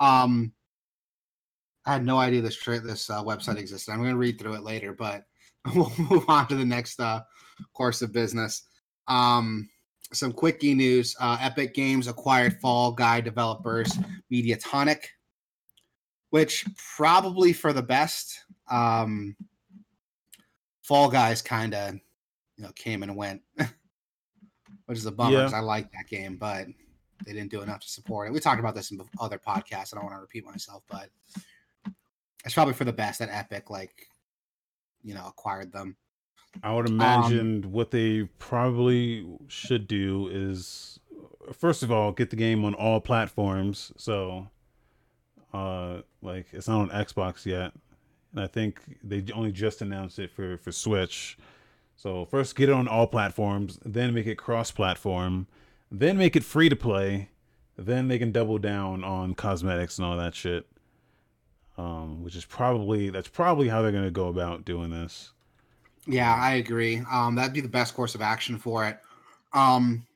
[0.00, 0.52] Um,
[1.88, 3.92] I had no idea this this uh, website existed.
[3.92, 5.24] I'm going to read through it later, but
[5.74, 7.22] we'll move on to the next uh,
[7.72, 8.64] course of business.
[9.06, 9.70] Um,
[10.12, 13.98] some quickie news: uh, Epic Games acquired Fall Guy developers
[14.30, 15.04] Mediatonic,
[16.28, 16.66] which
[16.96, 18.38] probably for the best.
[18.70, 19.34] Um,
[20.82, 23.40] Fall Guys kind of, you know, came and went,
[24.86, 25.58] which is a bummer because Yeah.
[25.58, 26.66] I like that game, but
[27.24, 28.32] they didn't do enough to support it.
[28.32, 29.94] We talked about this in other podcasts.
[29.94, 31.08] I don't want to repeat myself, but
[32.44, 34.08] it's probably for the best that Epic, like,
[35.02, 35.96] you know, acquired them.
[36.62, 40.98] I would imagine what they probably should do is
[41.52, 43.92] first of all get the game on all platforms.
[43.96, 44.48] So,
[45.52, 47.72] uh, like it's not on Xbox yet,
[48.32, 51.38] and I think they only just announced it for for Switch.
[51.96, 55.48] So first get it on all platforms, then make it cross-platform,
[55.90, 57.30] then make it free to play,
[57.76, 60.66] then they can double down on cosmetics and all that shit.
[61.78, 65.32] Um, which is probably that's probably how they're gonna go about doing this.
[66.06, 67.02] Yeah, I agree.
[67.10, 68.98] Um, that'd be the best course of action for it.
[69.52, 70.06] Um,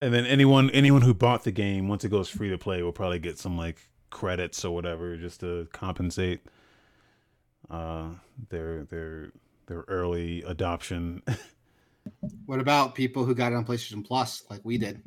[0.00, 2.92] And then anyone anyone who bought the game once it goes free to play will
[2.92, 3.78] probably get some like
[4.10, 6.40] credits or whatever just to compensate
[7.70, 8.10] uh
[8.50, 9.32] their their
[9.66, 11.22] their early adoption.
[12.46, 15.02] what about people who got it on PlayStation Plus, like we did?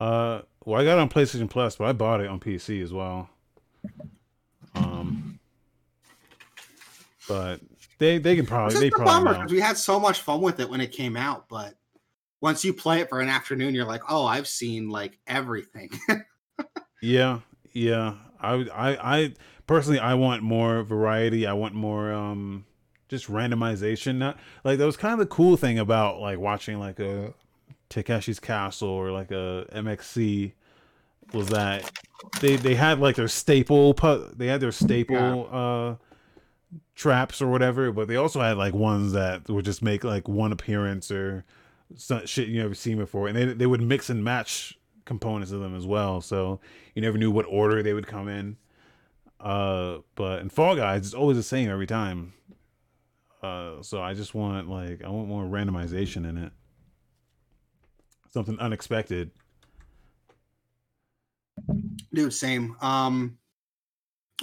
[0.00, 2.92] uh well I got it on PlayStation Plus, but I bought it on PC as
[2.92, 3.30] well.
[4.76, 5.40] Um
[7.28, 7.60] but
[7.98, 10.40] they they can probably just they a probably bummer because we had so much fun
[10.40, 11.74] with it when it came out, but
[12.40, 15.90] once you play it for an afternoon, you're like, oh, I've seen like everything.
[17.02, 17.40] Yeah,
[17.72, 18.14] yeah.
[18.40, 19.34] I I I
[19.66, 21.46] personally I want more variety.
[21.46, 22.64] I want more um
[23.08, 24.16] just randomization.
[24.16, 27.34] Not like that was kind of the cool thing about like watching like a
[27.90, 30.52] Takeshi's Castle or like a MXC
[31.32, 31.90] was that
[32.40, 35.94] they they had like their staple pu- they had their staple uh
[36.94, 40.52] traps or whatever, but they also had like ones that would just make like one
[40.52, 41.44] appearance or
[41.94, 45.60] some shit you never seen before, and they they would mix and match components of
[45.60, 46.20] them as well.
[46.20, 46.60] So
[46.94, 48.56] you never knew what order they would come in.
[49.38, 52.32] Uh, but in Fall Guys, it's always the same every time.
[53.42, 56.52] Uh, so I just want like I want more randomization in it,
[58.32, 59.30] something unexpected.
[62.12, 62.76] Dude, same.
[62.80, 63.38] Um,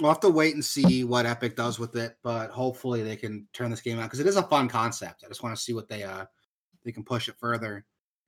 [0.00, 3.46] we'll have to wait and see what Epic does with it, but hopefully they can
[3.52, 5.22] turn this game out because it is a fun concept.
[5.24, 6.24] I just want to see what they uh
[6.84, 7.84] they can push it further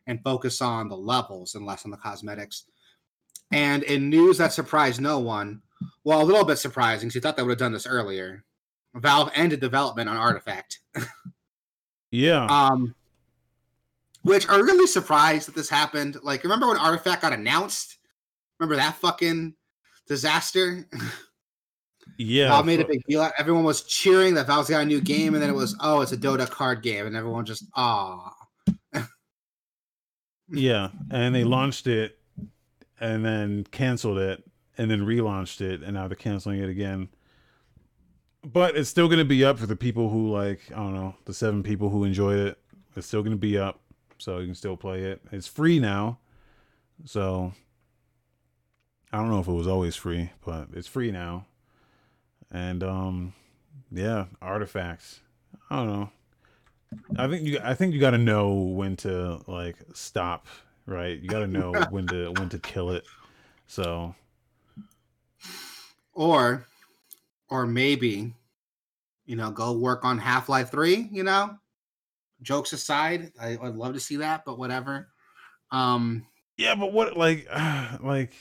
[0.07, 2.67] and focus on the levels and less on the cosmetics.
[3.53, 5.63] And in news that surprised no one,
[6.05, 8.45] well, a little bit surprising because you thought they would have done this earlier.
[8.95, 10.79] Valve ended development on Artifact.
[12.11, 12.95] Yeah, Um,
[14.23, 16.17] which are really surprised that this happened.
[16.23, 17.99] Like, remember when Artifact got announced?
[18.59, 19.55] Remember that fucking
[20.07, 20.89] disaster?
[22.19, 22.49] yeah.
[22.49, 23.29] Valve made a big deal.
[23.39, 26.13] Everyone was cheering that Valve's got a new game, and then it was, oh, it's
[26.13, 28.33] a Dota card game, and everyone just, ah,
[30.49, 32.19] Yeah, and they launched it
[33.01, 34.43] and then canceled it
[34.79, 37.09] and then relaunched it and now they're canceling it again.
[38.45, 41.15] But it's still going to be up for the people who like, I don't know,
[41.25, 42.59] the seven people who enjoyed it.
[42.95, 43.81] It's still going to be up
[44.19, 45.21] so you can still play it.
[45.33, 46.19] It's free now.
[47.05, 47.53] So
[49.17, 51.47] I don't know if it was always free, but it's free now.
[52.51, 53.33] And um
[53.91, 55.21] yeah, artifacts.
[55.71, 56.11] I don't know.
[57.17, 60.49] I think you I think you got to know when to like stop,
[60.85, 61.19] right?
[61.19, 63.07] You got to know when to when to kill it.
[63.67, 64.15] So,
[66.13, 66.67] or,
[67.49, 68.35] or maybe,
[69.25, 71.09] you know, go work on Half Life Three.
[71.11, 71.57] You know,
[72.43, 75.09] jokes aside, I, I'd love to see that, but whatever.
[75.71, 76.27] Um,
[76.59, 77.49] yeah, but what like
[78.03, 78.35] like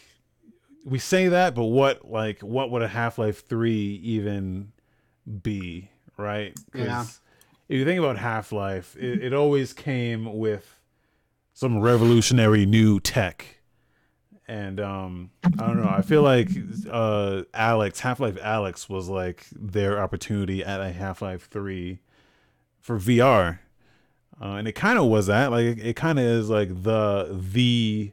[0.86, 4.72] we say that, but what like what would a Half-Life 3 even
[5.42, 6.58] be, right?
[6.74, 7.06] Yeah.
[7.68, 10.80] If you think about Half-Life, it, it always came with
[11.54, 13.62] some revolutionary new tech.
[14.48, 16.50] And um I don't know, I feel like
[16.90, 22.00] uh Alyx, Half-Life Alyx was like their opportunity at a Half-Life 3
[22.80, 23.60] for VR.
[24.40, 27.30] Uh, and it kind of was that like it, it kind of is like the
[27.32, 28.12] the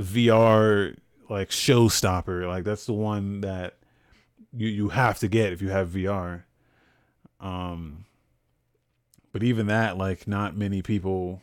[0.00, 0.96] VR
[1.28, 2.46] like showstopper.
[2.46, 3.74] Like that's the one that
[4.52, 6.44] you you have to get if you have VR
[7.40, 8.04] um
[9.32, 11.42] but even that like not many people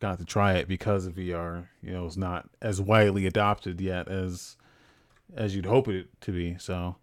[0.00, 4.08] got to try it because of VR you know it's not as widely adopted yet
[4.08, 4.56] as
[5.36, 6.96] as you'd hope it to be so.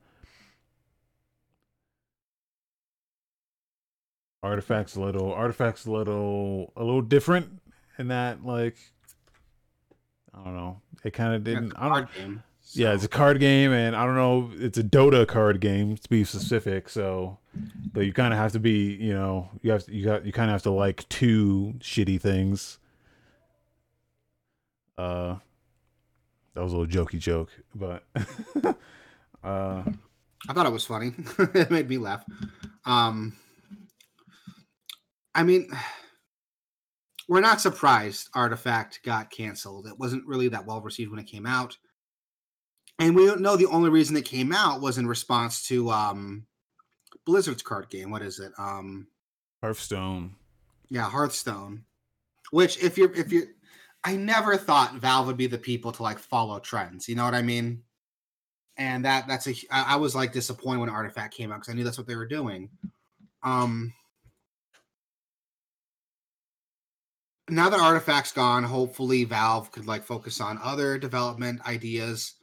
[4.43, 7.61] Artifacts a little artifacts a little a little different
[7.99, 8.77] in that like
[10.33, 12.43] I don't know it kind of didn't it's a I don't game.
[12.73, 16.09] Yeah, it's a card game, and I don't know, it's a Dota card game to
[16.09, 16.87] be specific.
[16.87, 17.37] So,
[17.91, 20.31] but you kind of have to be, you know, you have to, you got you
[20.31, 22.77] kind of have to like two shitty things.
[24.97, 25.37] Uh,
[26.53, 28.03] that was a little jokey joke, but
[29.43, 29.83] uh,
[30.47, 31.13] I thought it was funny.
[31.39, 32.23] it made me laugh.
[32.85, 33.35] Um,
[35.33, 35.69] I mean,
[37.31, 39.87] we're not surprised Artifact got canceled.
[39.87, 41.77] It wasn't really that well received when it came out.
[42.99, 46.45] And we don't know the only reason it came out was in response to um
[47.25, 48.11] Blizzard's card game.
[48.11, 48.51] What is it?
[48.57, 49.07] Um
[49.61, 50.35] Hearthstone.
[50.89, 51.85] Yeah, Hearthstone.
[52.51, 53.47] Which if you're if you
[54.03, 57.07] I never thought Valve would be the people to like follow trends.
[57.07, 57.81] You know what I mean?
[58.75, 61.77] And that that's a I, I was like disappointed when Artifact came out because I
[61.77, 62.67] knew that's what they were doing.
[63.41, 63.93] Um
[67.51, 72.35] now that Artifact's gone, hopefully Valve could like focus on other development ideas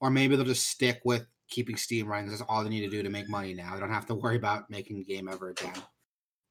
[0.00, 2.28] or maybe they'll just stick with keeping Steam running.
[2.28, 3.74] That's all they need to do to make money now.
[3.74, 5.74] They don't have to worry about making the game ever again.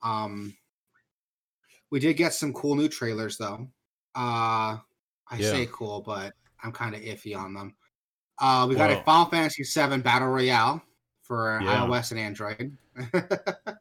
[0.02, 0.56] Um,
[1.92, 3.68] we did get some cool new trailers though.
[4.16, 4.78] Uh,
[5.30, 5.52] I Yeah.
[5.52, 7.76] say cool, but I'm kind of iffy on them.
[8.40, 10.82] Uh, we got Well- a Final Fantasy VII Battle Royale
[11.24, 11.82] for Yeah.
[11.86, 12.78] iOS and Android.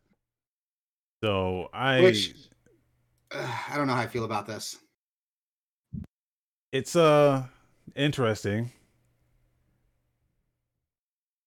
[1.23, 2.35] So I, Which
[3.35, 4.77] uh, I don't know how I feel about this.
[6.73, 7.44] it's uh
[7.94, 8.70] interesting.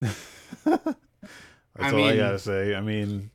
[0.00, 0.96] That's
[1.78, 2.74] I all I gotta say.
[2.74, 3.30] I mean,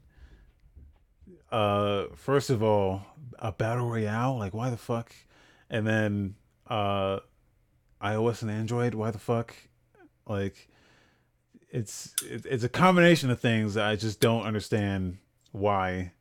[1.51, 3.01] uh, first of all,
[3.39, 5.13] a battle royale, like why the fuck?
[5.69, 6.35] And then
[6.67, 7.19] uh,
[8.01, 9.55] iOS and Android, why the fuck?
[10.27, 10.69] Like,
[11.69, 15.17] it's it, it's a combination of things that I just don't understand
[15.51, 16.11] why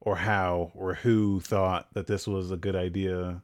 [0.00, 3.42] or how or who thought that this was a good idea.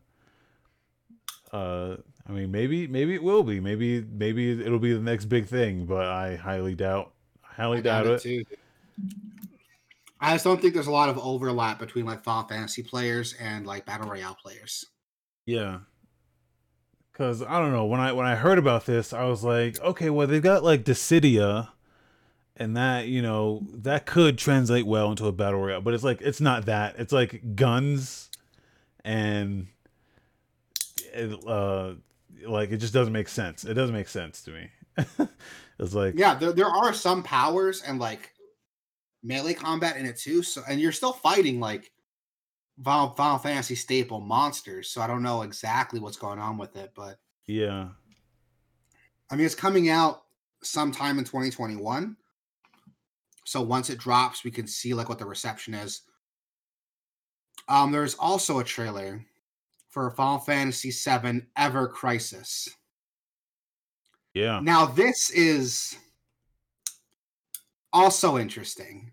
[1.53, 1.97] Uh,
[2.29, 3.61] I mean, maybe maybe it will be.
[3.61, 7.13] Maybe maybe it'll be the next big thing, but I highly doubt.
[7.43, 8.23] Highly I doubt doubt it.
[8.23, 8.45] too.
[10.21, 13.67] I just don't think there's a lot of overlap between like Final Fantasy players and
[13.67, 14.87] like Battle Royale players.
[15.45, 15.81] Yeah.
[17.13, 20.11] Cause I don't know when I when I heard about this, I was like, okay,
[20.11, 21.69] well they've got like Dissidia,
[22.57, 26.21] and that you know that could translate well into a battle royale, but it's like
[26.23, 26.97] it's not that.
[26.99, 28.31] It's like guns,
[29.05, 29.69] and
[31.13, 31.95] it, uh,
[32.47, 33.65] like it just doesn't make sense.
[33.65, 34.71] It doesn't make sense to me.
[35.79, 38.33] it's like Yeah, there, there are some powers and like
[39.23, 40.43] melee combat in it too.
[40.43, 41.93] So and you're still fighting like
[42.83, 44.89] Final, Final Fantasy staple monsters.
[44.89, 47.89] So I don't know exactly what's going on with it, but yeah,
[49.31, 50.23] I mean it's coming out
[50.63, 52.17] sometime in 2021.
[53.47, 56.03] So once it drops, we can see like what the reception is.
[57.69, 59.25] Um, there's also a trailer
[59.89, 62.69] for Final Fantasy VII Ever Crisis.
[64.35, 65.97] yeah, Now, this is
[67.93, 69.13] also interesting.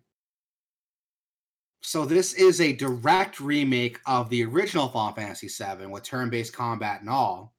[1.83, 6.53] So, this is a direct remake of the original Final Fantasy VII with turn based
[6.53, 7.53] combat and all.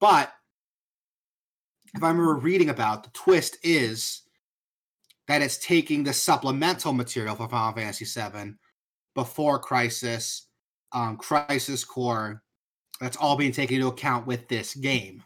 [0.00, 0.32] But
[1.94, 4.23] if I remember reading about, the twist is
[5.28, 8.54] that it's taking the supplemental material for Final Fantasy VII
[9.14, 10.48] before Crisis,
[10.92, 12.42] um, Crisis Core.
[13.00, 15.22] That's all being taken into account with this game.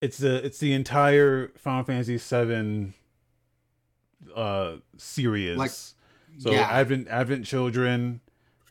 [0.00, 2.92] it's the it's the entire Final Fantasy VII
[4.34, 5.58] uh series.
[5.58, 5.70] Like,
[6.38, 6.68] So yeah.
[6.70, 8.20] Advent Advent Children,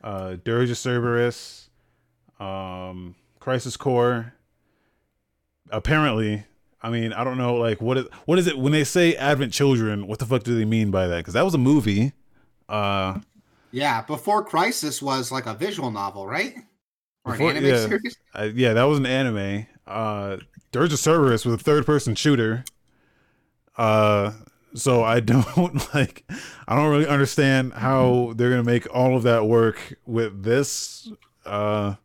[0.03, 1.69] uh Dirge of Cerberus,
[2.39, 4.33] um Crisis Core.
[5.69, 6.43] Apparently,
[6.83, 9.53] I mean, I don't know like what is what is it when they say Advent
[9.53, 11.23] Children, what the fuck do they mean by that?
[11.25, 12.13] Cuz that was a movie.
[12.69, 13.19] Uh
[13.71, 16.55] Yeah, before Crisis was like a visual novel, right?
[17.23, 17.87] Or Before- an anime yeah.
[17.87, 18.17] series?
[18.33, 19.67] I, yeah, that was an anime.
[19.85, 20.37] Uh
[20.71, 22.63] Dirge of Cerberus was a third person shooter.
[23.77, 24.31] Uh
[24.73, 26.23] so I don't like
[26.67, 31.11] I don't really understand how they're going to make all of that work with this
[31.45, 31.95] uh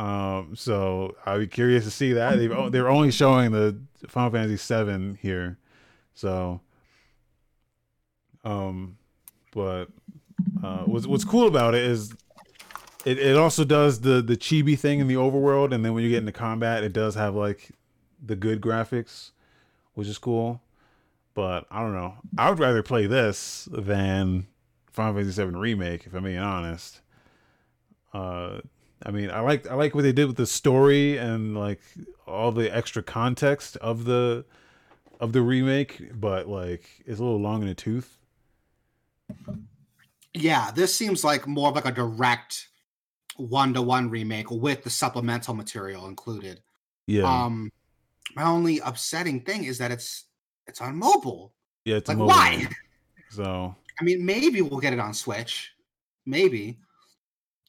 [0.00, 2.36] um so I'd be curious to see that.
[2.36, 3.78] They've, they're only showing the
[4.08, 5.58] Final Fantasy 7 here.
[6.14, 6.60] So
[8.42, 8.96] um
[9.52, 9.86] but
[10.64, 12.14] uh what's what's cool about it is
[13.04, 16.08] it, it also does the the chibi thing in the overworld and then when you
[16.08, 17.70] get into combat it does have like
[18.24, 19.32] the good graphics
[19.92, 20.62] which is cool
[21.34, 24.46] but i don't know i would rather play this than
[24.90, 27.02] final fantasy 7 remake if i'm being honest
[28.14, 28.60] uh
[29.06, 31.80] i mean i like i like what they did with the story and like
[32.26, 34.44] all the extra context of the
[35.20, 38.18] of the remake but like it's a little long in the tooth
[40.34, 42.68] Yeah, this seems like more of like a direct
[43.36, 46.60] one to one remake with the supplemental material included.
[47.06, 47.72] Yeah, Um,
[48.36, 50.26] my only upsetting thing is that it's
[50.68, 51.52] it's on mobile.
[51.84, 52.68] yeah, it's Like mobile why?
[53.30, 55.72] So I mean, maybe we'll get it on Switch.
[56.26, 56.78] Maybe.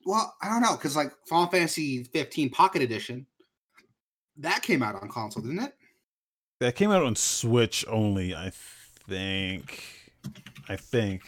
[0.05, 3.25] Well, I don't know because like Final Fantasy 15 Pocket Edition,
[4.37, 5.73] that came out on console, didn't it?
[6.61, 8.51] that came out on Switch only, I
[9.09, 9.83] think.
[10.69, 11.23] I think.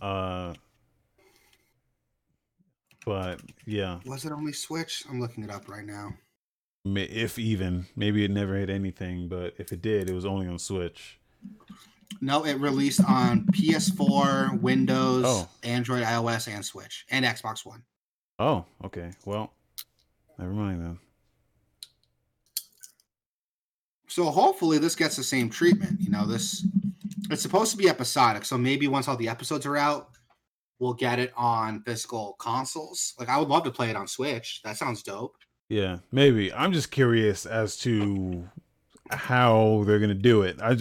[0.00, 0.54] Uh,
[3.04, 5.02] but yeah, Was it only Switch?
[5.10, 6.12] I'm looking it up right now.
[6.84, 10.58] if even maybe it never hit anything, but if it did, it was only on
[10.60, 11.18] Switch.
[12.20, 15.48] No, it released on PS4, Windows, Oh.
[15.62, 17.82] Android, iOS, and Switch, and Xbox One.
[18.38, 19.10] Oh, okay.
[19.24, 19.52] Well,
[20.38, 20.98] never mind then.
[24.08, 26.00] So hopefully this gets the same treatment.
[26.00, 26.66] You know, this
[27.30, 30.10] it's supposed to be episodic, so maybe once all the episodes are out,
[30.78, 33.14] we'll get it on physical consoles.
[33.18, 34.60] Like I would love to play it on Switch.
[34.64, 35.36] That sounds dope.
[35.68, 36.52] Yeah, maybe.
[36.52, 38.48] I'm just curious as to
[39.10, 40.60] how they're gonna do it.
[40.60, 40.72] I,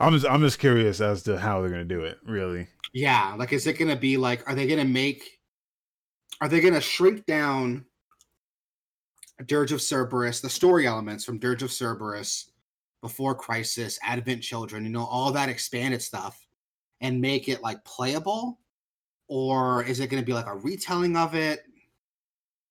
[0.00, 2.18] am just, I'm just curious as to how they're gonna do it.
[2.24, 2.66] Really.
[2.92, 5.40] Yeah, like is it gonna be like are they gonna make
[6.40, 7.84] are they gonna shrink down
[9.46, 12.50] Dirge of Cerberus, the story elements from Dirge of Cerberus,
[13.00, 16.46] Before Crisis, Advent Children, you know, all that expanded stuff,
[17.00, 18.60] and make it like playable?
[19.28, 21.64] Or is it gonna be like a retelling of it?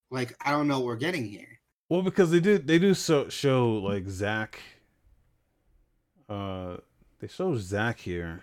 [0.10, 1.60] Like, I don't know what we're getting here.
[1.90, 4.60] Well, because they do they do so show like Zack.
[6.34, 6.78] Uh,
[7.20, 8.42] they show Zack here,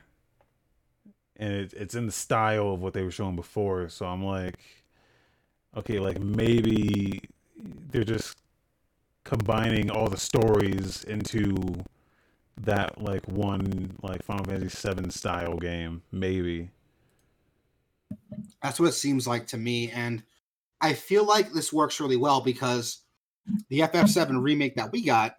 [1.36, 3.88] and it, it's in the style of what they were showing before.
[3.88, 4.58] So I'm like,
[5.76, 7.20] okay, like maybe
[7.90, 8.38] they're just
[9.24, 11.56] combining all the stories into
[12.58, 16.02] that like one like Final Fantasy VII style game.
[16.12, 16.70] Maybe.
[18.62, 19.90] That's what it seems like to me.
[19.90, 20.22] And
[20.80, 23.02] I feel like this works really well because
[23.68, 25.34] the FF7 remake that we got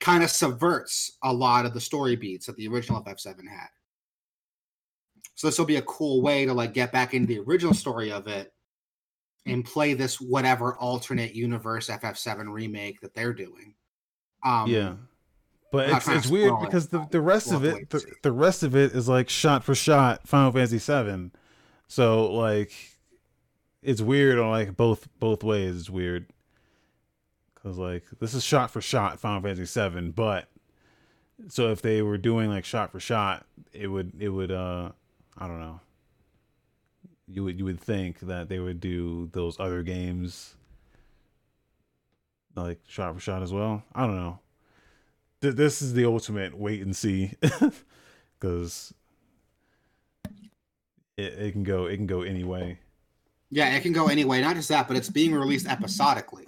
[0.00, 3.68] kind of subverts a lot of the story beats that the original FF7 had.
[5.34, 8.10] So this will be a cool way to like get back into the original story
[8.10, 8.52] of it
[9.46, 13.74] and play this whatever alternate universe FF7 remake that they're doing.
[14.44, 14.94] Um, yeah
[15.70, 18.62] but it's it's weird spoil it, because the, the rest of it the, the rest
[18.62, 21.32] of it is like shot for shot final fantasy 7
[21.86, 22.72] so like
[23.82, 26.26] it's weird on like both both ways it's weird
[27.62, 30.48] because like this is shot for shot final fantasy 7 but
[31.48, 34.90] so if they were doing like shot for shot it would it would uh
[35.36, 35.80] i don't know
[37.26, 40.54] you would you would think that they would do those other games
[42.54, 44.38] like shot for shot as well i don't know
[45.42, 47.32] th- this is the ultimate wait and see
[48.38, 48.92] because
[51.16, 52.78] it, it can go it can go any way
[53.50, 54.42] Yeah, it can go anyway.
[54.42, 56.46] Not just that, but it's being released episodically.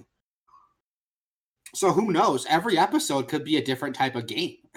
[1.75, 2.47] So who knows?
[2.47, 4.57] Every episode could be a different type of game.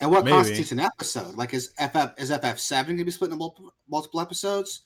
[0.00, 0.36] and what Maybe.
[0.36, 1.34] constitutes an episode?
[1.36, 4.82] Like is FF is FF seven gonna be split into multiple, multiple episodes,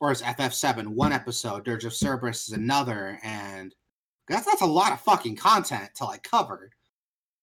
[0.00, 1.64] or is FF seven one episode?
[1.64, 3.74] Dirge of Cerberus is another, and
[4.28, 6.70] that's that's a lot of fucking content to like cover.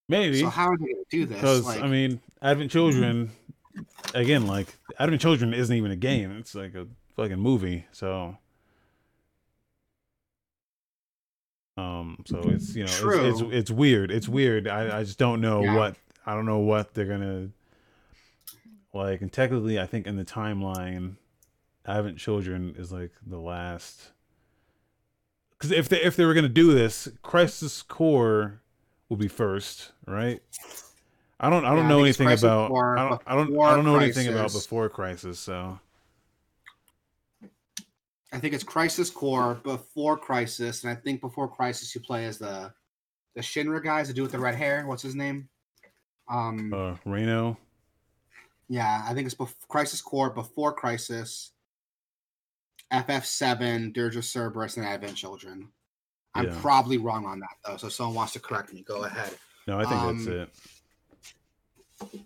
[0.07, 1.37] maybe So how are they gonna do this?
[1.37, 3.31] because Like, i mean advent children
[3.75, 3.81] hmm.
[4.15, 4.67] again like
[4.97, 8.37] advent children isn't even a game it's like a fucking movie so
[11.79, 14.11] um so it's you know it's, it's it's weird.
[14.11, 14.67] It's weird.
[14.67, 15.75] I i just don't know Yeah.
[15.75, 15.95] what
[16.25, 17.49] i don't know what they're gonna
[18.93, 21.15] like and technically i think in the timeline
[21.85, 24.11] advent children is like the last
[25.51, 28.61] because if they if they were gonna do this crisis core
[29.09, 30.41] would be first right?
[31.39, 33.95] I don't i don't I know anything about i don't i don't, I don't know
[33.97, 35.79] anything about before crisis so
[38.31, 42.37] I think it's Crisis Core before Crisis, and I think before Crisis you play as
[42.37, 42.71] the
[43.35, 44.85] the Shinra guys, the dude with the red hair.
[44.87, 45.49] What's his name?
[46.29, 47.57] Um, uh reno
[48.71, 51.51] yeah, I think it's bef- Crisis Core before Crisis.
[52.93, 55.69] FF7, Dirge of Cerberus, and Advent Children.
[56.35, 56.57] I'm Yeah.
[56.61, 58.83] probably wrong on that though, so if someone wants to correct me.
[58.83, 59.35] Go ahead.
[59.67, 60.27] no i think that's
[62.03, 62.25] Um, it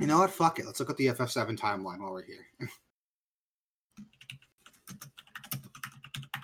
[0.00, 0.30] You know what?
[0.30, 0.66] Fuck it.
[0.66, 2.46] Let's look at the FF7 timeline while we're here.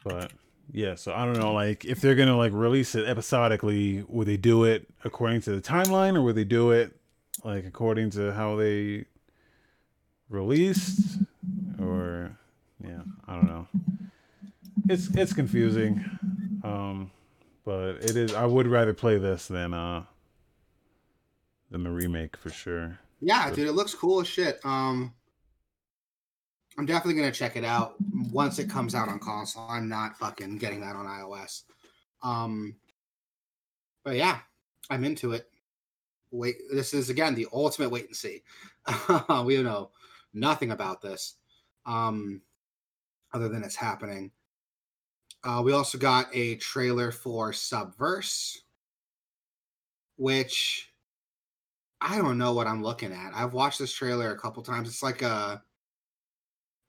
[0.05, 0.33] but
[0.73, 4.37] yeah so i don't know like if they're gonna like release it episodically would they
[4.37, 6.97] do it according to the timeline or would they do it
[7.45, 9.05] like according to how they
[10.29, 11.19] released?
[11.81, 12.37] Or
[12.83, 13.67] yeah i don't know.
[14.89, 16.05] It's it's confusing
[16.63, 17.11] um
[17.65, 20.05] but it is i would rather play this than uh
[21.71, 22.99] than the remake for sure.
[23.21, 24.61] Yeah, dude, it looks cool as shit.
[24.65, 25.13] Um,
[26.81, 27.97] I'm definitely gonna check it out
[28.33, 29.67] once it comes out on console.
[29.69, 31.65] I'm not fucking getting that on iOS.
[32.23, 32.75] Um,
[34.03, 34.39] but yeah,
[34.89, 35.51] I'm into it.
[36.31, 38.43] Wait, this is again the ultimate wait and see.
[39.45, 39.91] we know
[40.33, 41.35] nothing about this,
[41.85, 42.41] um,
[43.35, 44.31] other than it's happening.
[45.45, 48.57] Uh, we also got a trailer for Subverse,
[50.17, 50.91] which
[52.01, 53.33] I don't know what I'm looking at.
[53.35, 54.89] I've watched this trailer a couple times.
[54.89, 55.63] It's like a,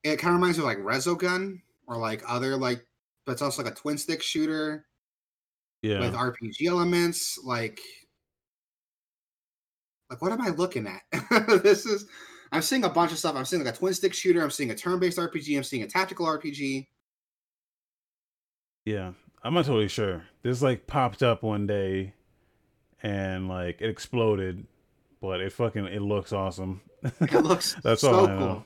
[0.04, 2.86] it kind of reminds me of like Resogun or like other like,
[3.26, 4.86] but it's also like a twin stick shooter
[5.82, 6.00] Yeah.
[6.00, 7.40] with RPG elements.
[7.44, 7.80] Like,
[10.10, 11.02] like what am I looking at?
[11.64, 12.06] this is,
[12.52, 13.36] I'm seeing a bunch of stuff.
[13.36, 14.42] I'm seeing like a twin stick shooter.
[14.44, 15.56] I'm seeing a turn based RPG.
[15.56, 16.88] I'm seeing a tactical RPG.
[18.86, 19.12] Yeah,
[19.44, 20.24] I'm not totally sure.
[20.44, 22.14] This like popped up one day,
[23.04, 24.66] and like it exploded,
[25.22, 26.82] but it fucking it looks awesome.
[27.04, 28.66] It looks That's so all I cool.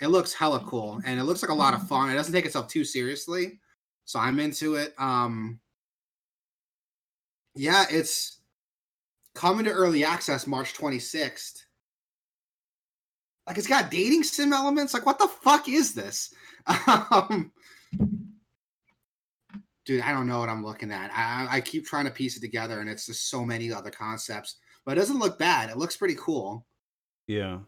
[0.00, 2.10] It looks hella cool, and it looks like a lot of fun.
[2.10, 3.58] It doesn't take itself too seriously,
[4.04, 4.94] so I'm into it.
[4.98, 5.58] Um,
[7.56, 8.38] yeah, it's
[9.34, 11.62] coming to early access March 26th.
[13.46, 14.94] Like, it's got dating sim elements.
[14.94, 16.32] Like, what the fuck is this?
[16.86, 17.50] Um,
[19.86, 21.10] dude, I don't know what I'm looking at.
[21.14, 24.56] I, I keep trying to piece it together, and it's just so many other concepts.
[24.84, 25.70] But it doesn't look bad.
[25.70, 26.66] It looks pretty cool.
[27.26, 27.60] Yeah,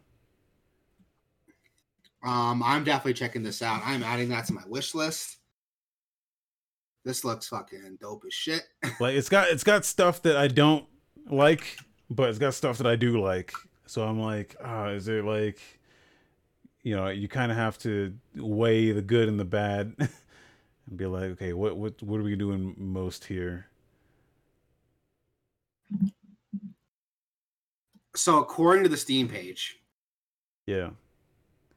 [2.23, 3.81] Um, I'm definitely checking this out.
[3.83, 5.37] I'm adding that to my wish list.
[7.03, 8.61] This looks fucking dope as shit.
[8.99, 10.85] like it's got it's got stuff that I don't
[11.29, 11.77] like,
[12.09, 13.53] but it's got stuff that I do like.
[13.87, 15.59] So I'm like, ah, is there like,
[16.83, 21.07] you know, you kind of have to weigh the good and the bad, and be
[21.07, 23.65] like, okay, what what what are we doing most here?
[28.15, 29.79] So according to the Steam page,
[30.67, 30.91] Yeah.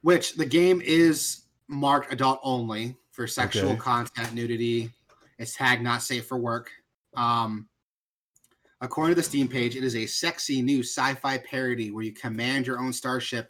[0.05, 3.81] Which the game is marked adult only for sexual Okay.
[3.81, 4.91] content, nudity.
[5.39, 6.71] It's tagged not safe for work.
[7.17, 7.71] Um,
[8.83, 12.67] according to the Steam page, it is a sexy new sci-fi parody where you command
[12.67, 13.49] your own starship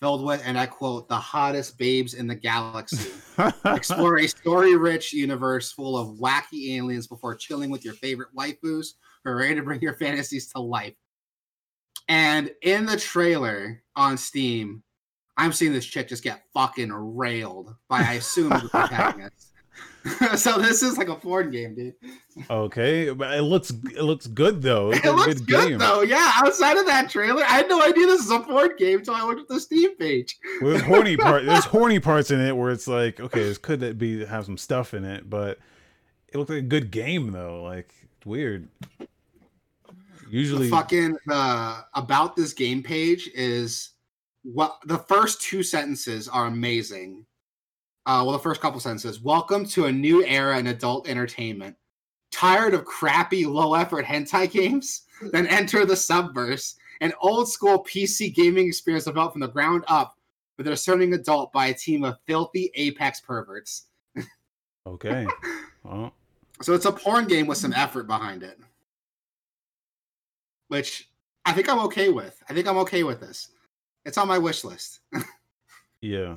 [0.00, 3.10] filled with, and I quote, the hottest babes in the galaxy.
[3.64, 8.90] Explore a story-rich universe full of wacky aliens before chilling with your favorite waifus
[9.24, 10.94] who are ready to bring your fantasies to life.
[12.06, 14.84] And in the trailer on Steam,
[15.36, 19.52] I'm seeing this chick just get fucking railed by I assume the protagonist.
[20.36, 21.94] so this is like a porn game, dude.
[22.48, 24.92] okay, but it looks it looks good though.
[24.92, 26.02] It's It looks good, though.
[26.02, 29.14] Yeah, outside of that trailer, I had no idea this is a porn game until
[29.14, 30.38] I looked at the Steam page.
[30.60, 31.44] Well, there's horny part.
[31.44, 34.94] There's horny parts in it where it's like, okay, this could be have some stuff
[34.94, 35.58] in it, but
[36.28, 37.62] it looked like a good game though.
[37.62, 37.92] Like
[38.24, 38.68] weird.
[40.28, 43.90] Usually, the fucking uh, about this game page is
[44.52, 47.26] what the first two sentences are amazing.
[48.06, 49.20] Uh, well, the first couple sentences.
[49.20, 51.74] Welcome to a new era in adult entertainment.
[52.30, 55.02] Tired of crappy, low effort hentai games?
[55.32, 60.14] Then enter the Subverse, an old school PC gaming experience developed from the ground up
[60.56, 63.86] for the discerning adult by a team of filthy apex perverts.
[64.86, 65.26] okay.
[65.82, 66.12] Well,
[66.60, 68.58] So it's a porn game with some effort behind it.
[70.68, 71.08] Which
[71.46, 72.42] I think I'm okay with.
[72.50, 73.52] I think I'm okay with this.
[74.06, 75.00] It's on my wish list.
[76.00, 76.36] yeah.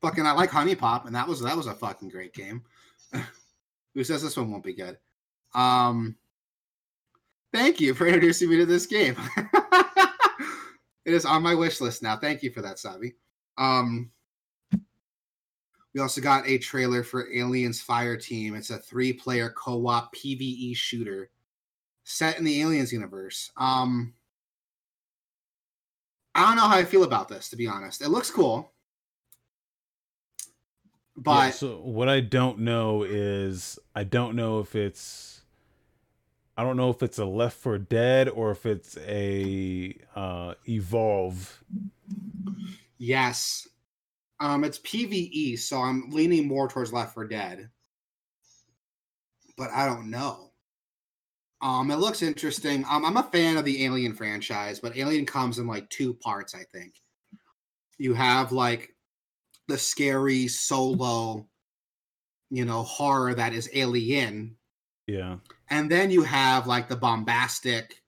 [0.00, 2.62] fucking I like HuniePop, and that was that was a fucking great game.
[3.94, 4.96] Who says this one won't be good?
[5.54, 6.16] Um
[7.52, 9.16] thank you for introducing me to this game.
[11.04, 12.16] it is on my wish list now.
[12.16, 13.14] Thank you for that, Sabi.
[13.58, 14.10] Um
[15.94, 18.56] we also got a trailer for Aliens Fire Team.
[18.56, 21.30] It's a three-player co-op PvE shooter
[22.02, 23.52] set in the Aliens universe.
[23.58, 24.14] Um
[26.34, 28.02] I don't know how I feel about this, to be honest.
[28.02, 28.72] It looks cool.
[31.16, 35.42] But Yeah, so what I don't know is I don't know if it's
[36.56, 41.64] I don't know if it's a Left 4 Dead or if it's a uh Evolve.
[42.98, 43.68] yes,
[44.40, 47.70] um, it's PVE, so I'm leaning more towards Left 4 Dead.
[49.56, 50.53] But I don't know.
[51.64, 52.84] Um, it looks interesting.
[52.90, 56.54] Um, I'm a fan of the Alien franchise, but Alien comes in like two parts,
[56.54, 57.00] I think.
[57.96, 58.94] You have like
[59.66, 61.48] the scary solo,
[62.50, 64.56] you know, horror that is Alien,
[65.06, 65.38] Yeah.
[65.70, 68.02] and then you have like the bombastic,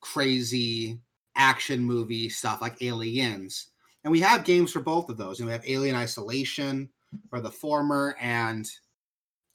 [0.00, 0.98] crazy
[1.36, 3.68] action movie stuff like Aliens.
[4.02, 5.40] And we have games for both of those.
[5.40, 6.88] And we have Alien Isolation
[7.28, 8.66] for the former, and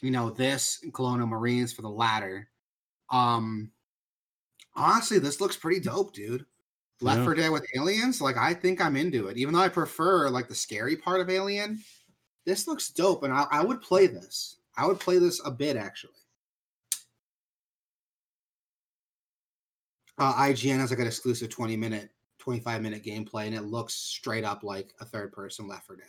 [0.02, 2.48] you know this Colonial Marines for the latter.
[3.12, 3.72] Um,
[4.76, 6.46] honestly, this looks pretty dope, dude.
[7.02, 7.26] Left Yeah.
[7.26, 9.38] 4 Dead with aliens, like I think I'm into it.
[9.38, 11.82] Even though I prefer like the scary part of Alien,
[12.46, 14.58] this looks dope, and I, I would play this.
[14.76, 16.14] I would play this a bit actually.
[20.18, 22.10] Uh, IGN has like an exclusive 20 minute,
[22.40, 26.06] 25 minute gameplay, and it looks straight up like a third person Left 4 Dead.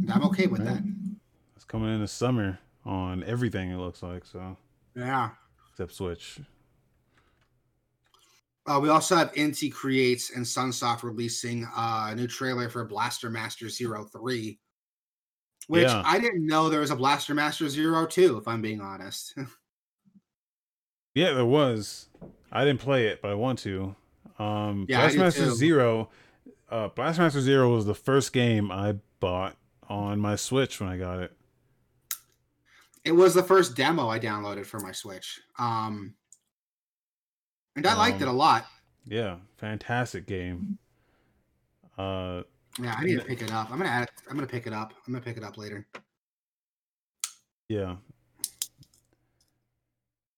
[0.00, 0.82] And I'm okay with that.
[1.54, 3.70] It's coming in the summer on everything.
[3.70, 4.56] It looks like so,
[4.94, 5.30] Yeah.
[5.70, 6.40] except Switch.
[8.66, 13.30] Uh, we also have Inti Creates and Sunsoft releasing uh, a new trailer for Blaster
[13.30, 14.58] Master Zero Three,
[15.68, 16.02] which Yeah.
[16.04, 18.38] I didn't know there was a Blaster Master Zero Two.
[18.38, 19.34] if I'm being honest.
[21.14, 22.10] Yeah, there was.
[22.52, 23.96] I didn't play it, but I want to.
[24.38, 25.50] Um, Yeah, Blastmaster.
[25.54, 26.10] Zero.
[26.68, 29.56] Uh, Blastmaster Zero was the first game I bought
[29.88, 31.32] on my Switch when I got it.
[33.06, 35.40] It was the first demo I downloaded for my Switch.
[35.58, 36.14] Um,
[37.76, 38.66] and I liked it a Um, lot.
[39.06, 40.78] Yeah, fantastic game.
[41.96, 42.42] Uh,
[42.78, 43.70] Yeah, I need to pick it up.
[43.70, 44.10] I'm gonna add it.
[44.28, 44.92] I'm gonna pick it up.
[45.06, 45.86] I'm gonna pick it up later.
[47.68, 47.96] yeah.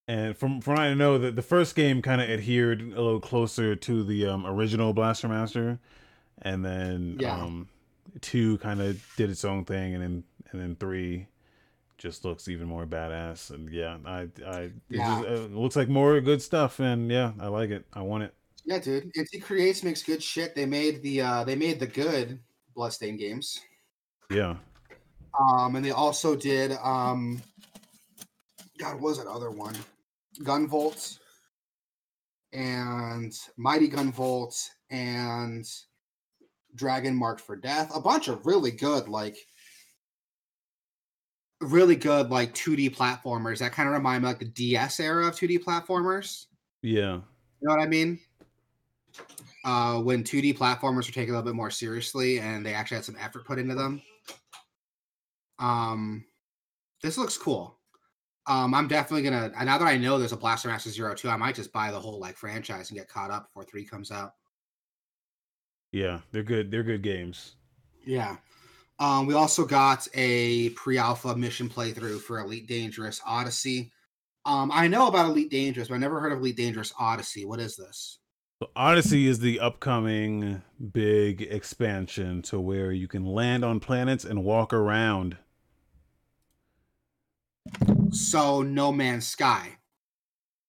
[0.07, 3.20] And from from what I know, that the first game kind of adhered a little
[3.20, 5.78] closer to the um, original Blaster Master,
[6.43, 7.35] and then Yeah.
[7.43, 7.69] um,
[8.23, 11.27] two kind of did its own thing, and then and then three
[11.99, 13.51] just looks even more badass.
[13.51, 15.20] And yeah, I I it, Yeah.
[15.20, 17.85] just, uh, it looks like more good stuff, and yeah, I like it.
[17.93, 18.35] I want it.
[18.65, 19.12] Yeah, dude.
[19.15, 20.55] Inti Creates makes good shit.
[20.55, 22.39] They made the uh, they made the good
[22.75, 23.61] Bloodstained games.
[24.31, 24.57] Yeah,
[25.39, 27.43] Um, and they also did um
[28.79, 29.75] God, what was that other one?
[30.45, 31.19] Gun Gunvolt
[32.53, 35.66] and Mighty gun Gunvolt and
[36.75, 37.91] Dragon Marked for Death.
[37.95, 39.37] A bunch of really good, like
[41.60, 45.35] really good like 2D platformers that kind of remind me like the DS era of
[45.35, 46.47] 2D platformers.
[46.82, 48.20] yeah, You know what I mean?
[49.64, 53.05] Uh, when 2D platformers were taken a little bit more seriously and they actually had
[53.05, 54.01] some effort put into them.
[55.59, 56.24] Um,
[57.02, 57.76] this looks cool.
[58.47, 61.36] Um, I'm definitely gonna now that I know there's a Blaster Master Zero Two, I
[61.36, 64.35] might just buy the whole like franchise and get caught up before three comes out.
[65.93, 66.20] yeah.
[66.32, 66.70] They're good.
[66.70, 67.56] They're good games.
[68.06, 68.36] Yeah.
[69.01, 73.93] Um, we also got a pre-alpha mission playthrough for Elite Dangerous Odyssey.
[74.45, 77.45] Um, I know about Elite Dangerous, but I never heard of Elite Dangerous Odyssey.
[77.45, 78.19] What is this?
[78.61, 80.62] So Odyssey is the upcoming
[80.93, 85.37] big expansion to where you can land on planets and walk around.
[88.11, 89.77] So No Man's Sky.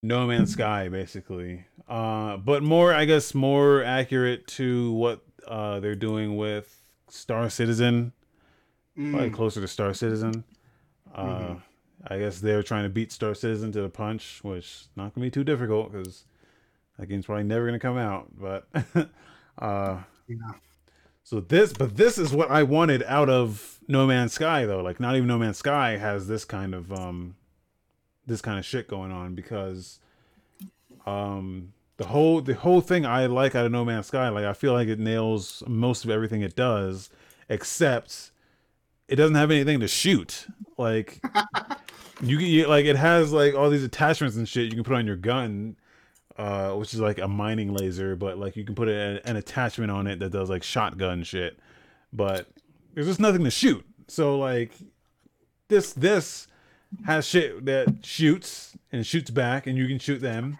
[0.04, 1.66] No Man's Sky, basically.
[1.88, 6.78] Uh, but more, I guess, more accurate to what uh, they're doing with
[7.10, 8.14] Star Citizen.
[9.12, 10.44] Probably Mm, closer to Star Citizen.
[11.16, 11.62] Uh, Mhm.
[12.08, 15.32] I guess they're trying to beat Star Citizen to the punch, which not gonna be
[15.32, 16.26] too difficult because
[16.98, 18.28] that game's probably never gonna come out.
[18.38, 18.68] But
[19.58, 20.52] uh, yeah.
[21.24, 24.82] So this, but this is what I wanted out of No Man's Sky, though.
[24.82, 27.36] Like, not even No Man's Sky has this kind of um,
[28.26, 30.00] this kind of shit going on because,
[31.06, 34.54] um, the whole the whole thing I like out of No Man's Sky, like I
[34.54, 37.10] feel like it nails most of everything it does,
[37.50, 38.32] except
[39.10, 40.48] it doesn't have anything to shoot.
[40.77, 41.19] Like,
[42.22, 44.95] you can you, like it has like all these attachments and shit you can put
[44.95, 45.76] on your gun
[46.40, 49.91] uh, which is like a mining laser, but like you can put a, an attachment
[49.91, 51.60] on it that does like shotgun shit.
[52.14, 52.48] But
[52.94, 53.86] there's just nothing to shoot.
[54.07, 54.72] So like
[55.68, 56.48] this this
[57.06, 60.57] has shit that shoots and shoots back, and you can shoot them,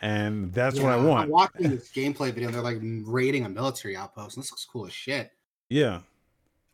[0.00, 1.30] and that's what I Yeah, I'm want.
[1.30, 4.36] watching this gameplay video and they're like raiding a military outpost.
[4.36, 5.32] And this looks cool as shit.
[5.68, 6.02] Yeah,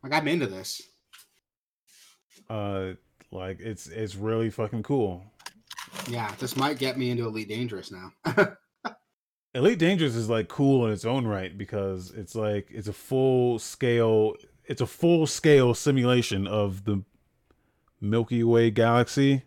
[0.03, 0.83] Like I'm into this.
[2.49, 2.93] Uh,
[3.31, 5.25] like it's it's really fucking cool.
[6.09, 8.13] Yeah, this might get me into Elite Dangerous now.
[9.55, 13.59] Elite Dangerous is like cool in its own right because it's like it's a full
[13.59, 14.35] scale
[14.67, 17.03] it's a full scale simulation of the
[18.01, 19.43] Milky Way galaxy.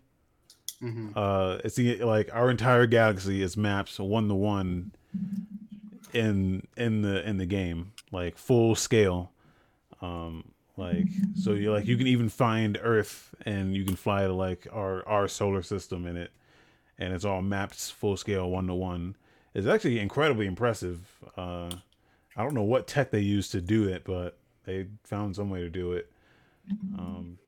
[0.81, 1.11] Mhm.
[1.15, 4.91] Uh it's the, like our entire galaxy is maps one to one
[6.13, 9.31] in in the in the game, like full scale.
[10.01, 14.33] Um like so you like you can even find Earth and you can fly to
[14.33, 16.31] like our our solar system in it
[16.99, 19.15] and it's all mapped full scale one to one.
[19.53, 20.99] It's actually incredibly impressive.
[21.35, 21.69] Uh,
[22.35, 25.61] I don't know what tech they used to do it, but they found some way
[25.61, 26.11] to do it.
[26.97, 27.39] Um,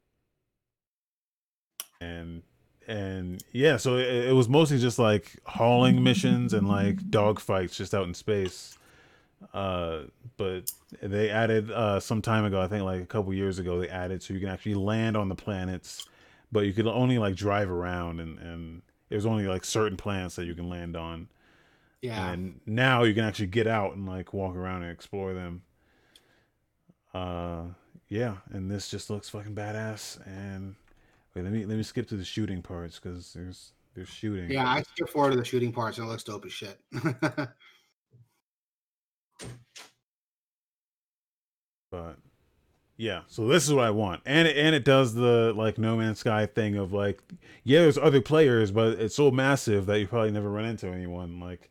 [2.00, 2.42] and
[2.88, 7.94] and yeah, so it, it was mostly just like hauling missions and like dogfights just
[7.94, 8.78] out in space.
[9.54, 10.04] Uh,
[10.38, 13.90] but they added uh, some time ago, I think like a couple years ago, they
[13.90, 16.08] added so you can actually land on the planets,
[16.52, 20.46] but you could only like drive around and and there's only like certain planets that
[20.46, 21.28] you can land on.
[22.02, 22.32] Yeah.
[22.32, 25.64] And now you can actually get out and like walk around and explore them.
[27.14, 27.64] Uh
[28.08, 30.76] yeah, and this just looks fucking badass and
[31.34, 34.50] wait, let me let me skip to the shooting parts cuz there's there's shooting.
[34.50, 36.80] Yeah, I skip forward to the shooting parts and it looks dope as shit.
[41.92, 42.18] but
[42.98, 45.98] yeah, so this is what I want, and it, and it does the like No
[45.98, 47.22] Man's Sky thing of like,
[47.64, 51.40] yeah, there's other players, but it's so massive that you probably never run into anyone.
[51.40, 51.70] Like,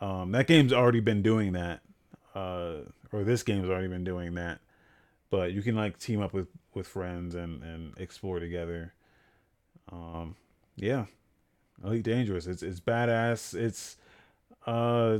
[0.00, 1.80] um, that game's already been doing that,
[2.34, 2.76] uh,
[3.12, 4.60] or this game's already been doing that,
[5.30, 8.94] but you can like team up with with friends and and explore together.
[9.92, 10.34] Um,
[10.76, 11.04] yeah,
[11.84, 12.46] Elite Dangerous.
[12.46, 13.54] It's it's badass.
[13.54, 13.96] It's
[14.66, 15.18] uh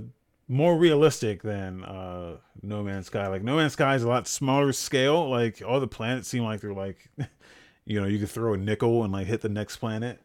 [0.49, 3.27] more realistic than uh No Man's Sky.
[3.29, 5.29] Like No Man's Sky is a lot smaller scale.
[5.29, 7.11] Like all the planets seem like they're like
[7.87, 10.21] you know, you could throw a nickel and like hit the next planet.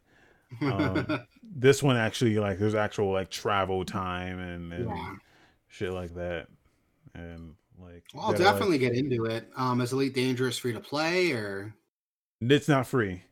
[0.61, 5.15] Um, this one actually like there's actual like travel time and, and yeah.
[5.67, 6.47] shit like that.
[7.13, 9.49] And like Well, I'll definitely get into it.
[9.55, 11.73] Um, is Elite Dangerous free to play or
[12.41, 13.23] it's not free.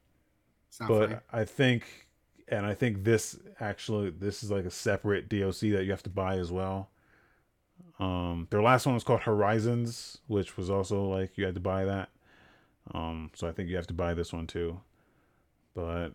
[0.67, 1.17] it's not but free?
[1.31, 2.06] I think,
[2.47, 6.09] and I think this actually this is like a separate DLC that you have to
[6.09, 6.89] buy as well.
[7.99, 11.85] Um, their last one was called Horizons, which was also like you had to buy
[11.85, 12.09] that.
[12.93, 14.79] Um, so I think you have to buy this one too.
[15.73, 16.09] But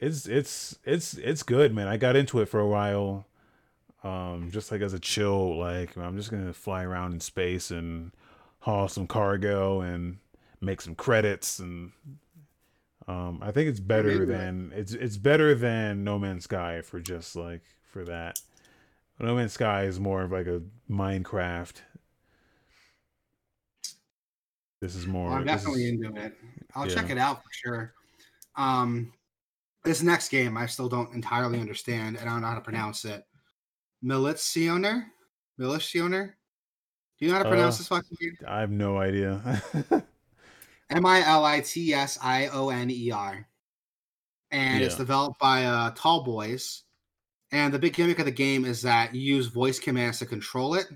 [0.00, 1.88] it's it's it's it's good, man.
[1.88, 3.26] I got into it for a while,
[4.04, 8.12] um, just like as a chill, like I'm just gonna fly around in space and
[8.60, 10.18] haul some cargo and
[10.60, 11.90] make some credits and
[13.08, 17.36] um, I think it's better than it's it's better than No Man's Sky for just
[17.36, 18.40] like for that.
[19.20, 21.74] No Man's Sky is more of like a Minecraft.
[24.80, 25.28] This is more.
[25.28, 26.34] Well, I'm definitely is- into it.
[26.74, 26.94] I'll yeah.
[26.94, 27.94] check it out for sure.
[28.56, 29.12] Um,
[29.84, 33.04] this next game I still don't entirely understand, and I don't know how to pronounce
[33.04, 33.24] it.
[34.04, 35.04] Militsioner,
[35.58, 36.32] Militsioner.
[37.18, 38.36] Do you know how to pronounce Uh, this fucking game?
[38.46, 39.62] I have no idea.
[40.92, 43.46] M I L I T S I O N E R.
[44.50, 46.82] And it's developed by uh, Tall Boys.
[47.52, 50.74] And the big gimmick of the game is that you use voice commands to control
[50.74, 50.86] it.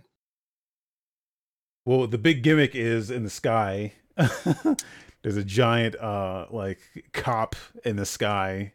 [1.85, 3.93] well, the big gimmick is in the sky.
[5.23, 6.79] There's a giant uh like
[7.13, 8.73] cop in the sky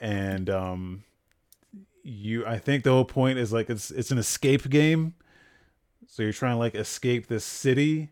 [0.00, 1.04] and um
[2.02, 5.14] you I think the whole point is like it's it's an escape game.
[6.08, 8.10] So you're trying to like escape this city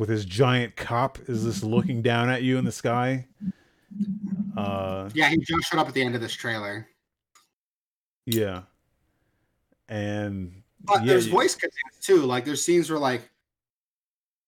[0.00, 3.26] with this giant cop is just looking down at you in the sky.
[4.56, 6.88] Uh Yeah, he just showed up at the end of this trailer.
[8.26, 8.62] yeah.
[9.88, 12.22] And But yeah, there's you- voice commands too.
[12.22, 13.28] Like there's scenes where like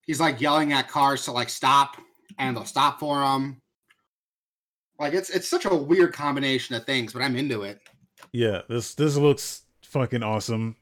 [0.07, 1.97] he's like yelling at cars to like stop,
[2.39, 3.61] and they'll stop for him.
[4.99, 7.81] Like it's it's such a weird combination of things, but I'm into it.
[8.33, 10.77] Yeah, this this looks fucking awesome.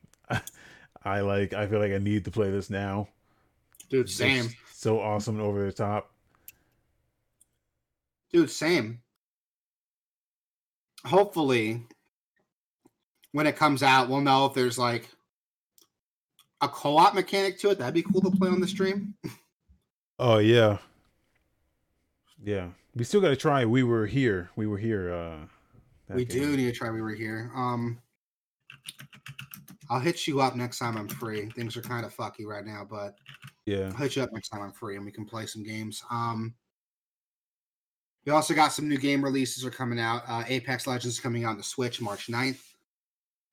[1.04, 3.08] I like I feel like I need to play this now.
[3.90, 4.48] Dude, same.
[4.72, 6.10] So awesome and over the top.
[8.32, 9.00] Dude, same.
[11.04, 11.82] Hopefully,
[13.32, 15.08] when it comes out, we'll know if there's like
[16.60, 17.78] a co-op mechanic to it.
[17.78, 19.14] That'd be cool to play on the stream.
[20.18, 20.78] Oh yeah.
[22.42, 22.68] Yeah.
[22.94, 24.50] We still gotta try We Were Here.
[24.56, 25.36] We were here, uh
[26.14, 26.42] we game.
[26.42, 26.90] do need to try.
[26.90, 27.50] We were here.
[27.54, 28.00] Um,
[29.90, 31.46] I'll hit you up next time I'm free.
[31.50, 33.18] Things are kind of fucky right now, but
[33.66, 33.86] Yeah.
[33.86, 36.02] I'll hit you up next time I'm free and we can play some games.
[36.10, 36.54] Um,
[38.24, 40.22] we also got some new game releases are coming out.
[40.28, 42.62] Uh, Apex Legends is coming out on the Switch March 9th,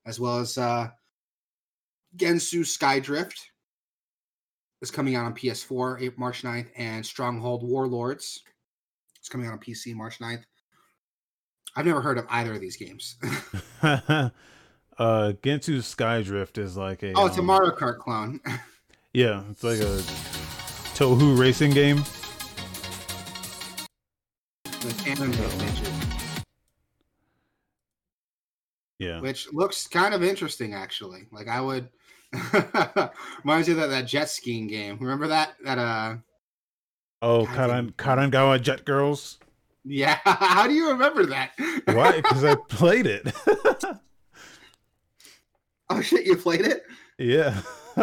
[0.05, 0.89] as well as uh,
[2.15, 3.39] Gensou Skydrift
[4.81, 8.43] is coming out on PS4 March 9th, and Stronghold Warlords
[9.21, 10.43] is coming out on PC March 9th.
[11.75, 13.15] I've never heard of either of these games.
[14.99, 18.39] uh Gensou Skydrift is like a oh, it's a um, Mario Kart clone.
[19.13, 19.97] Yeah, it's like a
[20.93, 22.03] Touhou racing game.
[24.63, 26.43] the canon bitches,
[28.99, 29.19] Yeah.
[29.21, 31.27] which looks kind of interesting actually.
[31.31, 31.89] Like I would
[33.43, 34.97] reminds me of that, that jet skiing game.
[34.99, 35.55] Remember that?
[35.63, 36.15] That uh
[37.23, 39.39] Oh, Karan Kandagawa Jet Girls.
[39.83, 40.19] yeah.
[40.25, 41.51] How do you remember that?
[41.85, 42.17] Why?
[42.17, 43.33] Because I played it.
[45.89, 46.85] oh shit, you played it?
[47.17, 47.61] yeah.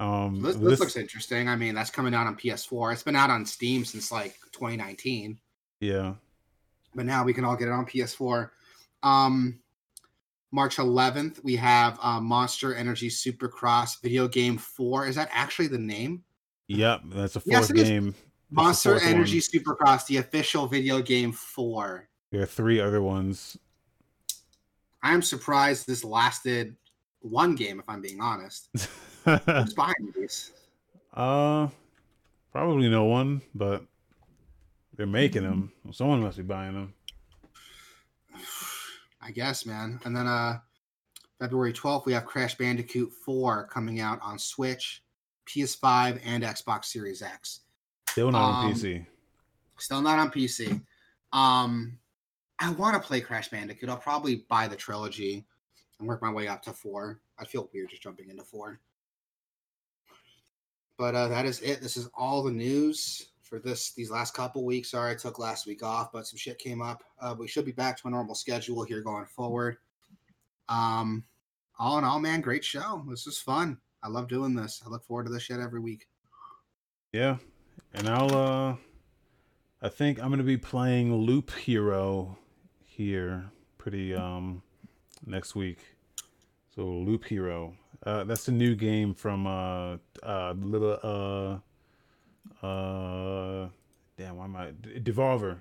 [0.00, 1.48] um, This, this this- looks interesting.
[1.48, 2.92] I mean, that's coming out on PS4.
[2.92, 5.38] It's been out on Steam since like 2019,
[5.80, 6.14] yeah.
[6.94, 8.50] but now we can all get it on PS4.
[9.02, 9.58] Um,
[10.52, 15.06] March 11th, we have uh, Monster Energy Supercross Video Game 4.
[15.06, 16.24] Is that actually the name?
[16.68, 17.88] Yep, that's a fourth is.
[17.88, 18.14] game.
[18.50, 19.76] Monster Energy one.
[19.76, 22.08] Supercross, the official video game for.
[22.32, 23.56] There are three other ones.
[25.02, 26.76] I am surprised this lasted
[27.20, 28.68] one game, if I'm being honest.
[29.24, 30.52] Who's behind these?
[31.14, 31.68] uh,
[32.52, 33.84] probably no one, but
[34.96, 35.72] they're making them.
[35.92, 36.94] Someone must be buying them.
[39.22, 40.00] I guess, man.
[40.04, 40.58] And then uh
[41.38, 45.02] February 12th, we have Crash Bandicoot 4 coming out on Switch,
[45.46, 47.60] PS5, and Xbox Series X.
[48.10, 49.06] Still not on Um, PC.
[49.78, 50.80] Still not on PC.
[51.32, 51.98] Um
[52.60, 53.88] I want to play Crash Bandicoot.
[53.88, 55.46] I'll probably buy the trilogy
[55.98, 57.20] and work my way up to four.
[57.38, 58.80] I feel weird just jumping into four.
[60.98, 61.80] But uh, that is it.
[61.80, 64.90] This is all the news for this these last couple weeks.
[64.90, 67.02] Sorry, I took last week off, but some shit came up.
[67.18, 69.78] Uh, we should be back to a normal schedule here going forward.
[70.68, 71.24] Um,
[71.78, 73.02] all in all, man, great show.
[73.08, 73.78] This is fun.
[74.02, 74.82] I love doing this.
[74.84, 76.06] I look forward to this shit every week.
[77.12, 77.38] Yeah,
[77.94, 78.34] and I'll.
[78.34, 78.76] uh
[79.82, 82.36] I think I'm gonna be playing Loop Hero
[83.00, 84.62] here pretty um
[85.24, 85.78] next week.
[86.74, 87.74] So Loop Hero.
[88.04, 90.98] Uh, that's a new game from uh uh little
[92.62, 93.68] uh uh
[94.18, 95.60] damn why am I Devolver.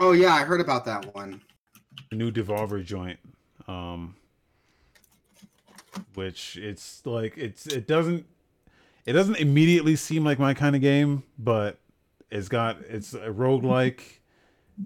[0.00, 1.40] Oh yeah, I heard about that one.
[2.10, 3.20] new Devolver joint.
[3.68, 4.16] Um
[6.14, 8.26] which it's like it's it doesn't
[9.06, 11.78] it doesn't immediately seem like my kind of game, but
[12.30, 14.00] it's got it's a roguelike.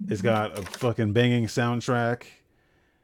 [0.07, 2.23] It's got a fucking banging soundtrack.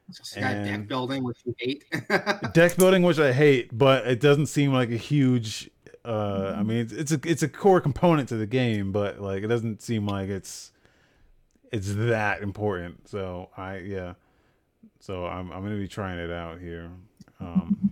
[0.08, 1.84] It's got deck building, which you hate.
[2.54, 5.70] Deck building, which I hate, but it doesn't seem like a huge
[6.04, 9.42] uh I mean it's, it's a it's a core component to the game, but like
[9.42, 10.70] it doesn't seem like it's
[11.72, 13.08] it's that important.
[13.08, 14.14] So I yeah.
[15.00, 16.88] So I'm I'm gonna be trying it out here.
[17.40, 17.90] Um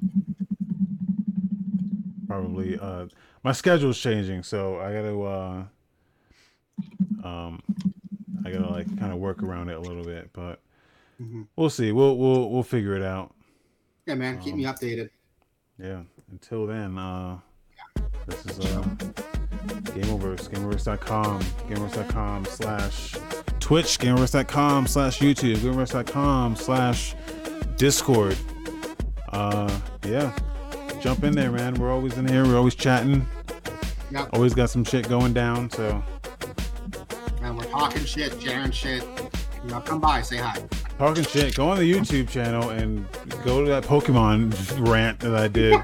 [2.28, 3.06] probably uh
[3.42, 5.64] my schedule's changing, so I gotta uh
[7.26, 7.60] um
[8.44, 10.60] I gotta like kind of work around it a little bit, but
[11.22, 11.46] Mhm.
[11.56, 11.92] we'll see.
[11.92, 13.34] We'll we'll we'll figure it out.
[14.06, 15.10] yeah, man, keep me Um, updated.
[15.78, 16.02] Yeah.
[16.30, 17.38] Until then, uh
[18.26, 18.82] this is uh
[19.94, 23.16] Gameoverse, Gameoverse.com, Gameoverse.com slash
[23.60, 27.14] Twitch, Gameoverse.com slash YouTube, Gameoverse.com slash
[27.76, 28.36] Discord.
[29.30, 29.70] Uh
[30.06, 30.36] yeah.
[31.00, 31.74] Jump in there, man.
[31.74, 33.26] We're always in here, we're always chatting.
[34.10, 34.30] Yep.
[34.32, 36.02] Always got some shit going down, so
[37.78, 39.02] talking shit, sharing shit.
[39.64, 40.62] You know, come by, say hi.
[40.98, 43.06] talking shit, go on the YouTube channel and
[43.44, 44.54] go to that Pokemon
[44.88, 45.74] rant that I did.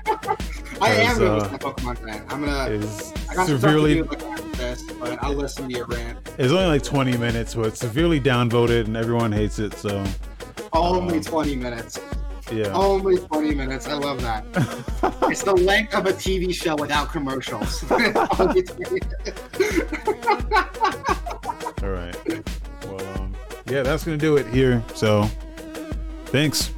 [0.82, 2.32] I am gonna uh, listen to Pokemon rant.
[2.32, 2.70] I'm gonna.
[2.70, 5.86] Is I got severely some stuff to do like this, but I'll listen to your
[5.86, 6.18] rant.
[6.38, 9.74] It's only like 20 minutes, but it's severely downvoted and everyone hates it.
[9.74, 10.04] So,
[10.72, 11.98] Only Um, 20 minutes.
[12.52, 12.72] yeah.
[12.72, 13.88] Only 20 minutes.
[13.88, 14.44] I love that.
[15.30, 17.84] It's the length of a TV show without commercials.
[21.82, 22.52] Only 20 minutes.
[22.84, 23.06] All right.
[23.06, 23.36] Well, um,
[23.66, 24.82] yeah, that's going to do it here.
[24.94, 25.24] So,
[26.26, 26.72] thanks.